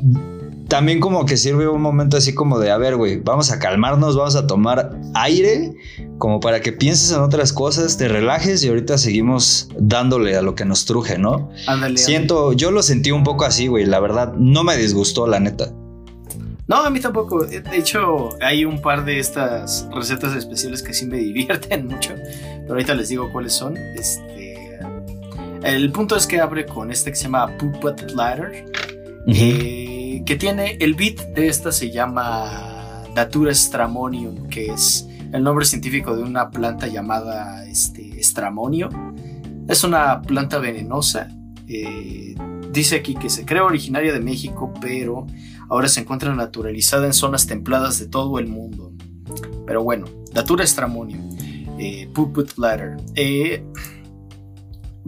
[0.68, 4.16] también como que sirve un momento así como de, a ver, güey, vamos a calmarnos,
[4.16, 5.74] vamos a tomar aire,
[6.16, 10.54] como para que pienses en otras cosas, te relajes y ahorita seguimos dándole a lo
[10.54, 11.50] que nos truje, ¿no?
[11.66, 11.98] Ándale.
[11.98, 15.70] Siento, yo lo sentí un poco así, güey, la verdad, no me disgustó, la neta.
[16.68, 17.44] No, a mí tampoco.
[17.44, 22.12] De hecho, hay un par de estas recetas especiales que sí me divierten mucho.
[22.62, 23.76] Pero ahorita les digo cuáles son.
[23.76, 24.41] Este,
[25.64, 28.64] el punto es que abre con este que se llama Puppet Ladder.
[29.26, 35.64] eh, que tiene el beat de esta se llama Datura stramonium, que es el nombre
[35.64, 38.88] científico de una planta llamada este, stramonio.
[39.68, 41.28] Es una planta venenosa.
[41.68, 42.34] eh,
[42.72, 45.26] dice aquí que se cree originaria de México, pero
[45.68, 48.92] ahora se encuentra naturalizada en zonas templadas de todo el mundo.
[49.66, 51.36] Pero bueno, Datura stramonium,
[51.78, 52.96] eh, Puppet Ladder.
[53.14, 53.64] Eh,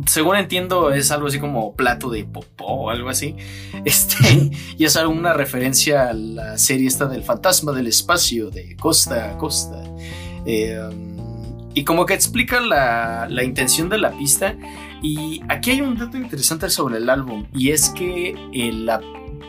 [0.06, 3.36] según entiendo, es algo así como plato de popó o algo así.
[3.84, 9.30] Este, y es una referencia a la serie esta del fantasma del espacio de costa
[9.30, 9.82] a costa.
[10.46, 10.80] Eh,
[11.74, 14.56] y como que explica la, la intención de la pista.
[15.02, 17.46] Y aquí hay un dato interesante sobre el álbum.
[17.52, 19.00] Y es que eh, la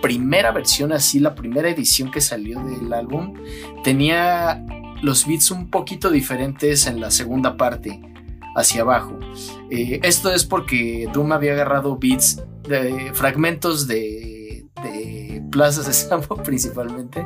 [0.02, 3.36] primera versión, así, la primera edición que salió del álbum,
[3.84, 4.66] tenía
[5.02, 8.02] los beats un poquito diferentes en la segunda parte,
[8.56, 9.20] hacia abajo.
[9.70, 17.26] Eh, esto es porque Doom había agarrado beats de fragmentos de, de Plaza Sésamo principalmente.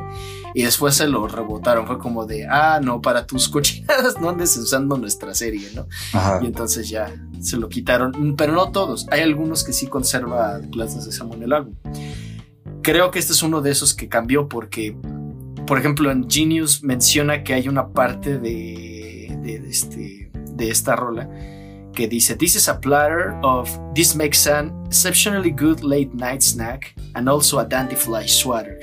[0.54, 1.86] Y después se lo rebotaron.
[1.86, 5.86] Fue como de, ah, no, para tus cochinadas no andes usando nuestra serie, ¿no?
[6.12, 6.40] Ajá.
[6.42, 8.34] Y entonces ya se lo quitaron.
[8.36, 9.06] Pero no todos.
[9.10, 11.74] Hay algunos que sí conserva Plaza Sésamo en el álbum.
[12.82, 14.96] Creo que este es uno de esos que cambió porque,
[15.66, 20.19] por ejemplo, en Genius menciona que hay una parte de, de, de este,
[20.60, 21.28] de esta rola
[21.94, 26.94] que dice This is a platter of this makes an exceptionally good late night snack
[27.14, 28.78] and also a dandy fly sweater.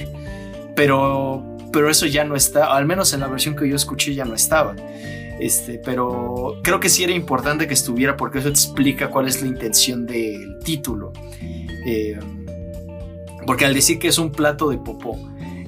[0.75, 4.25] Pero, pero eso ya no está, al menos en la versión que yo escuché ya
[4.25, 4.75] no estaba.
[5.39, 9.47] Este, pero creo que sí era importante que estuviera porque eso explica cuál es la
[9.47, 11.13] intención del título.
[11.85, 12.19] Eh,
[13.45, 15.17] porque al decir que es un plato de popó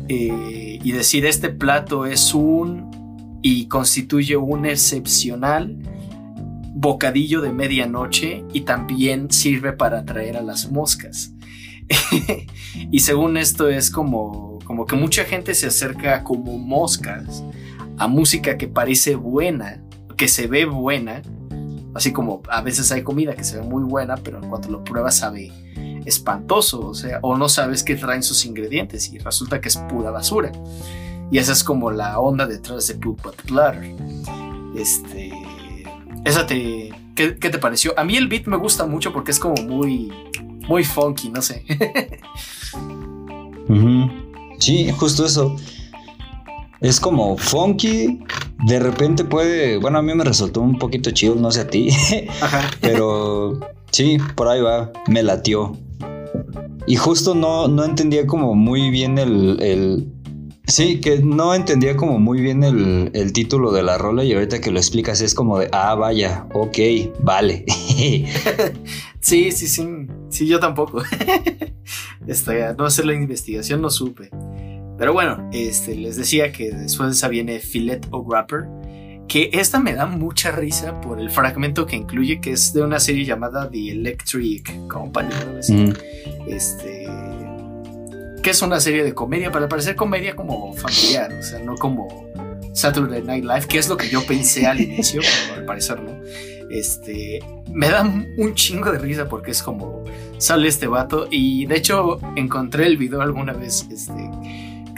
[0.10, 2.89] eh, y decir este plato es un
[3.42, 5.78] y constituye un excepcional
[6.74, 11.34] bocadillo de medianoche y también sirve para atraer a las moscas.
[12.92, 17.44] y según esto es como, como que mucha gente se acerca como moscas
[17.98, 19.84] a música que parece buena,
[20.16, 21.22] que se ve buena,
[21.94, 24.84] así como a veces hay comida que se ve muy buena, pero en cuanto lo
[24.84, 25.52] pruebas sabe
[26.06, 30.12] espantoso, o sea, o no sabes qué traen sus ingredientes y resulta que es pura
[30.12, 30.52] basura.
[31.32, 33.96] Y esa es como la onda detrás de Poop But Platter.
[34.76, 35.32] Este,
[36.26, 37.94] esa te, ¿qué, ¿qué, te pareció?
[37.98, 40.12] A mí el beat me gusta mucho porque es como muy,
[40.68, 41.64] muy funky, no sé.
[42.74, 44.30] uh -huh.
[44.60, 45.56] Sí, justo eso.
[46.82, 48.20] Es como funky.
[48.66, 49.78] De repente puede.
[49.78, 51.90] Bueno, a mí me resultó un poquito chido, no sé a ti.
[52.42, 52.70] Ajá.
[52.82, 53.60] Pero
[53.92, 54.92] sí, por ahí va.
[55.08, 55.78] Me latió.
[56.88, 60.08] Y justo no, no entendía como muy bien el, el,
[60.70, 64.62] Sí, que no entendía como muy bien el, el, título de la rola y ahorita
[64.62, 66.78] que lo explicas es como de, ah, vaya, ok,
[67.22, 67.66] vale.
[69.20, 71.02] sí, sí, sí, sí, yo tampoco.
[72.28, 74.30] este, no hacer la investigación no supe.
[74.98, 78.66] Pero bueno, este, les decía que después de esa viene Fillet o Wrapper,
[79.28, 83.00] que esta me da mucha risa por el fragmento que incluye, que es de una
[83.00, 85.30] serie llamada The Electric Company.
[85.30, 85.76] ¿no?
[85.76, 85.94] Mm.
[86.48, 87.08] Este,
[88.50, 92.32] es una serie de comedia, para parecer comedia como familiar, o sea, no como
[92.74, 96.20] Saturday Night Live, que es lo que yo pensé al inicio, pero al parecer no.
[96.70, 97.40] Este,
[97.72, 100.04] me da un chingo de risa porque es como
[100.38, 104.30] sale este vato y de hecho encontré el video alguna vez este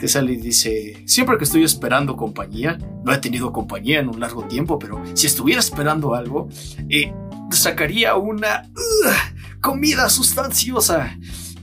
[0.02, 4.20] que sale y dice, siempre que estoy esperando compañía, no he tenido compañía en un
[4.20, 6.50] largo tiempo, pero si estuviera esperando algo,
[6.90, 7.14] eh,
[7.52, 8.68] sacaría una
[9.62, 11.16] comida sustanciosa.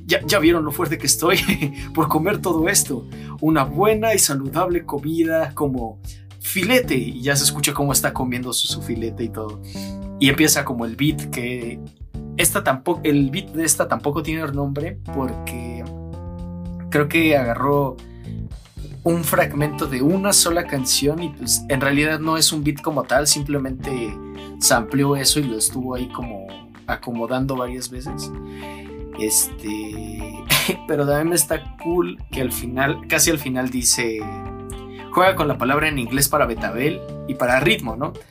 [0.09, 1.37] Ya, vieron lo fuerte que estoy
[1.95, 3.07] por comer todo esto.
[3.43, 6.01] Una buena y saludable comida como
[6.41, 6.95] filete.
[6.95, 9.61] Y ya se escucha cómo está comiendo su, filete y todo.
[10.19, 11.79] Y empieza como el beat que...
[12.39, 15.85] Esta tampoco, el beat de esta tampoco tiene nombre porque
[16.89, 17.97] creo que agarró
[19.03, 23.03] un fragmento de una sola canción y pues en realidad no es un beat como
[23.03, 23.91] tal, simplemente
[24.61, 26.47] sampleó eso y lo estuvo ahí como
[26.87, 28.31] acomodando varias veces.
[29.21, 30.45] Este,
[30.89, 34.21] pero también está cool que al final, casi al final dice,
[35.11, 38.13] juega con la palabra en inglés para betabel y para ritmo, ¿no?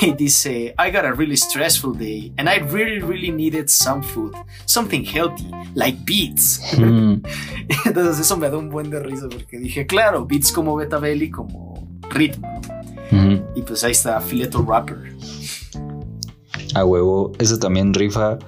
[0.00, 4.34] Y dice, I got a really stressful day and I really, really needed some food,
[4.64, 6.60] something healthy, like beets.
[6.76, 7.22] Mm.
[7.84, 11.30] Entonces eso me da un buen de risa porque dije, claro, beats como betabel y
[11.30, 12.60] como ritmo.
[13.10, 13.36] Mm.
[13.54, 15.14] Y pues ahí está Fileto Rapper.
[16.74, 18.38] A huevo, eso también rifa.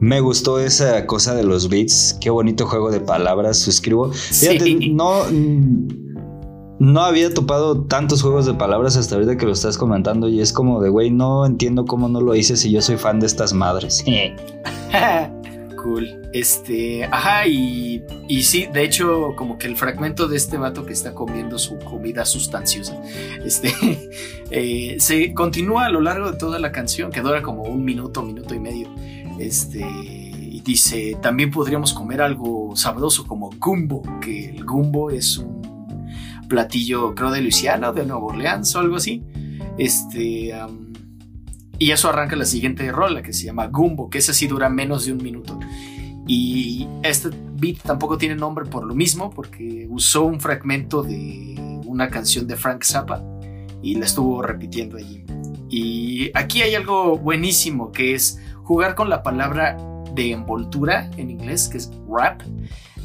[0.00, 2.16] Me gustó esa cosa de los beats.
[2.20, 3.58] Qué bonito juego de palabras.
[3.58, 4.12] Suscribo.
[4.12, 4.92] Fíjate, sí.
[4.92, 5.22] no.
[6.80, 10.52] No había topado tantos juegos de palabras hasta ahorita que lo estás comentando y es
[10.52, 13.52] como de, güey, no entiendo cómo no lo hice si yo soy fan de estas
[13.52, 14.04] madres.
[15.84, 16.22] cool.
[16.32, 20.94] Este, ajá, y, y sí, de hecho, como que el fragmento de este vato que
[20.94, 23.00] está comiendo su comida sustanciosa,
[23.44, 23.72] este,
[24.50, 28.22] eh, se continúa a lo largo de toda la canción, que dura como un minuto,
[28.22, 28.88] minuto y medio.
[29.38, 35.62] Este, y dice, también podríamos comer algo sabroso como gumbo, que el gumbo es un
[36.48, 39.22] platillo, creo, de Luisiana, de Nueva Orleans o algo así.
[39.76, 40.54] Este.
[40.54, 40.93] Um,
[41.78, 45.06] y eso arranca la siguiente rola que se llama Gumbo, que esa sí dura menos
[45.06, 45.58] de un minuto.
[46.26, 52.08] Y este beat tampoco tiene nombre por lo mismo, porque usó un fragmento de una
[52.08, 53.22] canción de Frank Zappa
[53.82, 55.24] y la estuvo repitiendo allí.
[55.68, 59.76] Y aquí hay algo buenísimo que es jugar con la palabra
[60.14, 62.42] de envoltura en inglés, que es rap,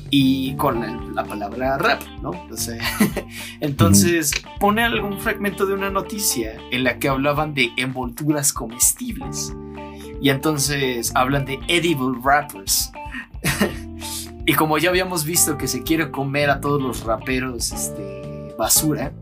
[0.10, 2.32] y con la palabra rap, ¿no?
[2.56, 2.82] Sea,
[3.60, 9.54] entonces pone algún fragmento de una noticia en la que hablaban de envolturas comestibles.
[10.22, 12.92] Y entonces hablan de edible rappers.
[14.46, 19.14] Y como ya habíamos visto que se quiere comer a todos los raperos este, basura,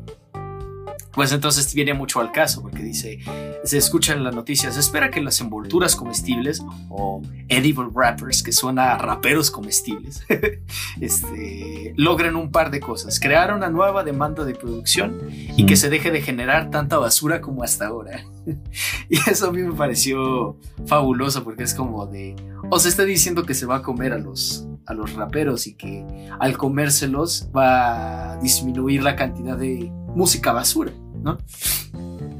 [1.18, 3.18] pues entonces viene mucho al caso, porque dice,
[3.64, 8.52] se escucha en las noticias, se espera que las envolturas comestibles o edible wrappers, que
[8.52, 10.23] suena a raperos comestibles,
[11.02, 15.89] este, logren un par de cosas, crear una nueva demanda de producción y que se
[15.89, 18.23] deje de generar tanta basura como hasta ahora.
[19.10, 22.35] y eso a mí me pareció fabuloso, porque es como de,
[22.69, 25.73] o se está diciendo que se va a comer a los, a los raperos y
[25.73, 26.06] que
[26.39, 30.91] al comérselos va a disminuir la cantidad de música basura.
[31.23, 31.38] ¿No?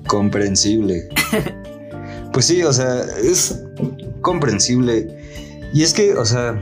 [0.08, 1.10] Comprensible.
[2.34, 3.64] pues sí, o sea, es
[4.22, 5.08] comprensible.
[5.74, 6.62] Y es que, o sea,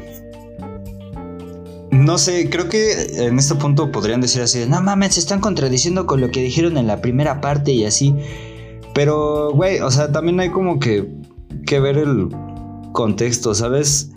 [1.91, 6.05] no sé, creo que en este punto podrían decir así, no mames, se están contradiciendo
[6.05, 8.15] con lo que dijeron en la primera parte y así.
[8.93, 11.09] Pero, güey, o sea, también hay como que,
[11.65, 12.29] que ver el
[12.91, 14.11] contexto, ¿sabes?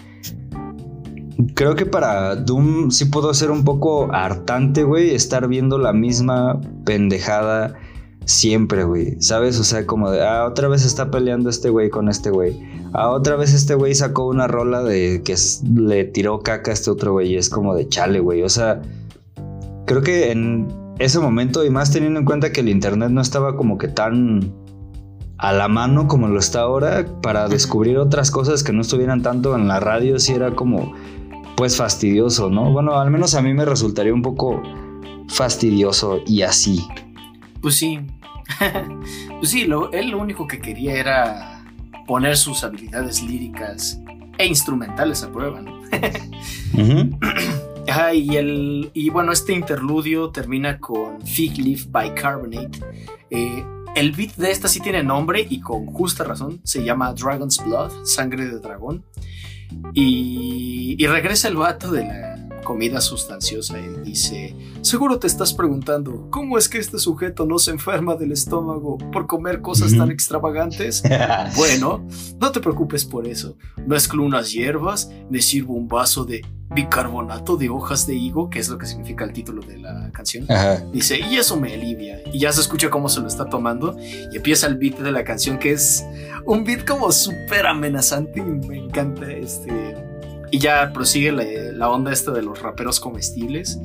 [1.55, 6.61] Creo que para Doom sí puedo ser un poco hartante, güey, estar viendo la misma
[6.85, 7.75] pendejada
[8.28, 9.20] siempre, güey.
[9.20, 9.59] ¿Sabes?
[9.59, 12.60] O sea, como de, ah, otra vez está peleando este güey con este güey.
[12.92, 15.34] Ah, otra vez este güey sacó una rola de que
[15.74, 17.32] le tiró caca a este otro güey.
[17.32, 18.42] Y es como de chale, güey.
[18.42, 18.82] O sea,
[19.86, 20.68] creo que en
[20.98, 24.52] ese momento, y más teniendo en cuenta que el internet no estaba como que tan
[25.38, 29.55] a la mano como lo está ahora, para descubrir otras cosas que no estuvieran tanto
[29.55, 30.92] en la radio, sí era como,
[31.56, 32.72] pues fastidioso, ¿no?
[32.72, 34.60] Bueno, al menos a mí me resultaría un poco
[35.28, 36.84] fastidioso y así.
[37.60, 38.00] Pues sí,
[39.39, 41.65] pues sí, él lo único que quería era
[42.07, 44.01] poner sus habilidades líricas
[44.39, 45.79] e instrumentales a prueba, ¿no?
[48.15, 52.81] y, el, y bueno, este interludio termina con Fig Leaf Bicarbonate.
[53.31, 53.65] Eh,
[53.95, 56.61] el beat de esta sí tiene nombre y con justa razón.
[56.65, 59.05] Se llama Dragon's Blood, sangre de dragón.
[59.93, 62.38] Y, y regresa el vato de la
[62.69, 67.70] comida sustanciosa y dice, seguro te estás preguntando, ¿cómo es que este sujeto no se
[67.70, 71.03] enferma del estómago por comer cosas tan extravagantes?
[71.57, 72.07] bueno,
[72.39, 73.57] no te preocupes por eso.
[73.86, 78.69] Mezclo unas hierbas, me sirvo un vaso de bicarbonato de hojas de higo, que es
[78.69, 80.47] lo que significa el título de la canción.
[80.93, 82.20] Dice, y eso me alivia.
[82.31, 83.97] Y ya se escucha cómo se lo está tomando.
[84.31, 86.05] Y empieza el beat de la canción, que es
[86.45, 90.07] un beat como súper amenazante y me encanta este
[90.51, 93.79] y ya prosigue la, onda esta de los raperos comestibles.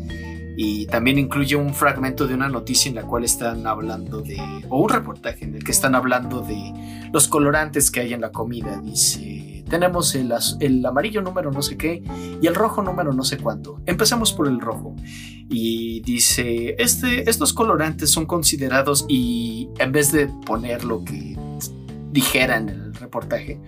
[0.55, 4.37] Y también incluye un fragmento de una noticia en la cual están hablando de,
[4.69, 8.31] o un reportaje en el que están hablando de los colorantes que hay en la
[8.31, 8.79] comida.
[8.83, 12.03] Dice, tenemos el, el amarillo número no sé qué
[12.39, 13.81] y el rojo número no sé cuánto.
[13.87, 14.95] Empecemos por el rojo.
[15.49, 21.35] Y dice, este, estos colorantes son considerados y en vez de poner lo que
[22.11, 23.59] dijera en el reportaje,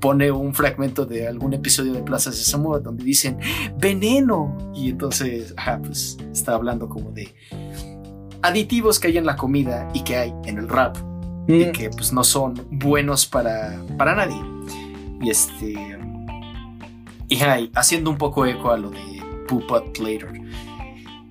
[0.00, 3.38] pone un fragmento de algún episodio de Plaza Sésamo donde dicen
[3.78, 7.34] veneno y entonces pues está hablando como de
[8.42, 10.96] aditivos que hay en la comida y que hay en el rap
[11.48, 11.72] y mm.
[11.72, 14.40] que pues no son buenos para, para nadie.
[15.22, 15.74] Y este
[17.28, 17.38] y
[17.74, 20.32] haciendo un poco eco a lo de Poopot Later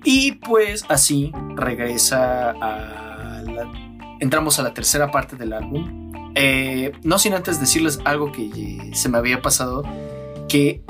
[0.02, 3.42] y pues así regresa a
[4.20, 6.03] entramos a la tercera parte del álbum
[6.34, 9.82] eh, no sin antes decirles algo que se me había pasado,
[10.48, 10.82] que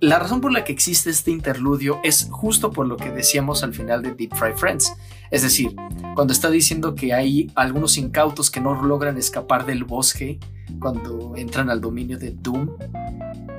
[0.00, 3.72] la razón por la que existe este interludio es justo por lo que decíamos al
[3.72, 4.92] final de Deep Fry Friends.
[5.30, 5.74] Es decir,
[6.14, 10.40] cuando está diciendo que hay algunos incautos que no logran escapar del bosque
[10.80, 12.68] cuando entran al dominio de Doom,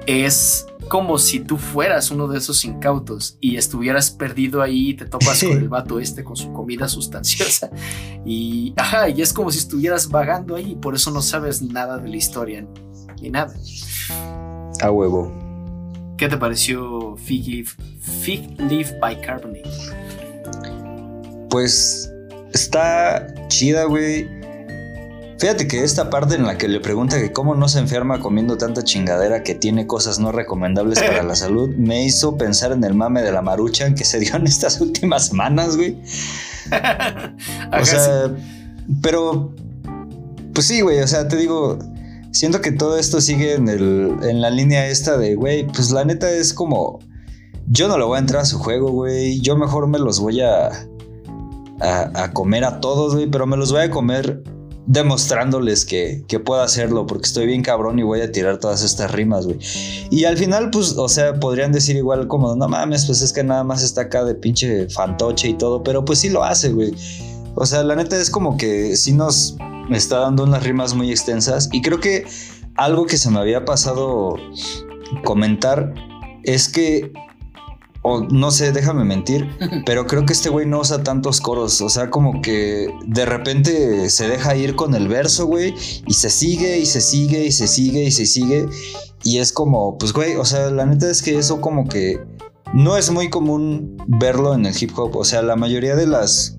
[0.06, 5.06] es como si tú fueras uno de esos incautos y estuvieras perdido ahí y te
[5.06, 7.70] topas con el vato este con su comida sustanciosa.
[8.26, 11.98] Y, ajá, y es como si estuvieras vagando ahí y por eso no sabes nada
[11.98, 12.66] de la historia
[13.22, 13.54] ni nada.
[14.82, 15.32] A huevo.
[16.18, 19.64] ¿Qué te pareció Fig Leaf, Fig Leaf Bicarbonate?
[21.50, 22.12] Pues
[22.54, 24.43] está chida, güey
[25.44, 28.58] Fíjate que esta parte en la que le pregunta que cómo no se enferma comiendo
[28.58, 32.94] tanta chingadera que tiene cosas no recomendables para la salud, me hizo pensar en el
[32.94, 35.98] mame de la marucha que se dio en estas últimas semanas, güey.
[37.78, 38.34] o sea,
[39.02, 39.54] pero,
[40.54, 41.78] pues sí, güey, o sea, te digo,
[42.32, 46.06] siento que todo esto sigue en, el, en la línea esta de, güey, pues la
[46.06, 47.00] neta es como,
[47.68, 50.40] yo no lo voy a entrar a su juego, güey, yo mejor me los voy
[50.40, 50.68] a,
[51.82, 54.42] a, a comer a todos, güey, pero me los voy a comer
[54.86, 59.12] demostrándoles que, que puedo hacerlo porque estoy bien cabrón y voy a tirar todas estas
[59.12, 59.60] rimas, güey.
[60.10, 63.44] Y al final, pues, o sea, podrían decir igual como, no mames, pues es que
[63.44, 66.94] nada más está acá de pinche fantoche y todo, pero pues sí lo hace, güey.
[67.56, 69.56] O sea, la neta es como que sí nos
[69.92, 72.26] está dando unas rimas muy extensas y creo que
[72.76, 74.36] algo que se me había pasado
[75.24, 75.94] comentar
[76.44, 77.12] es que
[78.04, 79.50] o no sé, déjame mentir,
[79.86, 84.10] pero creo que este güey no usa tantos coros, o sea, como que de repente
[84.10, 85.74] se deja ir con el verso, güey,
[86.06, 88.68] y se sigue y se sigue y se sigue y se sigue,
[89.24, 92.20] y es como, pues, güey, o sea, la neta es que eso como que
[92.74, 96.58] no es muy común verlo en el hip hop, o sea, la mayoría de las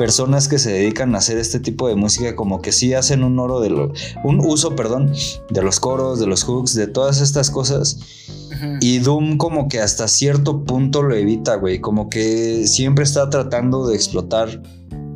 [0.00, 3.38] personas que se dedican a hacer este tipo de música como que sí hacen un
[3.38, 3.92] oro de lo,
[4.24, 5.12] un uso, perdón,
[5.50, 7.98] de los coros, de los hooks, de todas estas cosas.
[8.80, 13.86] Y Doom como que hasta cierto punto lo evita, güey, como que siempre está tratando
[13.86, 14.62] de explotar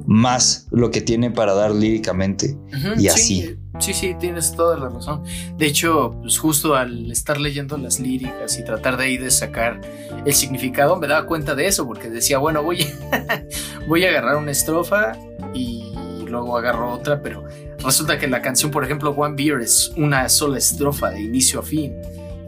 [0.04, 2.58] más lo que tiene para dar líricamente
[2.98, 3.56] y así.
[3.80, 5.24] Sí, sí, tienes toda la razón.
[5.56, 9.80] De hecho, pues justo al estar leyendo las líricas y tratar de ahí de sacar
[10.24, 13.44] el significado, me daba cuenta de eso, porque decía, bueno, voy a,
[13.88, 15.12] voy a agarrar una estrofa
[15.52, 15.92] y
[16.26, 17.44] luego agarro otra, pero
[17.84, 21.62] resulta que la canción, por ejemplo, One Beer es una sola estrofa de inicio a
[21.62, 21.94] fin.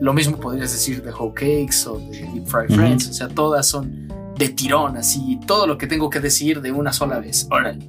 [0.00, 3.66] Lo mismo podrías decir de Whole Cakes o de Deep Fried Friends, o sea, todas
[3.66, 4.05] son
[4.36, 7.46] de tirón, así, todo lo que tengo que decir de una sola vez.
[7.50, 7.88] Órale.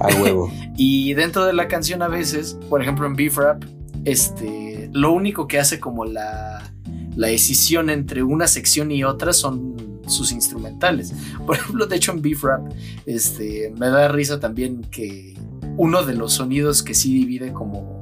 [0.00, 0.52] A huevo.
[0.76, 3.64] y dentro de la canción a veces, por ejemplo en Beef Rap,
[4.04, 6.62] este, lo único que hace como la,
[7.16, 11.12] la decisión entre una sección y otra son sus instrumentales.
[11.46, 12.72] Por ejemplo, de hecho en Beef Rap,
[13.04, 15.34] este, me da risa también que
[15.76, 17.98] uno de los sonidos que sí divide como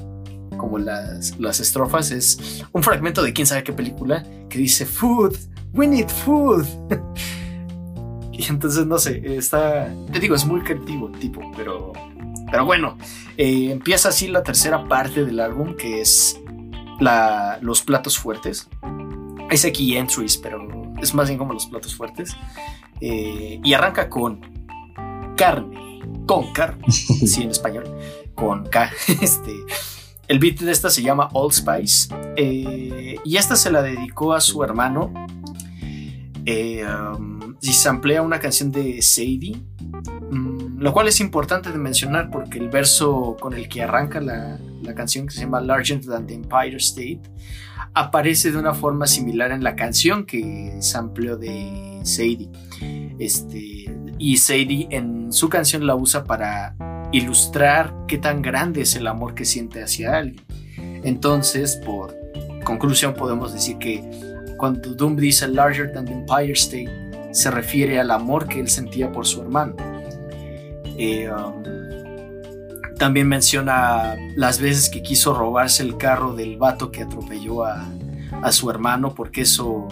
[0.56, 5.36] como las, las estrofas es un fragmento de quién sabe qué película que dice food,
[5.74, 6.64] we need food.
[8.38, 11.92] Y entonces, no sé, está, te digo, es muy creativo el tipo, pero,
[12.50, 12.98] pero bueno,
[13.36, 16.38] eh, empieza así la tercera parte del álbum, que es
[17.00, 18.68] la, los platos fuertes.
[19.50, 20.68] Es aquí entries, pero
[21.00, 22.36] es más bien como los platos fuertes.
[23.00, 24.40] Eh, y arranca con
[25.36, 27.84] carne, con carne, sí, en español,
[28.34, 28.90] con K.
[29.20, 29.52] Este,
[30.28, 32.14] el beat de esta se llama Old Spice.
[32.36, 35.12] Eh, y esta se la dedicó a su hermano.
[36.44, 39.56] Eh, um, y samplea una canción de Sadie,
[40.30, 44.58] mm, lo cual es importante de mencionar porque el verso con el que arranca la,
[44.94, 47.22] canción, que se llama Larger Than the Empire State,
[47.92, 52.50] aparece de una forma similar en la canción que sampleó de Sadie.
[53.18, 56.76] Este, y Sadie en su canción la usa para
[57.12, 60.44] ilustrar qué tan grande es el amor que siente hacia alguien.
[61.02, 62.16] Entonces, por
[62.64, 64.02] conclusión, podemos decir que
[64.56, 67.05] cuando Doom dice Larger Than the Empire State,
[67.36, 69.76] se refiere al amor que él sentía por su hermano.
[70.96, 71.62] Eh, um,
[72.96, 77.86] también menciona las veces que quiso robarse el carro del vato que atropelló a,
[78.50, 79.88] su hermano porque eso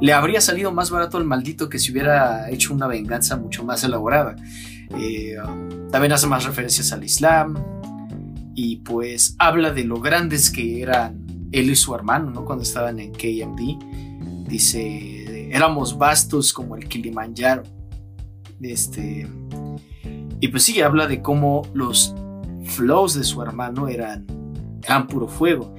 [0.00, 3.84] le habría salido más barato al maldito que si hubiera hecho una venganza mucho más
[3.84, 4.36] elaborada.
[4.98, 7.56] Eh, um, también hace más referencias al Islam
[8.54, 12.46] y pues habla de lo grandes que eran él y su hermano ¿no?
[12.46, 14.48] cuando estaban en KMD.
[14.48, 15.19] Dice,
[15.50, 17.62] éramos vastos como el Kilimanjaro.
[18.60, 19.26] Este,
[20.40, 22.14] y pues sí, habla de cómo los
[22.64, 24.26] flows de su hermano eran,
[24.82, 25.74] eran puro fuego.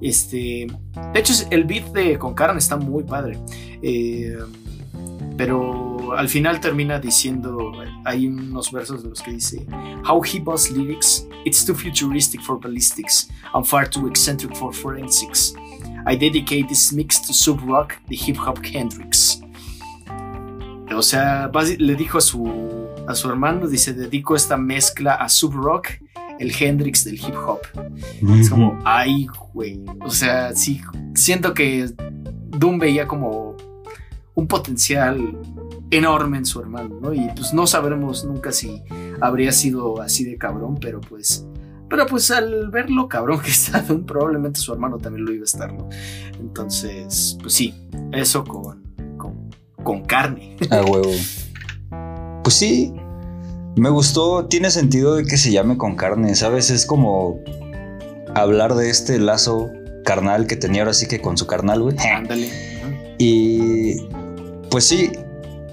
[0.00, 0.66] Este,
[1.12, 3.38] de hecho, el beat de Con Carne está muy padre.
[3.82, 4.36] Eh,
[5.36, 7.72] pero al final termina diciendo,
[8.04, 9.66] hay unos versos de los que dice,
[10.08, 15.54] How he boss lyrics, it's too futuristic for ballistics, and far too eccentric for forensics.
[16.06, 19.40] I dedicate this mix to sub rock, the hip hop Hendrix.
[20.94, 25.54] O sea, le dijo a su, a su hermano, dice, dedico esta mezcla a sub
[25.54, 25.88] rock,
[26.38, 27.60] el Hendrix del hip hop.
[28.38, 29.80] Es como, ay, güey.
[30.04, 30.80] O sea, sí,
[31.14, 31.90] siento que
[32.50, 33.56] Doom veía como
[34.34, 35.38] un potencial
[35.90, 37.14] enorme en su hermano, ¿no?
[37.14, 38.82] Y pues no sabremos nunca si
[39.20, 41.46] habría sido así de cabrón, pero pues
[41.94, 45.72] pero pues al verlo cabrón que está probablemente su hermano también lo iba a estar,
[45.72, 45.88] ¿no?
[46.40, 47.72] Entonces, pues sí,
[48.10, 48.82] eso con,
[49.84, 50.56] con, carne.
[50.70, 51.12] A huevo.
[52.42, 52.92] Pues sí,
[53.76, 56.70] me gustó, tiene sentido de que se llame con carne, ¿sabes?
[56.70, 57.38] Es como
[58.34, 59.70] hablar de este lazo
[60.04, 61.96] carnal que tenía ahora sí que con su carnal, güey.
[62.12, 62.50] Ándale.
[63.18, 64.00] Y
[64.68, 65.12] pues sí,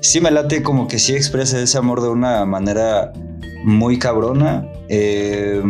[0.02, 3.11] sí me late como que sí expresa ese amor de una manera
[3.64, 4.68] muy cabrona.
[4.88, 5.64] Eh,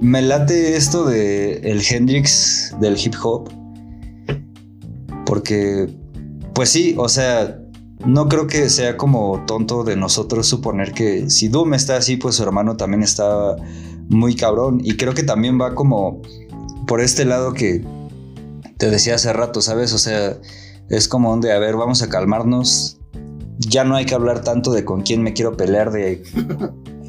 [0.00, 3.50] me late esto de el Hendrix del hip hop.
[5.24, 5.88] Porque,
[6.54, 7.58] pues sí, o sea,
[8.04, 12.36] no creo que sea como tonto de nosotros suponer que si Doom está así, pues
[12.36, 13.56] su hermano también está
[14.08, 14.80] muy cabrón.
[14.82, 16.22] Y creo que también va como
[16.86, 17.84] por este lado que
[18.78, 19.92] te decía hace rato, ¿sabes?
[19.92, 20.36] O sea,
[20.88, 23.00] es como donde, a ver, vamos a calmarnos.
[23.58, 26.22] Ya no hay que hablar tanto de con quién me quiero pelear, de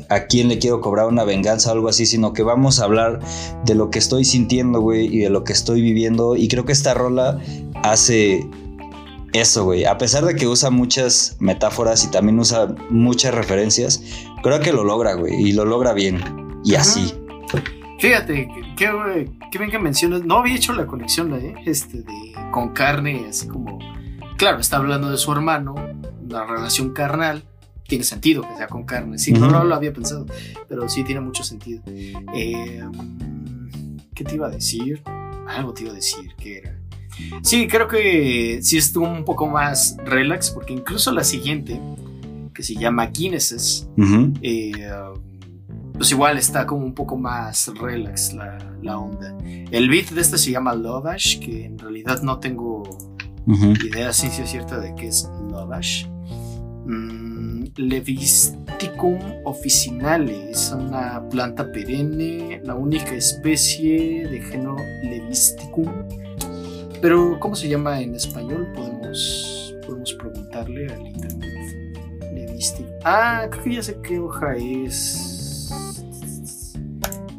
[0.09, 3.19] a quién le quiero cobrar una venganza o algo así, sino que vamos a hablar
[3.65, 6.35] de lo que estoy sintiendo, güey, y de lo que estoy viviendo.
[6.35, 7.39] Y creo que esta rola
[7.83, 8.47] hace
[9.33, 9.85] eso, güey.
[9.85, 14.01] A pesar de que usa muchas metáforas y también usa muchas referencias,
[14.43, 15.33] creo que lo logra, güey.
[15.35, 16.21] Y lo logra bien.
[16.63, 16.81] Y Ajá.
[16.81, 17.13] así.
[17.99, 18.47] Fíjate,
[18.77, 18.89] qué
[19.51, 20.23] qué bien que mencionas.
[20.23, 21.55] No había hecho la conexión ¿eh?
[21.65, 23.79] este, de, con carne, así como.
[24.37, 25.75] Claro, está hablando de su hermano,
[26.23, 27.43] una relación carnal.
[27.87, 29.17] Tiene sentido que sea con carne.
[29.17, 29.51] Sí, no, Ujú.
[29.51, 30.25] no lo había pensado,
[30.67, 31.81] pero sí tiene mucho sentido.
[31.87, 32.81] Eh,
[34.13, 35.01] ¿Qué te iba a decir?
[35.47, 36.79] Algo te iba a decir, ¿qué era?
[37.41, 41.79] Sí, creo que sí estuvo un poco más relax, porque incluso la siguiente,
[42.53, 44.33] que se llama Guinnesses, Ujú.
[44.41, 44.71] eh,
[45.93, 49.35] pues igual está como un poco más relax la, la onda.
[49.71, 52.83] El beat de este se llama Lovash, que en realidad no tengo
[53.47, 53.73] Ujú.
[53.85, 56.05] idea ciencia cierta de qué es Lovash.
[56.85, 57.26] Mm,
[57.77, 65.87] Levisticum officinale es una planta perenne, la única especie de género Levisticum.
[67.01, 68.67] Pero, ¿cómo se llama en español?
[68.75, 72.33] Podemos, podemos preguntarle al internet.
[72.33, 72.91] Levisticum.
[73.03, 75.71] Ah, creo que ya sé qué hoja es.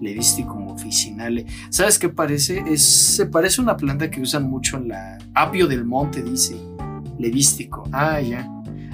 [0.00, 1.46] Levisticum officinale.
[1.70, 2.62] ¿Sabes qué parece?
[2.64, 2.84] Es,
[3.16, 5.18] se parece a una planta que usan mucho en la.
[5.34, 6.56] Apio del monte, dice.
[7.18, 7.82] Levístico.
[7.90, 8.48] Ah, ya.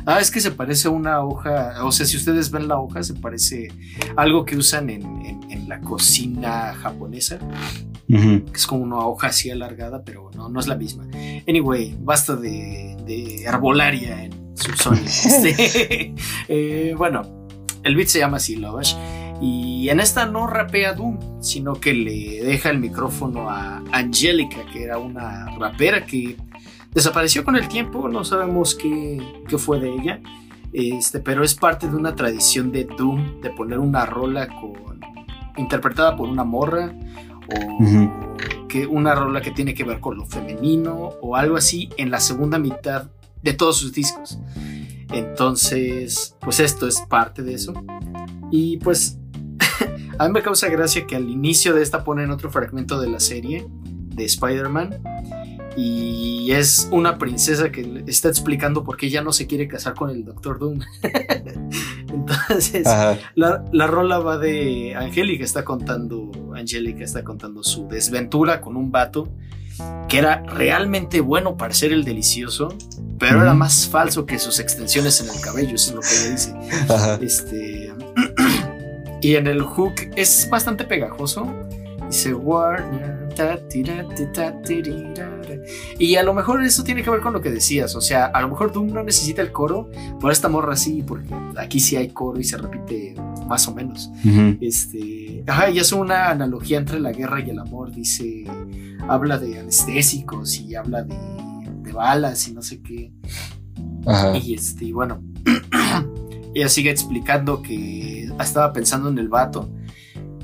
[0.06, 1.84] Ah, es que se parece a una hoja.
[1.84, 3.68] O sea, si ustedes ven la hoja, se parece
[4.16, 7.38] a algo que usan en, en- en la cocina japonesa.
[8.06, 11.04] Que es como una hoja así alargada, pero no, no es la misma.
[11.48, 15.04] Anyway, basta de, de herbolaria en Subsonic.
[15.06, 16.14] Este,
[16.48, 17.22] eh, bueno,
[17.82, 18.94] el beat se llama así, Lovash.
[19.40, 24.84] Y en esta no rapea Doom, sino que le deja el micrófono a Angelica, que
[24.84, 26.36] era una rapera que
[26.94, 30.20] desapareció con el tiempo, no sabemos qué, qué fue de ella.
[30.72, 35.00] Este, pero es parte de una tradición de Doom de poner una rola con
[35.56, 36.92] interpretada por una morra
[37.46, 38.36] o
[38.68, 42.18] que una rola que tiene que ver con lo femenino o algo así en la
[42.18, 43.10] segunda mitad
[43.42, 44.40] de todos sus discos.
[45.12, 47.72] Entonces, pues esto es parte de eso.
[48.50, 49.18] Y pues
[50.18, 53.20] a mí me causa gracia que al inicio de esta ponen otro fragmento de la
[53.20, 55.00] serie de Spider-Man
[55.76, 60.10] y es una princesa que está explicando por qué ya no se quiere casar con
[60.10, 60.80] el Doctor Doom.
[62.08, 62.86] Entonces,
[63.34, 68.90] la, la rola va de Angélica está contando, Angélica está contando su desventura con un
[68.90, 69.28] vato
[70.08, 72.68] que era realmente bueno para ser el delicioso,
[73.18, 76.30] pero era más falso que sus extensiones en el cabello, eso es lo que ella
[76.30, 76.92] dice.
[76.92, 77.18] Ajá.
[77.20, 77.92] Este
[79.22, 81.52] y en el hook es bastante pegajoso.
[82.08, 83.23] Dice Warner.
[85.98, 87.94] Y a lo mejor eso tiene que ver con lo que decías.
[87.96, 89.90] O sea, a lo mejor Doom no necesita el coro,
[90.20, 93.14] pero esta morra sí, porque aquí sí hay coro y se repite
[93.48, 94.10] más o menos.
[94.24, 94.58] Ujú.
[94.60, 97.92] Este, ajá, y hace una analogía entre la guerra y el amor.
[97.92, 98.44] Dice,
[99.08, 101.16] habla de anestésicos y habla de,
[101.82, 103.12] de balas y no sé qué.
[104.06, 104.36] Ajá.
[104.36, 105.22] Y este, bueno,
[106.54, 109.68] ella sigue explicando que estaba pensando en el vato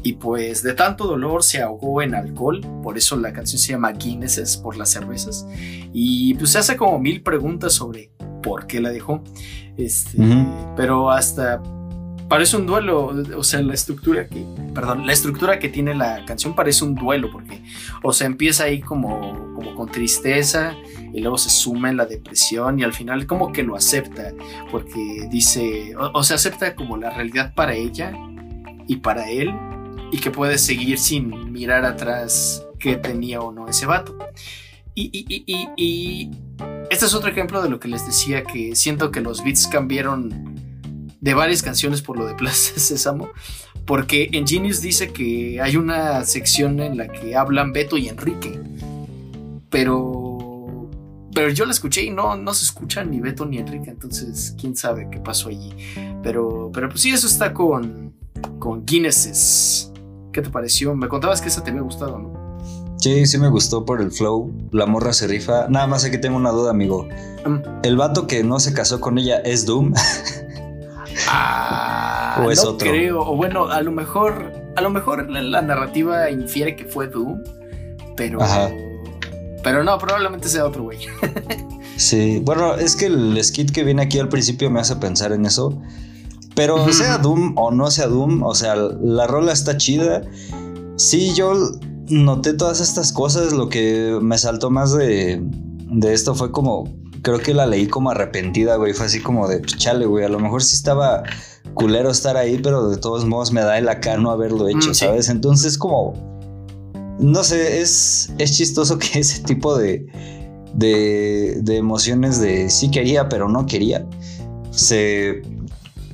[0.03, 3.93] y pues de tanto dolor se ahogó en alcohol, por eso la canción se llama
[3.93, 5.47] Guinnesses por las cervezas
[5.93, 8.11] y pues se hace como mil preguntas sobre
[8.43, 9.23] por qué la dejó.
[9.77, 10.75] Este, Ujú.
[10.77, 11.63] pero hasta
[12.29, 16.55] parece un duelo, o sea, la estructura que, perdón, la estructura que tiene la canción
[16.55, 17.63] parece un duelo porque
[18.03, 20.75] o sea, empieza ahí como como con tristeza
[21.13, 24.33] y luego se suma en la depresión y al final como que lo acepta
[24.71, 28.13] porque dice, o, o sea, acepta como la realidad para ella
[28.87, 29.53] y para él
[30.13, 34.17] y que puede seguir sin mirar atrás qué tenía o no ese vato.
[34.95, 35.25] Y,
[35.77, 36.31] y
[36.91, 40.61] este es otro ejemplo de lo que les decía que siento que los beats cambiaron
[41.21, 43.31] de varias canciones por lo de Plaza Sésamo.
[43.87, 48.61] Porque en Genius dice que hay una sección en la que hablan Beto y Enrique.
[49.69, 50.89] Pero.
[51.33, 53.91] Pero yo la escuché y no, no se escucha ni Beto ni Enrique.
[53.91, 55.73] Entonces, quién sabe qué pasó allí.
[56.23, 58.15] Pero, pero pues sí, eso está con.
[58.59, 59.93] Con Guinnesses.
[60.33, 60.95] ¿Qué te pareció?
[60.95, 62.51] Me contabas que esa te había gustado, ¿no?
[62.99, 64.53] Sí, sí me gustó por el flow.
[64.73, 65.67] La morra se rifa.
[65.69, 67.09] Nada más aquí tengo una duda, amigo.
[67.47, 67.59] Mm.
[67.83, 69.95] ¿El vato que no se casó con ella es Doom?
[71.29, 72.91] Ah, ¿O es no otro?
[72.91, 73.21] creo.
[73.21, 74.53] O bueno, a lo mejor.
[74.77, 77.43] A lo mejor la, la narrativa infiere que fue Doom.
[78.17, 78.41] Pero.
[78.43, 78.71] Ajá.
[79.63, 80.99] Pero no, probablemente sea otro güey.
[81.97, 85.45] Sí, bueno, es que el skit que viene aquí al principio me hace pensar en
[85.45, 85.79] eso.
[86.55, 90.23] Pero sea Doom o no sea Doom, o sea, la rola está chida.
[90.97, 91.55] Sí, yo
[92.09, 93.53] noté todas estas cosas.
[93.53, 96.85] Lo que me saltó más de, de esto fue como.
[97.23, 98.95] Creo que la leí como arrepentida, güey.
[98.95, 100.25] Fue así como de "Pues, chale, güey.
[100.25, 101.23] A lo mejor sí estaba
[101.75, 104.95] culero estar ahí, pero de todos modos me da el acá no haberlo hecho, Mm,
[104.95, 105.05] sí.
[105.07, 105.29] ¿sabes?
[105.29, 106.15] Entonces, como.
[107.19, 110.07] No sé, es, es chistoso que ese tipo de
[110.75, 114.07] de, de emociones de sí quería, pero no quería,
[114.71, 115.43] se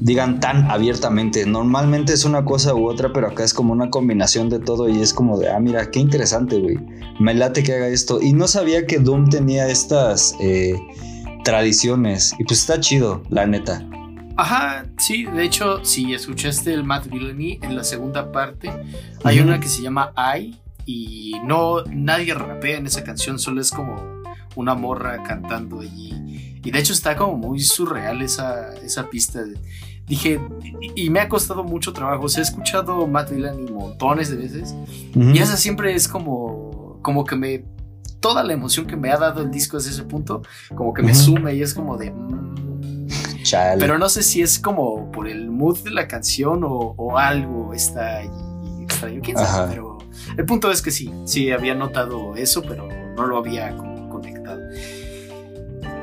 [0.00, 1.46] digan tan abiertamente.
[1.46, 5.00] Normalmente es una cosa u otra, pero acá es como una combinación de todo y
[5.00, 6.78] es como de, ah, mira, qué interesante, güey.
[7.18, 8.20] Me late que haga esto.
[8.20, 10.78] Y no sabía que Doom tenía estas eh,
[11.44, 12.34] tradiciones.
[12.38, 13.86] Y pues está chido, la neta.
[14.36, 18.70] Ajá, sí, de hecho, si escuchaste el Matt Villani en la segunda parte,
[19.24, 23.70] hay una que se llama I y no nadie rapea en esa canción, solo es
[23.70, 23.96] como
[24.54, 26.60] una morra cantando allí.
[26.62, 29.40] Y de hecho está como muy surreal esa, esa pista.
[30.06, 30.40] Dije,
[30.94, 32.26] y me ha costado mucho trabajo.
[32.36, 34.74] he escuchado Matt Villani montones de veces.
[35.14, 37.64] Y esa siempre es como, como que me...
[38.20, 40.42] Toda la emoción que me ha dado el disco desde ese punto,
[40.74, 42.10] como que me sume y es como de...
[42.10, 42.56] Mm".
[43.78, 48.18] Pero no sé si es como por el mood de la canción o, algo está
[48.18, 48.30] ahí
[48.82, 49.98] extraño, quién sabe, pero
[50.36, 54.60] el punto es que sí, sí había notado eso, pero no lo había conectado.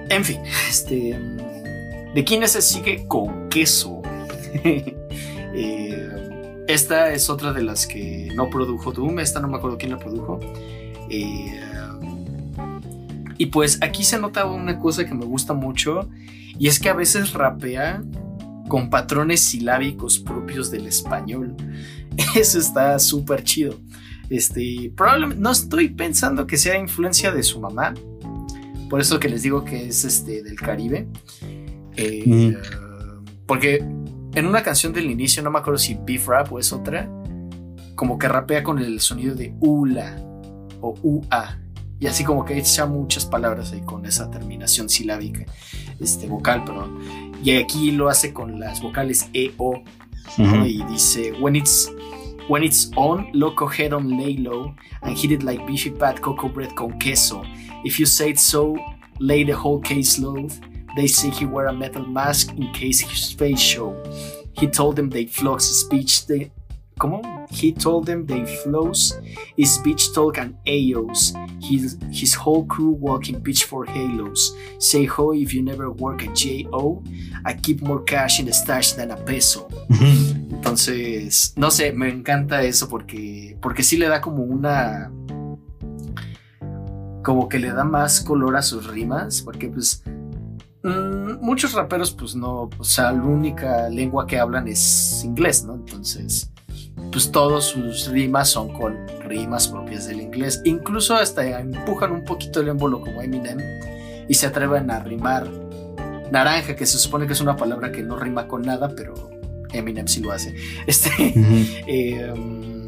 [0.10, 0.40] En fin,
[0.70, 1.20] este.
[2.14, 4.02] ¿De quién se sigue con queso?
[5.56, 9.19] Eh, esta es otra de las que no produjo Doom.
[9.19, 10.40] Esta no me acuerdo quién la produjo.
[11.11, 11.60] Eh,
[13.38, 16.10] y pues aquí se nota una cosa que me gusta mucho.
[16.57, 18.02] Y es que a veces rapea
[18.68, 21.56] con patrones silábicos propios del español.
[22.35, 23.80] Eso está súper chido.
[24.30, 27.94] Este, probablemente no estoy pensando que sea influencia de su mamá.
[28.90, 31.07] Por eso que les digo que es este del Caribe.
[31.98, 32.57] Eh,
[33.45, 33.78] porque
[34.34, 37.10] en una canción del inicio, no me acuerdo si Beef Rap o es otra,
[37.95, 40.15] como que rapea con el sonido de ula
[40.82, 41.60] o ua.
[41.99, 45.45] Y así como que echa muchas palabras ahí con esa terminación silábica,
[45.99, 46.99] este vocal, perdón.
[47.44, 49.82] Y aquí lo hace con las vocales E, O.
[50.38, 51.91] Y dice, when it's
[52.49, 56.49] When it's on, loco head on lay low and hit it like beefy pat cocoa
[56.49, 57.41] bread con queso.
[57.86, 58.76] If you say it so,
[59.20, 60.49] lay the whole case low.
[60.95, 63.95] They say he wear a metal mask in case his face show.
[64.53, 66.28] He told them they flux his speech.
[66.28, 66.52] They,
[66.99, 67.48] come on.
[67.49, 69.20] He told them they flows
[69.57, 71.34] his speech talk and AOs.
[71.61, 74.56] His, his whole crew walking pitch for halos.
[74.80, 77.03] Say ho if you never work at JO.
[77.45, 79.68] I keep more cash in the stash than a peso.
[80.64, 85.11] Entonces, no sé, me encanta eso porque, porque sí le da como una...
[87.24, 90.03] Como que le da más color a sus rimas, porque pues
[90.84, 95.76] mm, muchos raperos pues no, o sea, la única lengua que hablan es inglés, ¿no?
[95.76, 96.52] Entonces,
[97.12, 98.96] pues todos sus rimas son con
[99.28, 100.62] rimas propias del inglés.
[100.66, 103.60] Incluso hasta empujan un poquito el émbolo como Eminem
[104.28, 105.50] y se atreven a rimar
[106.32, 109.14] naranja, que se supone que es una palabra que no rima con nada, pero
[109.72, 110.56] Eminem sí lo hace.
[110.88, 111.10] Este.
[111.88, 112.88] Em,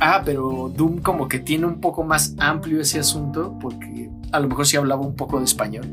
[0.00, 4.48] ah, pero Doom como que tiene un poco más amplio ese asunto, porque a lo
[4.48, 5.86] mejor sí hablaba un poco de español.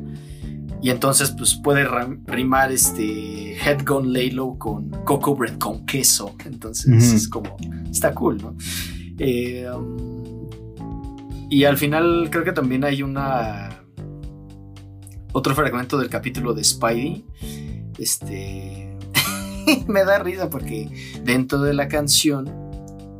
[0.86, 1.88] Y entonces, pues puede
[2.28, 6.36] rimar este Head Gone Laylow con Coco Bread con queso.
[6.46, 7.58] Entonces, es como.
[7.90, 8.56] Está cool, ¿no?
[9.18, 10.48] Em,
[11.50, 13.84] y al final, creo que también hay una.
[15.34, 17.26] Otro fragmento del capítulo de Spidey.
[17.98, 18.96] Este
[19.88, 20.88] me da risa porque
[21.24, 22.46] dentro de la canción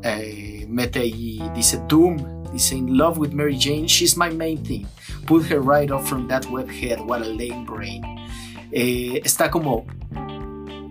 [0.04, 4.86] eh, mete ahí, dice Doom, dice In love with Mary Jane, she's my main thing.
[5.26, 8.04] Put her right off from that webhead, what a lame brain.
[8.72, 9.86] Eh, está como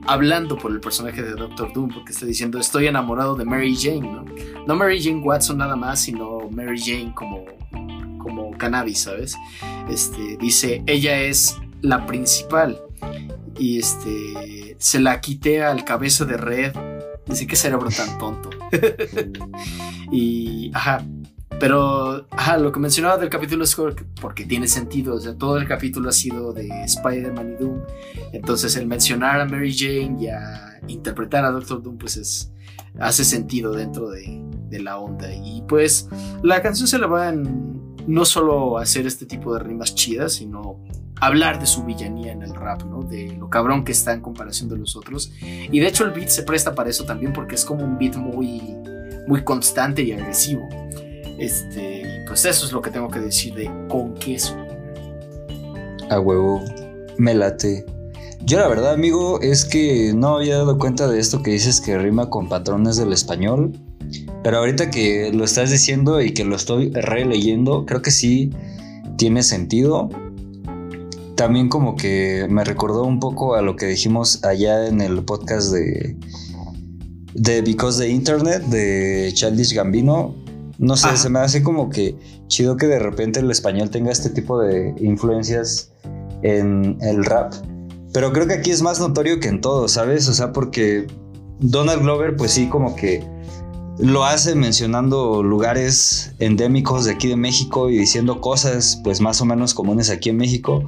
[0.07, 4.01] hablando por el personaje de Doctor Doom, porque está diciendo estoy enamorado de Mary Jane,
[4.01, 4.25] ¿no?
[4.67, 7.45] No Mary Jane Watson nada más, sino Mary Jane como,
[8.19, 9.37] como cannabis, ¿sabes?
[9.89, 12.81] Este, dice, ella es la principal
[13.59, 16.73] y este se la quité al cabeza de red.
[17.27, 18.51] Dice que cerebro tan tonto.
[20.13, 21.03] y ajá.
[21.65, 23.75] Pero ajá, lo que mencionaba del capítulo es
[24.21, 25.15] porque tiene sentido.
[25.15, 27.81] O sea, todo el capítulo ha sido de Spider-Man y Doom.
[28.35, 32.53] Entonces, el mencionar a Mary Jane y a interpretar a Doctor Doom, pues es,
[33.01, 35.35] hace sentido dentro de, de la onda.
[35.35, 36.07] Y pues
[36.43, 40.85] la canción se la va en no solo hacer este tipo de rimas chidas, sino
[41.19, 43.05] hablar de su villanía en el rap, ¿no?
[43.05, 45.33] De lo cabrón que está en comparación de los otros.
[45.41, 48.17] Y de hecho el beat se presta para eso también porque es como un beat
[48.17, 48.61] muy,
[49.27, 50.69] muy constante y agresivo.
[51.39, 54.57] Este, pues eso es lo que tengo que decir de con queso.
[56.11, 56.63] A huevo,
[57.19, 57.85] me late.
[58.45, 61.99] Yo la verdad, amigo, es que no había dado cuenta de esto que dices que
[61.99, 63.73] rima con patrones del español.
[64.43, 68.51] Pero ahorita que lo estás diciendo y que lo estoy releyendo, creo que sí
[69.17, 70.11] tiene sentido
[71.35, 75.73] también como que me recordó un poco a lo que dijimos allá en el podcast
[75.73, 76.17] de,
[77.35, 80.35] de Because the Internet de Childish Gambino,
[80.79, 81.17] No sé, Ajá.
[81.17, 82.17] se me hace como que
[82.49, 85.93] chido que de repente el español tenga este tipo de influencias
[86.43, 87.53] en el rap.
[88.13, 90.29] Pero creo que aquí es más notorio que en todo, ¿sabes?
[90.29, 91.07] O sea, porque
[91.61, 93.25] Donald Glover, pues sí, como que
[93.99, 99.45] lo hace mencionando lugares endémicos de aquí de México y diciendo cosas, pues más o
[99.45, 100.85] menos comunes aquí en México.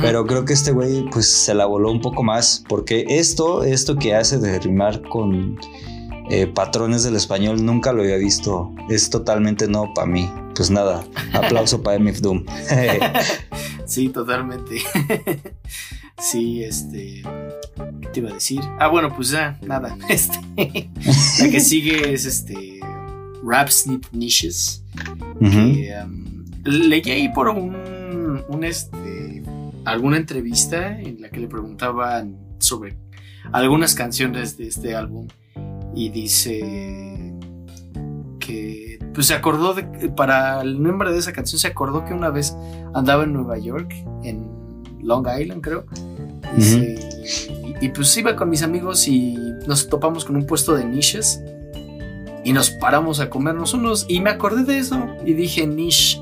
[0.00, 3.96] Pero creo que este güey pues se la voló un poco más porque esto, esto
[3.96, 5.58] que hace de rimar con
[6.30, 8.72] eh, patrones del español nunca lo había visto.
[8.88, 10.30] Es totalmente no para mí.
[10.54, 12.44] Pues nada, aplauso para MF Doom.
[13.90, 14.78] Sí, totalmente.
[16.18, 17.24] sí, este.
[18.00, 18.60] ¿Qué te iba a decir?
[18.78, 19.96] Ah, bueno, pues ya, nada.
[20.08, 20.38] Este.
[21.40, 22.78] la que sigue es este.
[23.42, 24.84] Rap Snip Niches.
[25.40, 29.42] Que, um, leí ahí por un, un, este,
[29.84, 32.96] alguna entrevista en la que le preguntaban sobre
[33.50, 35.26] algunas canciones de este álbum
[35.94, 37.34] y dice
[38.38, 39.82] que pues se acordó de
[40.16, 42.56] para el nombre de esa canción se acordó que una vez
[42.94, 43.92] andaba en Nueva York
[44.22, 44.48] en
[45.02, 45.84] Long Island creo
[47.80, 49.36] y, pues iba con mis amigos y
[49.66, 51.40] nos topamos con un puesto de niches
[52.44, 56.20] y nos paramos a comernos unos y me acordé de eso y dije niche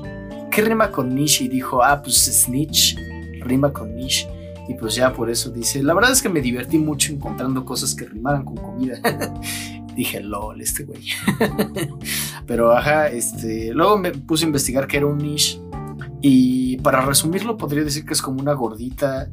[0.51, 1.45] ¿qué rima con niche?
[1.45, 2.95] y dijo ah pues snitch
[3.41, 4.27] rima con niche
[4.69, 7.93] y pues ya por eso dice la verdad es que me divertí mucho encontrando cosas
[7.95, 9.01] que rimaran con comida
[9.95, 11.03] dije lol este güey
[12.45, 15.59] pero ajá este luego me puse a investigar que era un niche.
[16.21, 19.29] Y para resumirlo podría decir que es como una gordita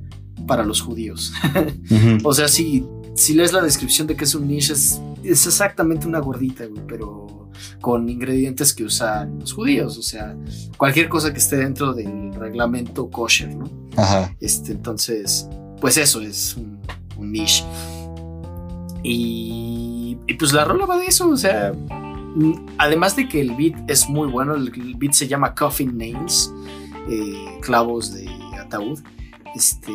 [0.47, 1.33] para los judíos.
[2.25, 2.85] O sea, si,
[3.15, 6.83] si lees la descripción de que es un niche, es, es exactamente una gordita, güey,
[6.87, 7.27] pero
[7.81, 9.99] con ingredientes que usan los judíos.
[9.99, 10.37] O sea,
[10.77, 13.70] cualquier cosa que esté dentro del reglamento kosher, ¿no?
[13.97, 14.35] Ajá.
[14.41, 15.49] Este, entonces,
[15.81, 16.81] pues eso es un,
[17.16, 17.65] un niche.
[19.03, 23.55] Y, y pues la rola va de eso, o sea, mm, además de que el
[23.55, 26.53] beat es muy bueno, el, el beat se llama Coffin Nails,
[27.09, 28.28] eh, clavos de
[28.61, 29.01] ataúd.
[29.55, 29.93] Este,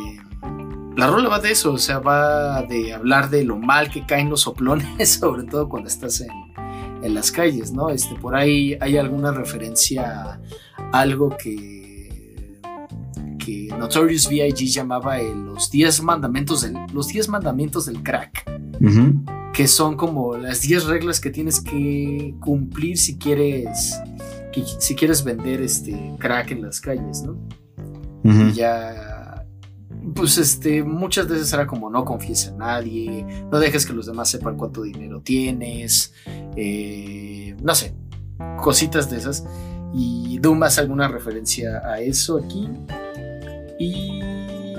[0.96, 4.30] la rola va de eso, o sea, va de hablar de lo mal que caen
[4.30, 6.30] los soplones, sobre todo cuando estás en,
[7.02, 7.88] en las calles, ¿no?
[7.90, 10.04] Este, por ahí hay alguna referencia
[10.34, 10.40] a
[10.92, 12.60] algo que,
[13.38, 14.66] que Notorious B.I.G.
[14.72, 18.44] llamaba el- los 10 mandamientos del, los 10 mandamientos del crack,
[19.52, 23.94] que son como las 10 reglas que tienes que cumplir si quieres,
[24.52, 27.36] que- si quieres vender este crack en las calles, ¿no?
[28.50, 29.11] Y ya
[30.14, 34.28] pues este muchas veces era como no confíes en nadie no dejes que los demás
[34.28, 36.12] sepan cuánto dinero tienes
[36.56, 37.94] eh, no sé
[38.60, 39.44] cositas de esas.
[39.94, 42.68] Y Doom hace alguna referencia a eso aquí.
[43.78, 44.74] Y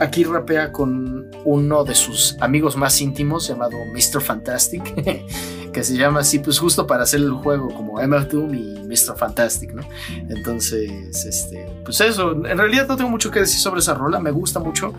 [0.00, 1.13] aquí rapea con
[1.44, 4.20] uno de sus amigos más íntimos llamado Mr.
[4.20, 4.82] Fantastic
[5.72, 9.16] que se llama así pues justo para hacer el juego como MF y Mr.
[9.16, 9.82] Fantastic ¿no?
[10.28, 14.30] Entonces, este, pues eso, en realidad no tengo mucho que decir sobre esa rola, me
[14.30, 14.92] gusta mucho,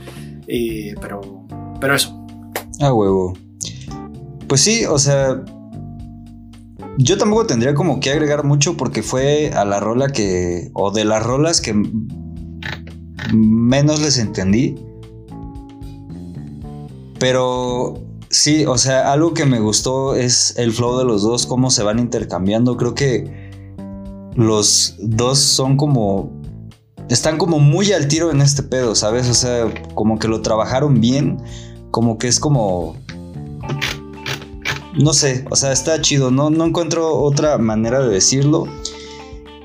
[0.48, 1.46] eh, pero,
[1.80, 2.26] pero eso.
[2.82, 3.34] A huevo.
[4.48, 5.44] Pues sí, o sea.
[6.98, 10.70] Yo tampoco tendría como que agregar mucho porque fue a la rola que.
[10.74, 11.74] o de las rolas que
[13.34, 14.76] menos les entendí.
[17.20, 21.72] Pero sí, o sea, algo que me gustó es el flow de los dos, cómo
[21.72, 22.78] se van intercambiando.
[22.78, 23.52] Creo que
[24.36, 26.32] los dos son como.
[27.10, 29.30] Están como muy al tiro en este pedo, ¿sabes?
[29.30, 31.38] O sea, como que lo trabajaron bien
[31.92, 32.98] como que es como
[34.98, 38.66] no sé, o sea, está chido, no, no encuentro otra manera de decirlo.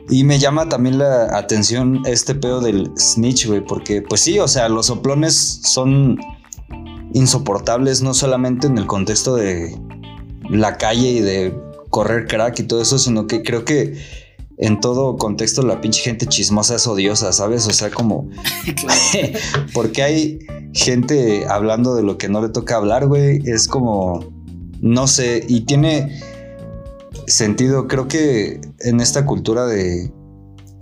[0.08, 4.48] Y me llama también la atención este pedo del snitch, güey, porque pues sí, o
[4.48, 6.18] sea, los soplones son
[7.12, 9.76] insoportables, no solamente en el contexto de
[10.48, 11.54] la calle y de
[11.90, 13.98] correr crack y todo eso, sino que creo que
[14.58, 17.66] en todo contexto la pinche gente chismosa es odiosa, ¿sabes?
[17.66, 18.28] O sea, como
[19.74, 20.38] porque hay
[20.72, 23.40] gente hablando de lo que no le toca hablar, güey.
[23.44, 24.20] Es como,
[24.80, 26.20] no sé, y tiene
[27.26, 30.12] sentido, creo que en esta cultura de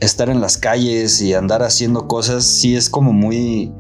[0.01, 3.73] estar en las calles y andar haciendo cosas, sí es como muy,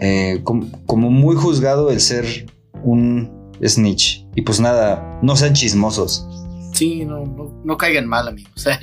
[0.00, 2.24] eh, com- como muy juzgado el ser
[2.84, 3.30] un
[3.64, 4.24] snitch.
[4.34, 6.26] Y pues nada, no sean chismosos.
[6.72, 8.66] Sí, no, no, no caigan mal, amigos.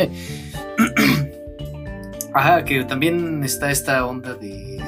[2.33, 4.81] Ajá, que también está esta onda de.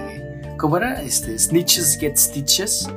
[0.57, 1.01] ¿Cómo era?
[1.03, 2.89] Este, snitches get stitches.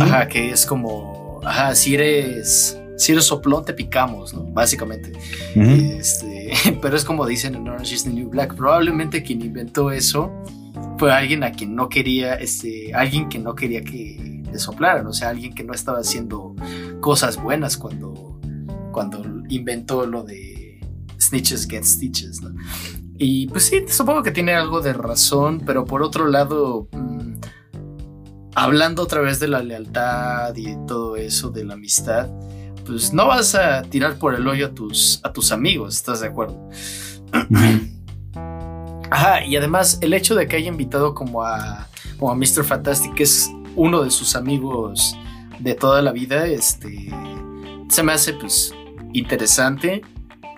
[0.00, 1.40] Ajá, que es como.
[1.44, 2.78] Ajá, si eres.
[2.96, 4.44] Si eres soplón, te picamos, ¿no?
[4.44, 5.12] Básicamente.
[5.54, 8.54] Este, pero es como dicen en Orange is the New Black.
[8.54, 10.30] Probablemente quien inventó eso
[10.98, 15.12] fue alguien a quien no quería, este, alguien que no quería que le soplaran, o
[15.12, 16.54] sea, alguien que no estaba haciendo
[17.00, 18.40] cosas buenas cuando,
[18.92, 20.80] cuando inventó lo de
[21.20, 22.54] snitches get stitches, ¿no?
[23.18, 27.34] Y pues sí, supongo que tiene algo de razón, pero por otro lado, mm,
[28.54, 32.28] hablando otra vez de la lealtad y todo eso, de la amistad,
[32.84, 36.28] pues no vas a tirar por el hoyo a tus, a tus amigos, ¿estás de
[36.28, 36.68] acuerdo?
[39.10, 41.88] Ajá, y además el hecho de que haya invitado como a,
[42.18, 42.64] como a Mr.
[42.64, 45.16] Fantastic, que es uno de sus amigos
[45.60, 47.12] de toda la vida, este,
[47.88, 48.74] se me hace pues
[49.12, 50.02] interesante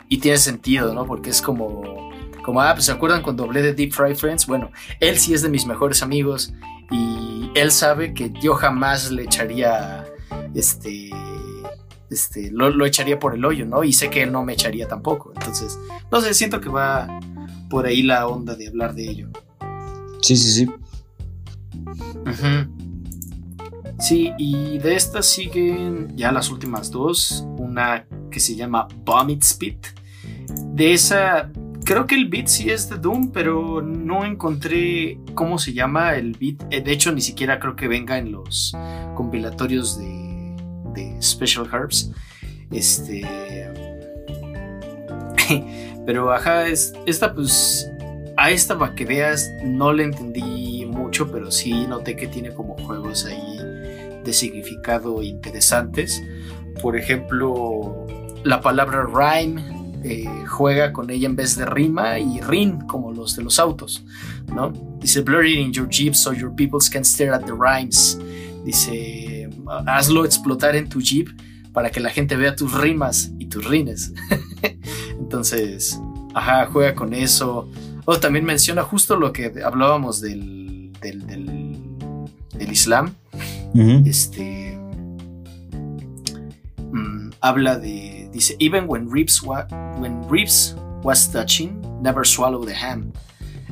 [0.08, 1.04] y tiene sentido, ¿no?
[1.06, 2.10] Porque es como,
[2.42, 4.70] como, ah, pues se acuerdan cuando hablé de Deep Fry Friends, bueno,
[5.00, 6.52] él sí es de mis mejores amigos
[6.90, 10.06] y él sabe que yo jamás le echaría,
[10.54, 11.10] este,
[12.08, 13.84] este, lo, lo, echaría por el hoyo, ¿no?
[13.84, 15.32] Y sé que él no me echaría tampoco.
[15.34, 15.78] Entonces,
[16.10, 17.20] no sé, siento que va
[17.68, 19.28] por ahí la onda de hablar de ello.
[20.22, 20.66] Sí, sí, sí.
[22.26, 22.78] Uh
[23.98, 27.44] Sí, y de estas siguen ya las últimas dos.
[27.58, 29.88] Una que se llama Vomit Spit.
[30.72, 31.50] De esa,
[31.84, 36.32] creo que el beat sí es de Doom, pero no encontré cómo se llama el
[36.38, 36.62] beat.
[36.70, 38.72] Eh, de hecho, ni siquiera creo que venga en los
[39.16, 40.56] compilatorios de,
[40.94, 42.12] de Special Herbs.
[42.70, 43.26] Este.
[46.08, 47.86] pero ajá, es, esta pues.
[48.38, 52.78] A esta para que veas, no le entendí mucho, pero sí noté que tiene como
[52.78, 53.58] juegos ahí
[54.24, 56.22] de significado interesantes.
[56.80, 58.06] Por ejemplo,
[58.42, 59.62] la palabra rhyme
[60.02, 64.02] eh, juega con ella en vez de rima y rin como los de los autos,
[64.46, 64.72] ¿no?
[65.00, 68.18] Dice blur it in your jeep so your peoples can stare at the rhymes.
[68.64, 69.50] Dice
[69.86, 71.28] hazlo explotar en tu jeep
[71.78, 74.12] para que la gente vea tus rimas y tus rines.
[75.20, 76.00] Entonces,
[76.34, 77.70] ajá, juega con eso.
[78.04, 83.14] O también menciona justo lo que hablábamos del, del, del Islam
[84.06, 84.76] este.
[86.90, 88.28] Mm, habla de.
[88.32, 90.20] Dice: Even when Reeves, when
[91.04, 93.12] was touching, never swallow the ham.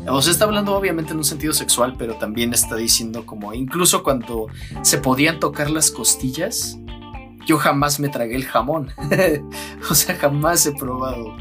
[0.09, 4.05] O sea, está hablando obviamente en un sentido sexual, pero también está diciendo como incluso
[4.05, 4.47] cuando
[4.83, 6.79] se podían tocar las costillas,
[7.47, 8.91] yo jamás me tragué el jamón.
[9.91, 11.37] o sea, jamás he probado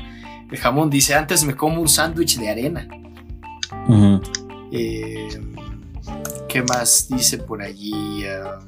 [0.50, 0.90] el jamón.
[0.90, 2.88] Dice, antes me como un sándwich de arena.
[4.72, 5.28] eh,
[6.48, 8.26] ¿Qué más dice por allí?
[8.26, 8.60] Ah,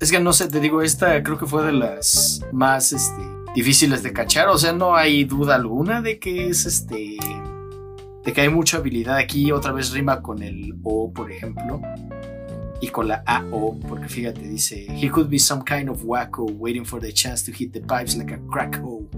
[0.00, 3.22] es que no sé, te digo, esta creo que fue de las más este,
[3.54, 4.48] difíciles de cachar.
[4.48, 7.16] O sea, no hay duda alguna de que es este.
[8.24, 9.52] de que hay mucha habilidad aquí.
[9.52, 11.80] Otra vez rima con el O, por ejemplo.
[12.82, 16.84] Y con la AO, porque fíjate, dice: He could be some kind of wacko waiting
[16.84, 19.08] for the chance to hit the pipes like a crack hole.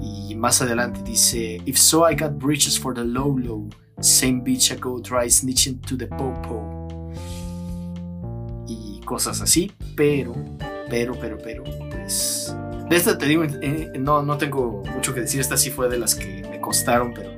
[0.00, 3.68] Y más adelante dice: If so, I got bridges for the low low.
[4.00, 6.82] Same bitch I go try snitching to the popo
[9.12, 10.32] cosas así, pero,
[10.88, 12.56] pero, pero, pero, pues...
[12.88, 15.98] De esta te digo, eh, no, no tengo mucho que decir, esta sí fue de
[15.98, 17.31] las que me costaron, pero...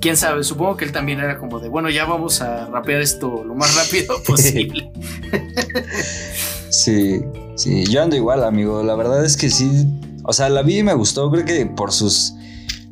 [0.00, 3.44] Quién sabe, supongo que él también era como de, bueno, ya vamos a rapear esto
[3.44, 4.90] lo más rápido posible.
[6.70, 7.20] sí,
[7.56, 8.82] sí, yo ando igual, amigo.
[8.82, 9.86] La verdad es que sí,
[10.24, 12.34] o sea, la vi y me gustó, creo que por sus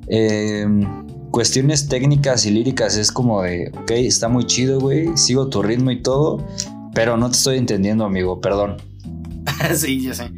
[0.09, 5.62] em, cuestiones técnicas y líricas es como de, ok, está muy chido, güey, sigo tu
[5.62, 6.47] ritmo y todo,
[6.94, 8.76] pero no te estoy entendiendo, amigo, perdón.
[9.74, 10.30] sí, ya sé.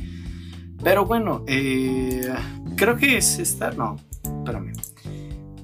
[0.82, 2.32] Pero bueno, eh,
[2.76, 3.70] creo que es esta.
[3.72, 4.72] No, espérame.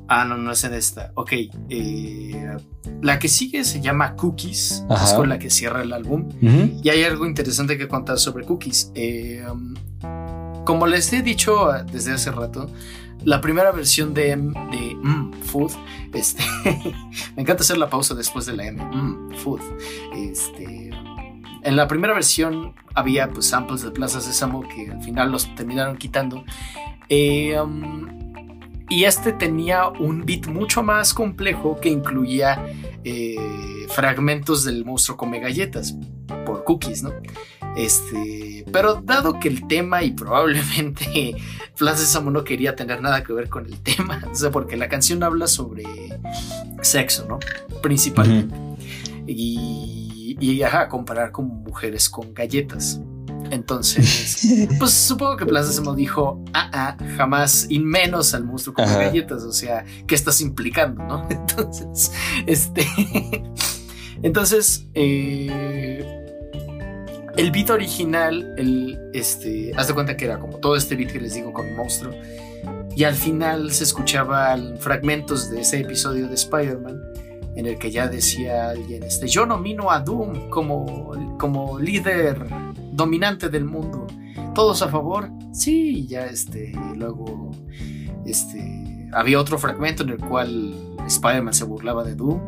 [0.09, 1.13] Ah, no, no es en esta.
[1.15, 1.33] Ok.
[1.69, 2.57] Eh,
[3.03, 4.85] la que sigue se llama Cookies.
[5.03, 6.29] Es con la que cierra el álbum.
[6.41, 8.93] Y hay algo interesante que contar sobre Cookies.
[8.95, 9.75] Eh, um,
[10.65, 12.69] como les he dicho desde hace rato,
[13.25, 15.73] la primera versión de, de mm, Food,
[16.13, 16.43] este,
[17.37, 19.61] me encanta hacer la pausa después de la M, mm, Food,
[20.15, 20.91] este,
[21.63, 25.97] en la primera versión había pues samples de Plaza Sésamo que al final los terminaron
[25.97, 26.45] quitando.
[27.09, 28.26] Eh, um,
[28.89, 32.67] y este tenía un beat mucho más complejo que incluía
[33.05, 33.37] eh,
[33.89, 35.95] fragmentos del monstruo come galletas
[36.45, 37.13] por cookies, ¿no?
[37.77, 41.37] Este, pero dado que el tema y probablemente
[41.77, 44.89] Plaza Sésamo no quería tener nada que ver con el tema, o sea, porque la
[44.89, 45.85] canción habla sobre
[46.83, 47.39] sexo, ¿no?
[47.83, 48.57] Principalmente.
[49.27, 50.07] Y
[50.39, 53.01] y, ajá, comparar como mujeres con galletas.
[53.51, 58.87] Entonces, pues supongo que Plaza Sésamo dijo, ah, ah, jamás y menos al monstruo con
[58.87, 61.27] galletas, o sea, ¿qué estás implicando, no?
[61.31, 62.13] Entonces,
[62.47, 62.87] este,
[64.23, 66.05] entonces, eh,
[67.37, 71.21] el beat original, el, este, haz de cuenta que era como todo este beat que
[71.21, 72.15] les digo con monstruo,
[72.95, 77.03] y al final se escuchaban fragmentos de ese episodio de Spider-Man
[77.57, 82.47] en el que ya decía alguien, este, yo nomino a Doom como, como líder
[82.97, 84.07] dominante del mundo.
[84.55, 85.31] ¿Todos a favor?
[85.53, 87.53] Sí, ya este, luego,
[88.25, 90.75] este, había otro fragmento en el cual
[91.07, 92.41] Spider-Man se burlaba de Doom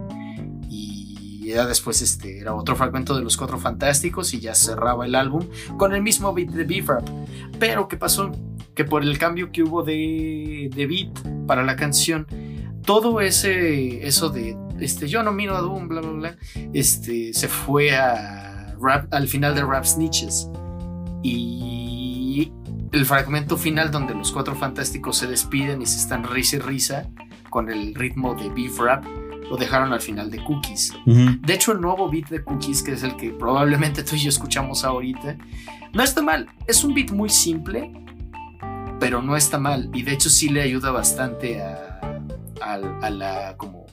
[0.71, 5.15] y ya después este, era otro fragmento de los Cuatro Fantásticos y ya cerraba el
[5.15, 5.47] álbum
[5.77, 6.89] con el mismo beat de Beef
[7.59, 8.33] Pero ¿qué pasó?
[8.75, 12.27] Que por el cambio que hubo de, de beat para la canción,
[12.85, 16.37] todo ese eso de este yo no miro a Doom bla bla bla
[16.73, 18.48] este se fue a
[18.81, 20.49] rap, al final de Rap Snitches
[21.23, 22.53] y
[22.93, 27.09] el fragmento final donde los cuatro fantásticos se despiden y se están risa y risa
[27.51, 29.05] con el ritmo de beef rap
[29.51, 30.93] lo dejaron al final de Cookies.
[31.07, 34.29] De hecho, el nuevo beat de Cookies, que es el que probablemente tú y yo
[34.29, 35.37] escuchamos ahorita,
[35.95, 36.47] no está mal.
[36.67, 37.91] Es un beat muy simple,
[39.01, 39.91] pero no está mal.
[39.95, 42.21] Y de hecho sí le ayuda bastante a,
[42.61, 43.87] a la como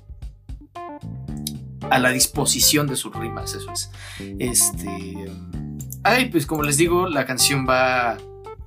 [1.90, 3.92] a la disposición de sus rimas, eso es.
[4.40, 5.28] Este,
[6.04, 8.18] ay, pues como les digo, la canción va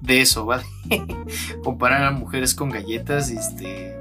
[0.00, 1.16] de eso, va de
[1.64, 3.98] comparar a mujeres con galletas, este,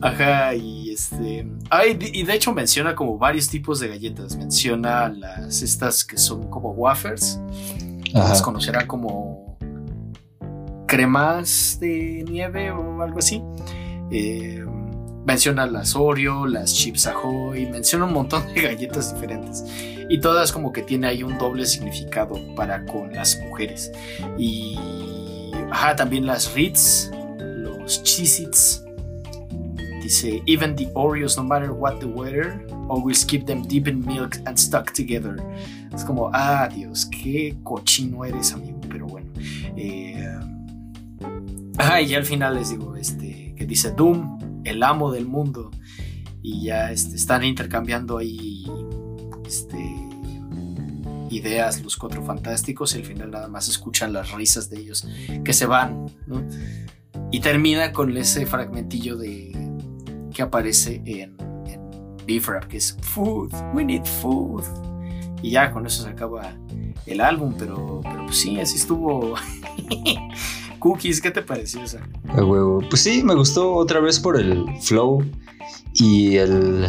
[0.00, 1.48] Ajá, y este.
[1.70, 4.36] Ay, y de hecho menciona como varios tipos de galletas.
[4.36, 7.40] Menciona las estas que son como wafers.
[8.12, 9.58] Las conocerá como
[10.86, 13.42] cremas de nieve o algo así.
[14.10, 14.64] Eh,
[15.24, 19.64] menciona las Oreo, las Chips Ahoy, menciona un montón de galletas diferentes.
[20.10, 23.92] Y todas como que tiene ahí un doble significado para con las mujeres.
[24.38, 24.76] Y
[25.70, 28.84] ajá, también las Ritz, los Cheez-Its
[30.08, 34.38] Dice, even the Oreos, no matter what the weather, always keep them deep in milk
[34.46, 35.36] and stuck together.
[35.92, 38.80] Es como, ah, Dios, qué cochino eres, amigo.
[38.88, 39.30] Pero bueno.
[39.76, 40.34] Eh,
[41.76, 44.37] ah, y al final les digo, este, que dice Doom,
[44.70, 45.70] el amo del mundo.
[46.42, 48.66] Y ya este, están intercambiando ahí
[49.46, 49.78] este,
[51.30, 55.06] ideas los cuatro fantásticos y al final nada más escuchan las risas de ellos
[55.44, 56.06] que se van.
[57.30, 59.52] Y termina con ese fragmentillo de
[60.32, 61.36] que aparece en,
[61.66, 64.64] en Beef Rap, que es Food, we need food.
[65.42, 66.54] Y ya con eso se acaba
[67.06, 69.34] el álbum, pero, pero pues sí, así estuvo.
[70.78, 72.00] Cookies, ¿qué te pareció esa?
[72.34, 72.80] huevo.
[72.88, 75.24] Pues sí, me gustó otra vez por el flow
[75.94, 76.86] y el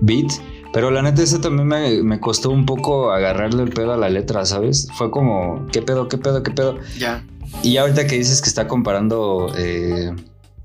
[0.00, 0.30] beat.
[0.72, 4.08] Pero la neta, ese también me, me, costó un poco agarrarle el pedo a la
[4.08, 4.88] letra, ¿sabes?
[4.94, 6.78] Fue como, ¿qué pedo, qué pedo, qué pedo?
[6.96, 7.24] Ya.
[7.62, 10.14] Y ahorita que dices que está comparando eh,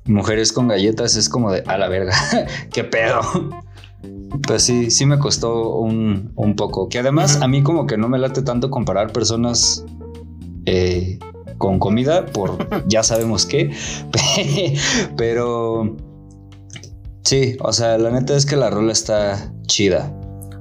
[0.06, 2.14] mujeres con galletas es como de a la verga,
[2.72, 3.22] qué pedo.
[4.46, 6.90] Pues sí, sí me costó un, poco.
[6.90, 9.84] Que además a mí como que no me late tanto comparar personas
[10.66, 11.18] eh,
[11.58, 13.72] con comida por ya sabemos qué.
[15.18, 15.96] Pero
[17.24, 20.12] sí, o sea, la neta es que la rola está chida.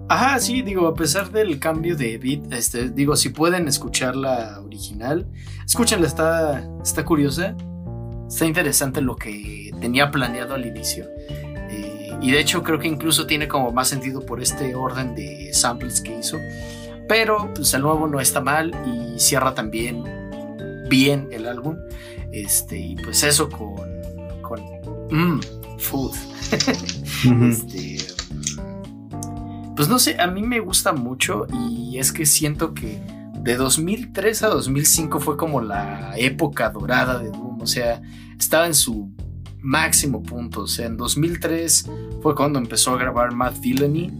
[0.08, 4.60] Ajá, sí, digo, a pesar del cambio de beat, este, digo, si pueden escuchar la
[4.60, 5.26] original,
[5.64, 7.56] escúchenla, está, está curiosa
[8.28, 11.06] está interesante lo que tenía planeado al inicio.
[11.28, 15.52] Eh, y de hecho creo que incluso tiene como más sentido por este orden de
[15.52, 16.38] samples que hizo.
[17.08, 20.23] Pero pues el nuevo no está mal y cierra también
[20.94, 21.76] bien el álbum.
[22.32, 23.74] Este, y pues eso con,
[24.42, 24.60] con
[25.10, 25.40] mm,
[25.78, 26.14] Food.
[27.50, 27.98] este,
[29.76, 33.00] pues no sé, a mí me gusta mucho y es que siento que
[33.40, 37.60] de 2003 a 2005 fue como la época dorada de Doom.
[37.60, 38.00] O sea,
[38.38, 39.10] estaba en su
[39.60, 40.62] máximo punto.
[40.62, 41.90] O sea, en 2003
[42.22, 44.12] fue cuando empezó a grabar Matt Villainy.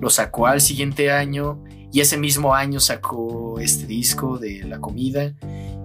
[0.00, 1.62] Lo sacó al siguiente año
[1.92, 5.34] y ese mismo año sacó este disco de la comida.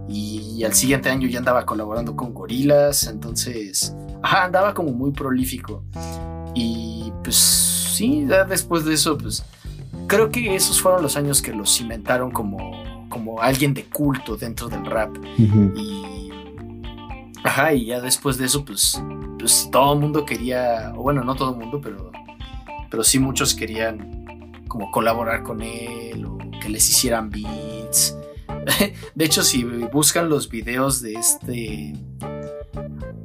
[0.10, 3.08] Y al siguiente año ya andaba colaborando con Gorilas.
[3.08, 5.84] Entonces, ajá, andaba como muy prolífico.
[6.56, 9.44] Y pues sí, después de eso, pues
[10.08, 14.70] creo que esos fueron los años que lo cimentaron como, como alguien de culto dentro
[14.70, 15.16] del rap.
[15.38, 16.32] Y
[17.48, 19.02] Ajá, y ya después de eso, pues,
[19.40, 22.12] pues todo el mundo quería, o bueno, no todo el mundo, pero,
[22.90, 28.18] pero sí muchos querían como colaborar con él o que les hicieran beats.
[29.16, 31.94] De hecho, si buscan los videos de este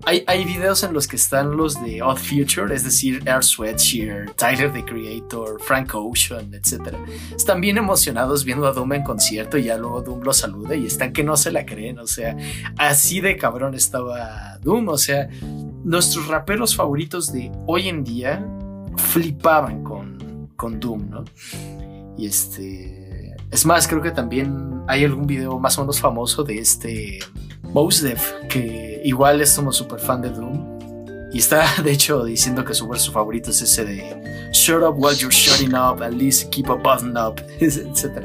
[0.04, 4.72] hay, videos en los que están los de Odd Future, es decir, Air Sweatshirt, Tyler
[4.72, 6.96] the Creator, Frank Ocean, etc.
[7.36, 10.86] Están bien emocionados viendo a Doom en concierto y ya luego Doom lo saluda y
[10.86, 12.36] están que no se la creen, o sea,
[12.78, 15.28] así de cabrón estaba Doom, o sea,
[15.84, 18.44] nuestros raperos favoritos de hoy en día
[18.96, 21.24] flipaban con, con Doom, ¿no?
[22.18, 23.01] Y este...
[23.52, 27.18] Es más, creo que también hay algún video más o menos famoso de este
[27.72, 28.04] Mos
[28.48, 30.78] que igual es como súper fan de Doom.
[31.32, 35.16] Y está, de hecho, diciendo que su verso favorito es ese de Shut up while
[35.16, 38.24] you're shutting up, at least keep a button up, etc.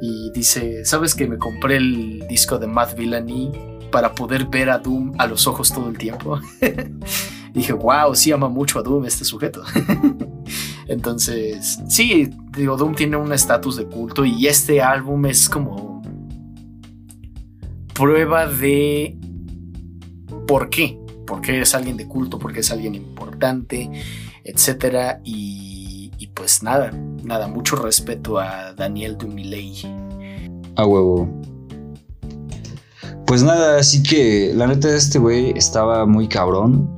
[0.00, 3.52] Y dice, ¿sabes que me compré el disco de Matt Villani
[3.94, 6.40] para poder ver a Doom a los ojos todo el tiempo.
[7.54, 9.62] dije, wow, sí ama mucho a Doom este sujeto.
[10.86, 16.02] Entonces, sí, digo, Doom tiene un estatus de culto y este álbum es como
[17.94, 19.16] prueba de
[20.46, 23.90] por qué, por qué es alguien de culto, por qué es alguien importante,
[24.44, 25.20] etcétera.
[25.24, 26.90] Y, y pues nada,
[27.22, 29.82] nada, mucho respeto a Daniel Dumiley.
[30.76, 31.28] A huevo.
[33.26, 36.90] Pues nada, así que la neta de este güey estaba muy cabrón.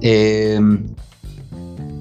[0.00, 0.58] Eh,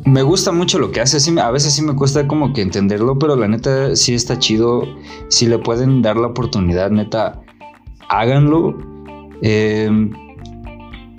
[0.06, 1.18] me gusta mucho lo que hace.
[1.40, 4.84] a veces sí me cuesta como que entenderlo, pero la neta sí está chido.
[5.30, 7.41] Si le pueden dar la oportunidad, neta,
[8.10, 8.78] háganlo.
[9.41, 10.11] Em,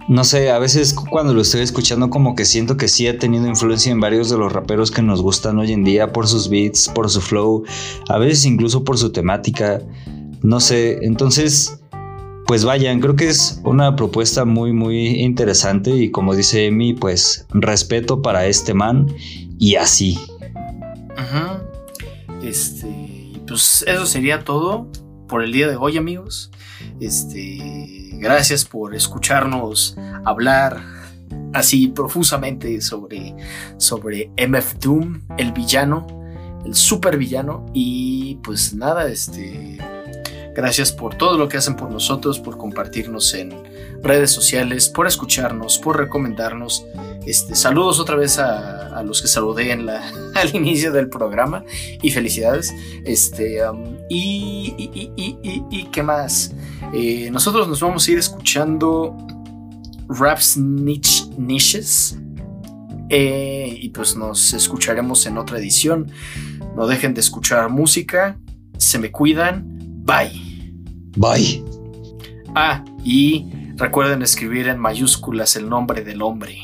[0.09, 3.47] no sé, a veces cuando lo estoy escuchando como que siento que sí ha tenido
[3.47, 6.89] influencia en varios de los raperos que nos gustan hoy en día por sus beats,
[6.89, 7.65] por su flow,
[8.09, 9.81] a veces incluso por su temática.
[10.43, 11.82] No sé, entonces
[12.47, 17.47] pues vayan, creo que es una propuesta muy, muy interesante y como dice Emi, pues
[17.51, 19.07] respeto para este man
[19.59, 20.19] y así.
[22.43, 24.89] Este, pues eso sería todo
[25.29, 26.51] por el día de hoy, amigos.
[27.01, 30.83] Este, gracias por escucharnos hablar
[31.55, 33.35] así profusamente sobre,
[33.79, 36.07] sobre MF Doom, el villano,
[36.65, 37.67] el super villano.
[37.73, 39.79] Y pues nada, este
[40.55, 43.55] Gracias por todo lo que hacen por nosotros, por compartirnos en
[44.03, 46.85] redes sociales, por escucharnos, por recomendarnos.
[47.27, 50.03] Este, saludos otra vez a, los que saludé en la,
[50.35, 51.65] al inicio del programa
[52.03, 52.73] y felicidades.
[53.05, 56.53] Este, um, y, y, qué más.
[56.93, 59.17] Eh, nosotros nos vamos a ir escuchando
[60.09, 62.19] Raps Niches.
[63.09, 66.11] Eh, y pues nos escucharemos en otra edición.
[66.77, 68.39] No dejen de escuchar música.
[68.79, 69.82] Se me cuidan.
[70.05, 70.41] Bye.
[71.17, 71.65] Bye.
[72.55, 73.47] Ah, y
[73.77, 76.59] recuerden escribir en mayúsculas el nombre del hombre.